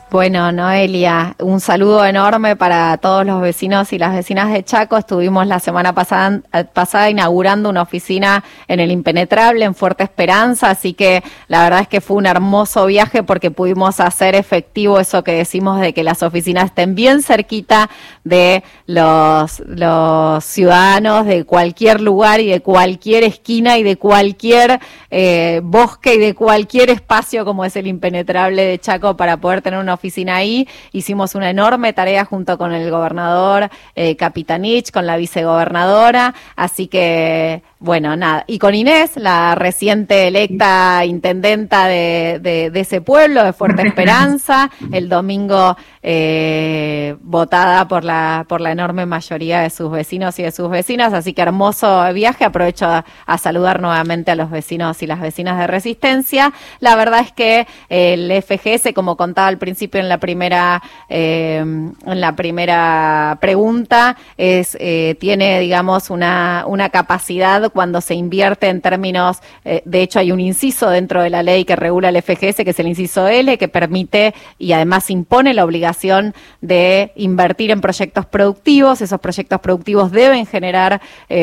Bueno, 0.09 0.53
Noelia, 0.53 1.35
un 1.41 1.61
saludo 1.61 2.05
enorme 2.07 2.55
para 2.55 2.97
todos 2.99 3.27
los 3.27 3.41
vecinos 3.43 3.93
y 3.93 3.99
las 3.99 4.15
vecinas 4.15 4.53
de 4.53 4.65
Chaco. 4.65 4.97
Estuvimos 4.97 5.49
la 5.49 5.59
semana 5.59 5.93
pasada, 5.95 6.41
pasada, 6.73 7.11
inaugurando 7.11 7.69
una 7.69 7.83
oficina 7.83 8.45
en 8.69 8.79
el 8.79 8.93
Impenetrable, 8.93 9.65
en 9.65 9.75
Fuerte 9.75 10.05
Esperanza, 10.05 10.71
así 10.71 10.95
que 10.95 11.25
la 11.49 11.65
verdad 11.65 11.81
es 11.81 11.89
que 11.89 12.01
fue 12.01 12.17
un 12.19 12.27
hermoso 12.27 12.87
viaje 12.87 13.25
porque 13.25 13.51
pudimos 13.51 13.99
hacer 13.99 14.37
efectivo 14.37 15.01
eso 15.01 15.25
que 15.25 15.33
decimos 15.33 15.81
de 15.81 15.93
que 15.93 16.05
las 16.05 16.23
oficinas 16.23 16.67
estén 16.67 16.95
bien 16.95 17.21
cerquita 17.21 17.91
de 18.23 18.63
los, 18.87 19.61
los 19.67 20.45
ciudadanos 20.45 21.27
de 21.27 21.45
cualquier 21.45 22.01
lugar 22.01 22.41
y 22.41 22.47
de 22.47 22.61
cualquier 22.61 23.25
esquina 23.25 23.77
y 23.77 23.83
de 23.83 23.97
cualquier 23.97 24.79
eh, 25.11 25.61
bosque 25.65 26.15
y 26.15 26.19
de 26.19 26.35
cualquier 26.35 26.91
espacio 26.91 27.45
como 27.45 27.65
es 27.65 27.75
el 27.75 27.89
Impenetrable 27.89 28.65
de 28.65 28.79
Chaco 28.79 29.17
para 29.17 29.37
poder 29.37 29.63
tener 29.67 29.81
una 29.81 29.95
oficina 29.95 30.37
ahí. 30.37 30.69
Hicimos 30.93 31.35
una 31.35 31.51
enorme 31.51 31.93
tarea 31.93 32.25
junto 32.25 32.57
con 32.57 32.73
el 32.73 32.89
gobernador 32.89 33.69
eh, 33.97 34.15
Capitanich, 34.15 34.93
con 34.93 35.07
la 35.07 35.17
vicegobernadora, 35.17 36.35
así 36.55 36.87
que 36.87 37.63
bueno, 37.79 38.17
nada. 38.17 38.45
Y 38.47 38.59
con 38.59 38.75
Inés, 38.75 39.17
la 39.17 39.55
reciente 39.55 40.29
electa 40.29 41.05
intendenta 41.05 41.87
de, 41.87 42.41
de, 42.41 42.81
ese 42.81 43.03
pueblo, 43.03 43.45
de 43.45 43.53
Fuerte 43.53 43.83
Esperanza, 43.87 44.71
el 44.93 45.11
domingo 45.11 45.77
eh, 46.03 47.17
votada 47.21 47.87
por 47.87 48.03
la, 48.03 48.47
por 48.49 48.63
la 48.63 48.73
enorme 48.73 49.05
mayoría 49.05 49.61
de 49.61 49.69
sus 49.69 49.91
vecinos 49.91 50.39
y 50.39 50.43
de 50.45 50.53
sus 50.53 50.71
vecinas. 50.71 51.13
Así 51.13 51.35
que 51.35 51.43
hermoso 51.43 52.11
viaje. 52.15 52.47
Aprovecho 52.47 52.87
a, 52.87 53.05
saludar 53.39 53.81
nuevamente 53.83 54.31
a 54.31 54.37
los 54.37 54.51
vecinos 54.51 55.03
y 55.03 55.07
las 55.07 55.21
vecinas 55.21 55.59
de 55.59 55.67
Resistencia. 55.67 56.55
La 56.81 56.97
verdad 56.97 57.21
es 57.21 57.33
que 57.33 57.67
el 57.91 58.33
FGS, 58.43 58.95
como 58.95 59.19
contaba 59.19 59.49
al 59.57 59.59
principio 59.59 60.01
en 60.01 60.09
la 60.09 60.19
primera, 60.19 60.83
eh, 61.09 61.57
en 61.57 62.21
la 62.21 62.37
primera 62.37 63.39
pregunta, 63.41 64.17
es, 64.37 64.77
eh, 64.81 65.17
tiene, 65.19 65.61
digamos, 65.61 66.11
una, 66.11 66.65
una 66.67 66.91
capacidad 66.91 67.71
cuando 67.73 68.01
se 68.01 68.15
invierte 68.15 68.69
en 68.69 68.81
términos, 68.83 69.39
eh, 69.65 69.83
de 69.87 70.03
hecho 70.03 70.19
hay 70.19 70.31
un 70.31 70.41
inciso 70.41 70.91
dentro 70.91 71.23
de 71.23 71.31
la 71.31 71.43
ley 71.43 71.65
que 71.65 71.77
regula 71.77 72.11
el 72.11 72.23
FGS, 72.23 72.65
que 72.65 72.71
es 72.71 72.79
el 72.79 72.89
inciso 72.89 73.27
L, 73.27 73.57
que 73.59 73.69
permite 73.69 74.35
y 74.59 74.73
además 74.73 75.11
impone 75.11 75.55
la 75.55 75.65
obligación 75.65 76.35
de 76.61 77.13
invertir 77.17 77.71
en 77.71 77.81
proyectos 77.81 78.27
productivos. 78.27 79.01
Esos 79.01 79.21
proyectos 79.21 79.61
productivos 79.61 80.13
deben 80.13 80.47
generar 80.47 81.01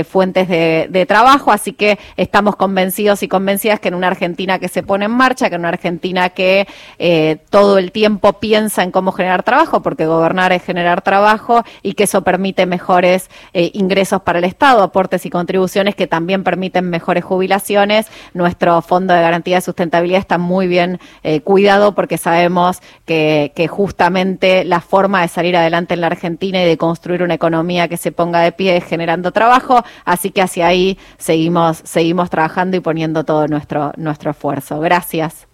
fuentes 0.10 0.48
de, 0.48 1.06
trabajo, 1.08 1.52
así 1.52 1.74
que 1.74 2.00
estamos 2.16 2.56
convencidos 2.56 3.24
y 3.24 3.28
convencidas 3.28 3.80
que 3.80 3.90
en 3.90 3.96
una 3.96 4.08
Argentina 4.08 4.60
que 4.60 4.68
se 4.68 4.84
pone 4.84 5.06
en 5.06 5.12
marcha, 5.12 5.50
que 5.50 5.56
en 5.56 5.62
una 5.62 5.70
Argentina 5.70 6.30
que 6.30 6.68
eh, 7.00 7.38
todo 7.50 7.78
el 7.78 7.92
tiempo 7.92 8.03
piensa 8.40 8.84
en 8.84 8.92
cómo 8.92 9.12
generar 9.12 9.44
trabajo, 9.44 9.82
porque 9.82 10.06
gobernar 10.06 10.52
es 10.52 10.64
generar 10.64 11.02
trabajo 11.02 11.64
y 11.82 11.94
que 11.94 12.04
eso 12.04 12.24
permite 12.24 12.66
mejores 12.66 13.30
ingresos 13.54 14.22
para 14.22 14.40
el 14.40 14.46
Estado, 14.46 14.84
aportes 14.84 15.26
y 15.26 15.30
contribuciones 15.30 15.96
que 15.96 16.08
también 16.08 16.44
permiten 16.44 16.90
mejores 16.90 17.24
jubilaciones. 17.24 18.08
Nuestro 18.34 18.82
fondo 18.82 19.14
de 19.14 19.22
garantía 19.22 19.58
de 19.58 19.62
sustentabilidad 19.62 20.20
está 20.20 20.38
muy 20.38 20.68
bien 20.68 21.00
eh, 21.24 21.42
cuidado 21.42 21.96
porque 21.96 22.18
sabemos 22.18 22.82
que, 23.06 23.52
justamente 23.70 24.66
la 24.66 24.82
forma 24.82 25.22
de 25.22 25.28
salir 25.28 25.56
adelante 25.56 25.94
en 25.94 26.02
la 26.02 26.08
Argentina 26.08 26.62
y 26.62 26.66
de 26.66 26.78
construir 26.78 27.24
una 27.24 27.34
economía 27.34 27.88
que 27.88 27.98
se 27.98 28.12
ponga 28.12 28.42
de 28.42 28.52
pie 28.52 28.78
es 28.78 28.84
generando 28.84 29.32
trabajo. 29.32 29.84
Así 30.06 30.32
que 30.32 30.42
hacia 30.42 30.68
ahí 30.68 30.98
seguimos, 31.18 31.82
seguimos 31.84 32.30
trabajando 32.30 32.78
y 32.78 32.82
poniendo 32.82 33.24
todo 33.24 33.48
nuestro, 33.48 33.94
nuestro 33.98 34.32
esfuerzo. 34.32 34.80
Gracias. 34.80 35.53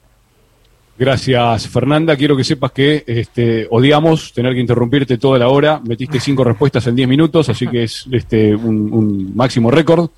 Gracias, 1.00 1.70
Fernanda. 1.70 2.18
Quiero 2.18 2.36
que 2.36 2.44
sepas 2.44 2.74
que 2.74 3.06
este, 3.08 3.68
odiamos 3.72 4.34
tener 4.34 4.54
que 4.54 4.60
interrumpirte 4.60 5.18
toda 5.18 5.40
la 5.40 5.48
hora. 5.48 5.80
Metiste 5.88 6.20
cinco 6.20 6.44
respuestas 6.44 6.86
en 6.88 6.96
diez 6.98 7.08
minutos, 7.08 7.48
así 7.48 7.68
que 7.68 7.84
es 7.84 8.06
este, 8.12 8.54
un, 8.54 9.32
máximo 9.34 9.72
récord. 9.72 10.10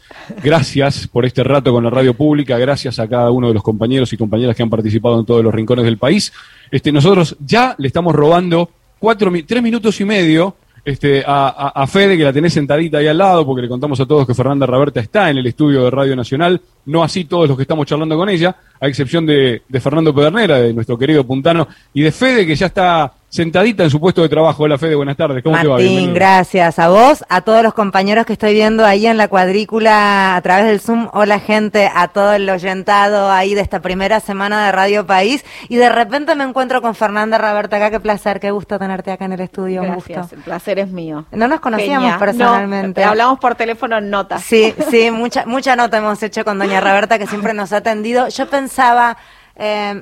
Gracias 0.43 1.07
por 1.07 1.27
este 1.27 1.43
rato 1.43 1.71
con 1.71 1.83
la 1.83 1.91
radio 1.91 2.15
pública. 2.15 2.57
Gracias 2.57 2.97
a 2.97 3.07
cada 3.07 3.29
uno 3.29 3.49
de 3.49 3.53
los 3.53 3.61
compañeros 3.61 4.11
y 4.11 4.17
compañeras 4.17 4.55
que 4.55 4.63
han 4.63 4.71
participado 4.71 5.19
en 5.19 5.25
todos 5.27 5.43
los 5.43 5.53
rincones 5.53 5.85
del 5.85 5.99
país. 5.99 6.33
Este, 6.71 6.91
nosotros 6.91 7.37
ya 7.45 7.75
le 7.77 7.85
estamos 7.85 8.15
robando 8.15 8.71
cuatro, 8.97 9.31
tres 9.45 9.61
minutos 9.61 10.01
y 10.01 10.05
medio 10.05 10.55
este, 10.83 11.23
a, 11.25 11.85
Fede, 11.87 12.17
que 12.17 12.23
la 12.23 12.33
tenés 12.33 12.53
sentadita 12.53 12.97
ahí 12.97 13.07
al 13.07 13.17
lado, 13.17 13.45
porque 13.45 13.61
le 13.61 13.69
contamos 13.69 13.99
a 13.99 14.05
todos 14.05 14.25
que 14.25 14.33
Fernanda 14.33 14.65
Raberta 14.65 14.99
está 14.99 15.29
en 15.29 15.37
el 15.37 15.45
estudio 15.45 15.83
de 15.83 15.91
Radio 15.91 16.15
Nacional, 16.15 16.59
no 16.85 17.03
así 17.03 17.25
todos 17.25 17.47
los 17.47 17.57
que 17.57 17.63
estamos 17.63 17.85
charlando 17.85 18.17
con 18.17 18.29
ella, 18.29 18.55
a 18.79 18.87
excepción 18.87 19.25
de, 19.25 19.61
de 19.67 19.79
Fernando 19.79 20.13
Pedernera, 20.13 20.59
de 20.59 20.73
nuestro 20.73 20.97
querido 20.97 21.23
puntano, 21.23 21.67
y 21.93 22.01
de 22.01 22.11
Fede, 22.11 22.47
que 22.47 22.55
ya 22.55 22.67
está 22.67 23.13
sentadita 23.31 23.83
en 23.85 23.89
su 23.89 23.99
puesto 23.99 24.21
de 24.21 24.29
trabajo. 24.29 24.63
Hola 24.63 24.77
Fede, 24.77 24.93
buenas 24.93 25.15
tardes. 25.15 25.41
¿Cómo 25.41 25.57
te 25.57 25.65
va? 25.65 25.75
Martín, 25.75 26.13
gracias. 26.13 26.77
A 26.79 26.89
vos, 26.89 27.23
a 27.29 27.41
todos 27.41 27.63
los 27.63 27.73
compañeros 27.73 28.25
que 28.25 28.33
estoy 28.33 28.53
viendo 28.53 28.85
ahí 28.85 29.07
en 29.07 29.15
la 29.15 29.29
cuadrícula 29.29 30.35
a 30.35 30.41
través 30.41 30.65
del 30.65 30.81
Zoom. 30.81 31.07
Hola 31.13 31.39
gente, 31.39 31.89
a 31.95 32.09
todo 32.09 32.33
el 32.33 32.49
oyentado 32.49 33.31
ahí 33.31 33.55
de 33.55 33.61
esta 33.61 33.79
primera 33.79 34.19
semana 34.19 34.65
de 34.65 34.73
Radio 34.73 35.07
País. 35.07 35.45
Y 35.69 35.77
de 35.77 35.87
repente 35.89 36.35
me 36.35 36.43
encuentro 36.43 36.81
con 36.81 36.93
Fernanda 36.93 37.37
Raberta 37.37 37.77
acá. 37.77 37.89
Qué 37.89 38.01
placer, 38.01 38.41
qué 38.41 38.51
gusto 38.51 38.77
tenerte 38.77 39.11
acá 39.11 39.23
en 39.23 39.31
el 39.31 39.39
estudio. 39.39 39.81
Gracias, 39.81 40.33
el 40.33 40.39
placer 40.41 40.79
es 40.79 40.89
mío. 40.89 41.25
No 41.31 41.47
nos 41.47 41.61
conocíamos 41.61 42.17
personalmente. 42.17 43.01
hablamos 43.01 43.39
por 43.39 43.55
teléfono 43.55 43.97
en 43.97 44.09
notas. 44.09 44.43
Sí, 44.43 44.75
sí, 44.89 45.09
mucha, 45.09 45.45
mucha 45.45 45.77
nota 45.77 45.99
hemos 45.99 46.21
hecho 46.21 46.43
con 46.43 46.59
doña 46.59 46.81
Roberta 46.81 47.17
que 47.17 47.27
siempre 47.27 47.53
nos 47.53 47.71
ha 47.71 47.77
atendido. 47.77 48.27
Yo 48.27 48.47
pensaba... 48.47 49.17
Eh, 49.55 50.01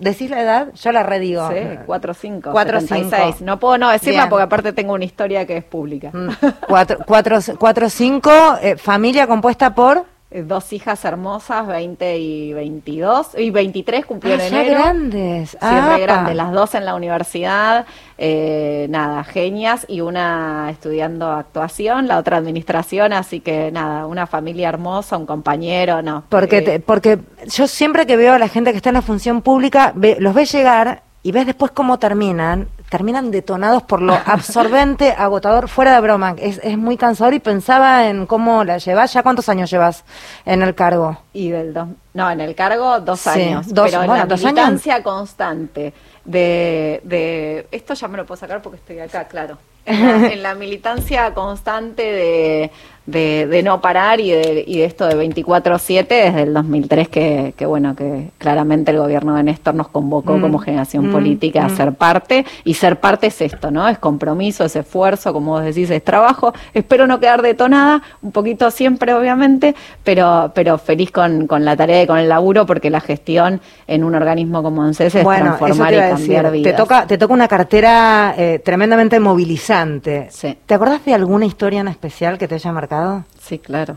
¿Decís 0.00 0.30
la 0.30 0.40
edad? 0.40 0.68
Yo 0.74 0.92
la 0.92 1.02
redigo. 1.02 1.48
Sí, 1.50 1.56
4 1.86 2.14
5. 2.14 2.50
4 2.52 2.80
6. 2.80 3.40
No 3.42 3.58
puedo 3.58 3.78
no 3.78 3.90
decirla 3.90 4.28
porque 4.28 4.44
aparte 4.44 4.72
tengo 4.72 4.94
una 4.94 5.04
historia 5.04 5.46
que 5.46 5.56
es 5.56 5.64
pública. 5.64 6.12
4 6.68 7.90
5, 7.90 8.30
eh, 8.62 8.76
familia 8.76 9.26
compuesta 9.26 9.74
por 9.74 10.04
dos 10.30 10.72
hijas 10.74 11.04
hermosas, 11.06 11.66
20 11.66 12.18
y 12.18 12.52
22, 12.52 13.30
y 13.38 13.50
23 13.50 14.04
cumplieron 14.04 14.40
ah, 14.42 14.46
enero. 14.46 14.80
grandes. 14.80 15.50
Sí, 15.50 15.56
re 15.60 16.00
grandes, 16.00 16.36
las 16.36 16.52
dos 16.52 16.74
en 16.74 16.84
la 16.84 16.94
universidad, 16.94 17.86
eh, 18.18 18.86
nada, 18.90 19.24
genias, 19.24 19.86
y 19.88 20.02
una 20.02 20.68
estudiando 20.70 21.32
actuación, 21.32 22.08
la 22.08 22.18
otra 22.18 22.36
administración, 22.36 23.14
así 23.14 23.40
que 23.40 23.72
nada, 23.72 24.06
una 24.06 24.26
familia 24.26 24.68
hermosa, 24.68 25.16
un 25.16 25.24
compañero, 25.24 26.02
no. 26.02 26.24
Porque, 26.28 26.58
eh, 26.58 26.80
porque 26.80 27.18
yo 27.46 27.66
siempre 27.66 28.06
que 28.06 28.18
veo 28.18 28.34
a 28.34 28.38
la 28.38 28.48
gente 28.48 28.72
que 28.72 28.76
está 28.76 28.90
en 28.90 28.96
la 28.96 29.02
función 29.02 29.40
pública, 29.40 29.94
los 30.18 30.34
ve 30.34 30.44
llegar 30.44 31.02
y 31.22 31.32
ves 31.32 31.46
después 31.46 31.70
cómo 31.70 31.98
terminan 31.98 32.68
terminan 32.88 33.30
detonados 33.30 33.82
por 33.82 34.02
lo 34.02 34.14
absorbente, 34.26 35.12
agotador, 35.12 35.68
fuera 35.68 35.94
de 35.94 36.00
broma. 36.00 36.34
Es, 36.38 36.60
es 36.62 36.78
muy 36.78 36.96
cansador 36.96 37.34
y 37.34 37.40
pensaba 37.40 38.08
en 38.08 38.26
cómo 38.26 38.64
la 38.64 38.78
llevas. 38.78 39.12
¿Ya 39.12 39.22
cuántos 39.22 39.48
años 39.48 39.70
llevas 39.70 40.04
en 40.44 40.62
el 40.62 40.74
cargo? 40.74 41.18
Y 41.32 41.50
del 41.50 41.72
dos, 41.72 41.88
no, 42.14 42.30
en 42.30 42.40
el 42.40 42.54
cargo 42.54 43.00
dos 43.00 43.26
años. 43.26 43.72
Dos, 43.72 43.90
pero 43.90 44.06
bueno, 44.06 44.24
en 44.24 44.28
la 44.28 44.36
militancia 44.36 45.02
constante 45.02 45.92
de, 46.24 47.00
de... 47.04 47.68
Esto 47.70 47.94
ya 47.94 48.08
me 48.08 48.16
lo 48.16 48.26
puedo 48.26 48.38
sacar 48.38 48.62
porque 48.62 48.76
estoy 48.78 48.98
acá, 49.00 49.28
claro. 49.28 49.58
en 49.86 50.42
la 50.42 50.54
militancia 50.54 51.32
constante 51.32 52.02
de 52.02 52.70
de, 53.08 53.62
no 53.64 53.80
parar 53.80 54.20
y 54.20 54.30
de, 54.30 54.64
y 54.66 54.78
de 54.78 54.84
esto 54.84 55.06
de 55.06 55.16
24-7 55.16 56.06
desde 56.08 56.42
el 56.42 56.52
2003 56.52 57.08
que, 57.08 57.54
que, 57.56 57.66
bueno, 57.66 57.96
que 57.96 58.30
claramente 58.36 58.90
el 58.90 58.98
gobierno 58.98 59.34
de 59.34 59.42
Néstor 59.42 59.74
nos 59.74 59.88
convocó 59.88 60.36
mm. 60.36 60.40
como 60.40 60.58
generación 60.58 61.08
mm. 61.08 61.12
política 61.12 61.64
a 61.64 61.68
mm. 61.68 61.76
ser 61.76 61.92
parte 61.94 62.44
y 62.64 62.74
ser 62.74 63.00
parte 63.00 63.28
es 63.28 63.40
esto, 63.40 63.70
¿no? 63.70 63.88
Es 63.88 63.98
compromiso, 63.98 64.64
es 64.64 64.76
esfuerzo, 64.76 65.32
como 65.32 65.52
vos 65.52 65.64
decís, 65.64 65.88
es 65.90 66.04
trabajo. 66.04 66.52
Espero 66.74 67.06
no 67.06 67.18
quedar 67.18 67.40
detonada, 67.40 68.02
un 68.20 68.32
poquito 68.32 68.70
siempre 68.70 69.14
obviamente, 69.14 69.74
pero, 70.04 70.52
pero 70.54 70.76
feliz 70.76 71.10
con, 71.10 71.46
con 71.46 71.64
la 71.64 71.76
tarea 71.76 72.02
y 72.02 72.06
con 72.06 72.18
el 72.18 72.28
laburo 72.28 72.66
porque 72.66 72.90
la 72.90 73.00
gestión 73.00 73.60
en 73.86 74.04
un 74.04 74.14
organismo 74.14 74.62
como 74.62 74.82
ANSES 74.82 75.14
es 75.14 75.24
transformar 75.24 75.94
y 75.94 75.96
cambiar 75.96 76.50
vidas. 76.50 76.72
Te 76.72 76.76
toca, 76.76 77.06
te 77.06 77.16
toca 77.16 77.32
una 77.32 77.48
cartera 77.48 78.34
eh, 78.36 78.60
tremendamente 78.62 79.18
movilizante. 79.18 80.28
Sí. 80.30 80.58
¿Te 80.66 80.74
acordás 80.74 81.04
de 81.06 81.14
alguna 81.14 81.46
historia 81.46 81.80
en 81.80 81.88
especial 81.88 82.36
que 82.36 82.46
te 82.46 82.56
haya 82.56 82.70
marcado? 82.70 82.97
Sí, 83.40 83.58
claro. 83.58 83.96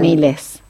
Miles. 0.00 0.62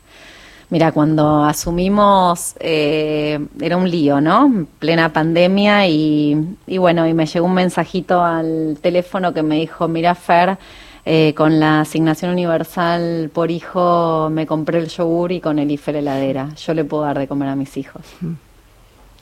Mira, 0.71 0.93
cuando 0.93 1.43
asumimos 1.43 2.55
eh, 2.61 3.41
era 3.61 3.77
un 3.77 3.91
lío, 3.91 4.21
¿no? 4.21 4.67
Plena 4.79 5.13
pandemia 5.13 5.89
y, 5.89 6.57
y, 6.69 6.79
bueno, 6.79 7.09
y 7.09 7.15
me 7.15 7.27
llegó 7.27 7.47
un 7.47 7.55
mensajito 7.55 8.23
al 8.23 8.79
teléfono 8.81 9.35
que 9.35 9.43
me 9.43 9.57
dijo, 9.57 9.89
mira 9.89 10.15
Fer, 10.15 10.59
eh, 11.07 11.35
con 11.35 11.59
la 11.59 11.81
asignación 11.81 12.31
universal 12.31 13.31
por 13.33 13.51
hijo 13.51 14.29
me 14.31 14.47
compré 14.47 14.79
el 14.79 14.89
yogur 14.89 15.33
y 15.33 15.41
con 15.41 15.59
el 15.59 15.71
IFE 15.71 15.93
la 15.95 15.99
heladera. 15.99 16.49
Yo 16.55 16.75
le 16.75 16.85
puedo 16.85 17.03
dar 17.03 17.19
de 17.19 17.27
comer 17.27 17.49
a 17.49 17.57
mis 17.57 17.77
hijos. 17.77 18.03
Mm. 18.21 18.35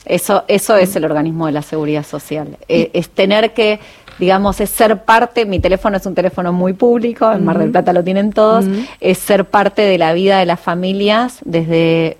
Eso, 0.05 0.43
eso 0.47 0.75
es 0.75 0.95
el 0.95 1.05
organismo 1.05 1.45
de 1.45 1.51
la 1.51 1.61
seguridad 1.61 2.05
social. 2.05 2.57
Eh, 2.67 2.89
es 2.93 3.09
tener 3.09 3.53
que 3.53 3.79
digamos, 4.19 4.59
es 4.59 4.69
ser 4.69 5.03
parte, 5.03 5.45
mi 5.45 5.59
teléfono 5.59 5.97
es 5.97 6.05
un 6.05 6.15
teléfono 6.15 6.51
muy 6.53 6.73
público, 6.73 7.31
en 7.31 7.45
Mar 7.45 7.57
del 7.57 7.71
Plata 7.71 7.93
lo 7.93 8.03
tienen 8.03 8.31
todos, 8.31 8.65
es 8.99 9.17
ser 9.17 9.45
parte 9.45 9.81
de 9.81 9.97
la 9.97 10.13
vida 10.13 10.39
de 10.39 10.45
las 10.45 10.59
familias 10.59 11.39
desde 11.45 12.17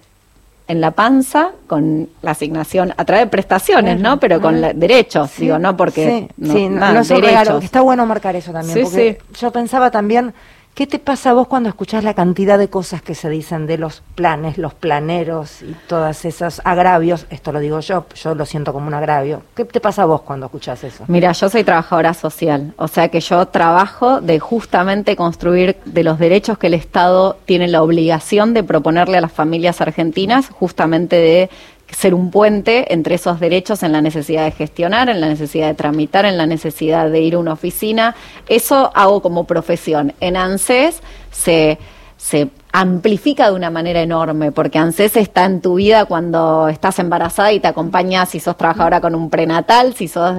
en 0.69 0.81
la 0.81 0.91
panza 0.91 1.49
con 1.65 2.09
la 2.21 2.31
asignación 2.31 2.93
a 2.95 3.03
través 3.03 3.25
de 3.25 3.29
prestaciones, 3.31 3.99
¿no? 3.99 4.19
Pero 4.19 4.39
con 4.39 4.61
derechos, 4.61 5.31
digo, 5.37 5.57
no 5.57 5.75
porque 5.75 6.29
sí, 6.39 6.69
no, 6.69 6.93
no, 6.93 7.03
derechos. 7.03 7.63
Está 7.63 7.81
bueno 7.81 8.05
marcar 8.05 8.35
eso 8.35 8.51
también, 8.51 8.83
porque 8.83 9.19
yo 9.39 9.51
pensaba 9.51 9.89
también 9.89 10.31
¿Qué 10.79 10.87
te 10.87 10.97
pasa 10.97 11.31
a 11.31 11.33
vos 11.33 11.49
cuando 11.49 11.67
escuchás 11.67 12.05
la 12.05 12.13
cantidad 12.13 12.57
de 12.57 12.69
cosas 12.69 13.01
que 13.01 13.13
se 13.13 13.29
dicen 13.29 13.67
de 13.67 13.77
los 13.77 14.01
planes, 14.15 14.57
los 14.57 14.73
planeros 14.73 15.61
y 15.61 15.75
todos 15.87 16.23
esos 16.23 16.61
agravios? 16.63 17.25
Esto 17.29 17.51
lo 17.51 17.59
digo 17.59 17.81
yo, 17.81 18.05
yo 18.15 18.33
lo 18.33 18.45
siento 18.45 18.71
como 18.71 18.87
un 18.87 18.93
agravio. 18.93 19.41
¿Qué 19.57 19.65
te 19.65 19.81
pasa 19.81 20.03
a 20.03 20.05
vos 20.05 20.21
cuando 20.21 20.45
escuchás 20.45 20.81
eso? 20.85 21.03
Mira, 21.09 21.33
yo 21.33 21.49
soy 21.49 21.65
trabajadora 21.65 22.13
social, 22.13 22.73
o 22.77 22.87
sea 22.87 23.09
que 23.09 23.19
yo 23.19 23.45
trabajo 23.47 24.21
de 24.21 24.39
justamente 24.39 25.17
construir 25.17 25.75
de 25.83 26.05
los 26.05 26.17
derechos 26.17 26.57
que 26.57 26.67
el 26.67 26.75
Estado 26.75 27.37
tiene 27.43 27.67
la 27.67 27.83
obligación 27.83 28.53
de 28.53 28.63
proponerle 28.63 29.17
a 29.17 29.21
las 29.21 29.33
familias 29.33 29.81
argentinas, 29.81 30.47
justamente 30.47 31.17
de 31.17 31.49
ser 31.91 32.13
un 32.13 32.31
puente 32.31 32.93
entre 32.93 33.15
esos 33.15 33.39
derechos 33.39 33.83
en 33.83 33.91
la 33.91 34.01
necesidad 34.01 34.45
de 34.45 34.51
gestionar, 34.51 35.09
en 35.09 35.21
la 35.21 35.27
necesidad 35.27 35.67
de 35.67 35.73
tramitar, 35.73 36.25
en 36.25 36.37
la 36.37 36.45
necesidad 36.45 37.09
de 37.09 37.21
ir 37.21 37.35
a 37.35 37.39
una 37.39 37.53
oficina. 37.53 38.15
Eso 38.47 38.91
hago 38.93 39.21
como 39.21 39.45
profesión. 39.45 40.13
En 40.19 40.37
ANSES 40.37 41.01
se, 41.31 41.77
se 42.17 42.49
amplifica 42.71 43.49
de 43.49 43.55
una 43.55 43.69
manera 43.69 44.01
enorme, 44.01 44.51
porque 44.51 44.77
ANSES 44.77 45.17
está 45.17 45.45
en 45.45 45.61
tu 45.61 45.75
vida 45.75 46.05
cuando 46.05 46.67
estás 46.67 46.99
embarazada 46.99 47.51
y 47.51 47.59
te 47.59 47.67
acompaña 47.67 48.25
si 48.25 48.39
sos 48.39 48.57
trabajadora 48.57 49.01
con 49.01 49.15
un 49.15 49.29
prenatal, 49.29 49.93
si 49.95 50.07
sos 50.07 50.35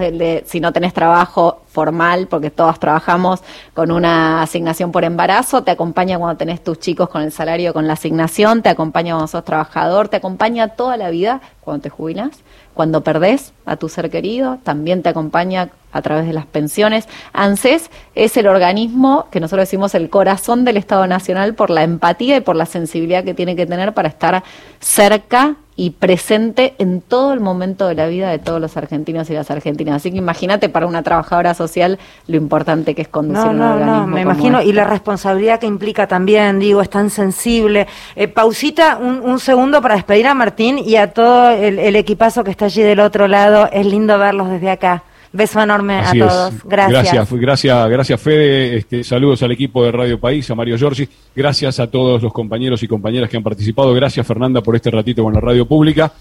si 0.47 0.61
no 0.61 0.73
tenés 0.73 0.95
trabajo 0.95 1.63
formal, 1.69 2.29
porque 2.29 2.51
todos 2.51 2.79
trabajamos 2.79 3.41
con 3.75 3.91
una 3.91 4.43
asignación 4.43 4.93
por 4.93 5.05
embarazo, 5.05 5.63
te 5.63 5.73
acompaña 5.73 6.19
cuando 6.19 6.37
tenés 6.37 6.63
tus 6.63 6.79
chicos 6.79 7.09
con 7.09 7.23
el 7.23 7.33
salario, 7.33 7.73
con 7.73 7.87
la 7.87 7.95
asignación, 7.95 8.63
te 8.63 8.69
acompaña 8.69 9.15
cuando 9.15 9.29
sos 9.29 9.45
trabajador, 9.45 10.09
te 10.09 10.17
acompaña 10.17 10.69
toda 10.69 10.97
la 10.97 11.11
vida 11.11 11.41
cuando 11.61 11.83
te 11.83 11.91
jubilas 11.91 12.43
cuando 12.81 13.03
perdés 13.03 13.53
a 13.67 13.77
tu 13.77 13.91
ser 13.91 14.11
querido, 14.11 14.59
también 14.63 15.03
te 15.03 15.11
acompaña 15.11 15.69
a 15.93 16.03
través 16.03 16.27
de 16.27 16.33
las 16.33 16.47
pensiones. 16.47 17.09
ANSES 17.33 17.91
es 18.15 18.37
el 18.37 18.47
organismo 18.47 19.27
que 19.31 19.41
nosotros 19.41 19.69
decimos 19.69 19.95
el 19.95 20.09
corazón 20.09 20.65
del 20.65 20.77
Estado 20.77 21.07
Nacional 21.07 21.55
por 21.55 21.69
la 21.69 21.83
empatía 21.83 22.20
y 22.21 22.41
por 22.41 22.57
la 22.57 22.67
sensibilidad 22.67 23.25
que 23.25 23.35
tiene 23.35 23.57
que 23.57 23.67
tener 23.67 23.93
para 23.95 24.09
estar 24.09 24.43
cerca 24.79 25.57
y 25.77 25.91
presente 25.91 26.75
en 26.79 27.01
todo 27.01 27.33
el 27.33 27.41
momento 27.41 27.89
de 27.89 27.95
la 27.95 28.07
vida 28.07 28.31
de 28.31 28.39
todos 28.39 28.61
los 28.61 28.77
argentinos 28.77 29.31
y 29.31 29.33
las 29.33 29.51
argentinas. 29.51 29.97
Así 29.97 30.11
que 30.11 30.19
imagínate 30.19 30.69
para 30.69 30.87
una 30.87 31.03
trabajadora 31.03 31.55
social 31.55 31.99
lo 32.27 32.37
importante 32.37 32.95
que 32.95 33.01
es 33.01 33.09
conducir 33.09 33.49
un 33.49 33.63
organismo. 33.63 34.01
No, 34.01 34.07
me 34.07 34.21
imagino, 34.21 34.61
y 34.61 34.73
la 34.73 34.83
este. 34.83 34.93
responsabilidad 34.93 35.59
que 35.59 35.67
implica 35.67 36.07
también, 36.07 36.59
digo, 36.59 36.83
es 36.83 36.91
tan 36.91 37.09
sensible. 37.09 37.87
Eh, 38.15 38.29
pausita 38.29 38.99
un, 38.99 39.39
segundo 39.41 39.81
para 39.81 39.95
despedir 39.95 40.27
a 40.27 40.35
Martín 40.35 40.79
y 40.79 40.97
a 40.97 41.15
todo 41.15 41.51
el 41.51 41.97
equipazo 41.97 42.45
que 42.45 42.51
está 42.51 42.67
allí 42.67 42.83
del 42.83 43.01
otro 43.01 43.27
lado. 43.27 43.71
Es 43.73 43.87
lindo 43.87 44.19
verlos 44.19 44.51
desde 44.51 44.71
acá. 44.71 45.05
Beso 45.33 45.61
enorme 45.61 46.01
a 46.01 46.13
todos. 46.13 46.55
Gracias. 46.65 47.05
Gracias, 47.05 47.33
gracias, 47.33 47.89
gracias 47.89 48.21
Fede. 48.21 48.77
Este, 48.79 49.05
saludos 49.05 49.43
al 49.43 49.53
equipo 49.53 49.85
de 49.85 49.93
Radio 49.93 50.19
País, 50.19 50.51
a 50.51 50.55
Mario 50.57 50.77
Giorgi. 50.77 51.09
Gracias 51.37 51.79
a 51.79 51.89
todos 51.89 52.23
los 52.23 52.33
compañeros 52.33 52.83
y 52.83 52.89
compañeras 52.89 53.31
que 53.31 53.37
han 53.37 53.43
participado. 53.43 53.95
Gracias 53.95 54.27
Fernanda 54.27 54.61
por 54.61 54.75
este 54.75 54.91
ratito 54.91 55.23
con 55.23 55.33
la 55.33 55.41
radio 55.41 55.67
pública. 55.67 56.13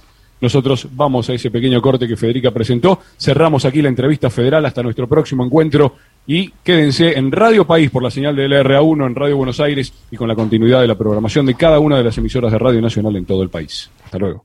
Nosotros 0.41 0.88
vamos 0.91 1.30
a 1.30 1.34
ese 1.34 1.51
pequeño 1.51 1.82
corte 1.82 2.07
que 2.07 2.16
Federica 2.16 2.51
presentó. 2.51 2.99
Cerramos 3.18 3.66
aquí 3.66 3.82
la 3.82 3.89
entrevista 3.89 4.30
federal 4.30 4.66
hasta 4.66 4.84
nuestro 4.84 5.07
próximo 5.07 5.43
encuentro 5.43 5.95
y 6.28 6.51
quédense 6.64 7.18
en 7.18 7.32
Radio 7.32 7.66
País 7.66 7.89
por 7.89 8.03
la 8.03 8.12
señal 8.12 8.36
de 8.36 8.47
LRA1 8.47 9.07
en 9.07 9.16
Radio 9.16 9.38
Buenos 9.38 9.60
Aires 9.60 9.91
y 10.12 10.16
con 10.16 10.28
la 10.28 10.36
continuidad 10.36 10.82
de 10.82 10.88
la 10.88 10.95
programación 10.95 11.45
de 11.47 11.55
cada 11.55 11.80
una 11.80 11.97
de 11.97 12.03
las 12.03 12.18
emisoras 12.18 12.51
de 12.51 12.60
Radio 12.60 12.82
Nacional 12.82 13.16
en 13.16 13.26
todo 13.26 13.41
el 13.41 13.49
país. 13.49 13.89
Hasta 14.05 14.20
luego. 14.20 14.38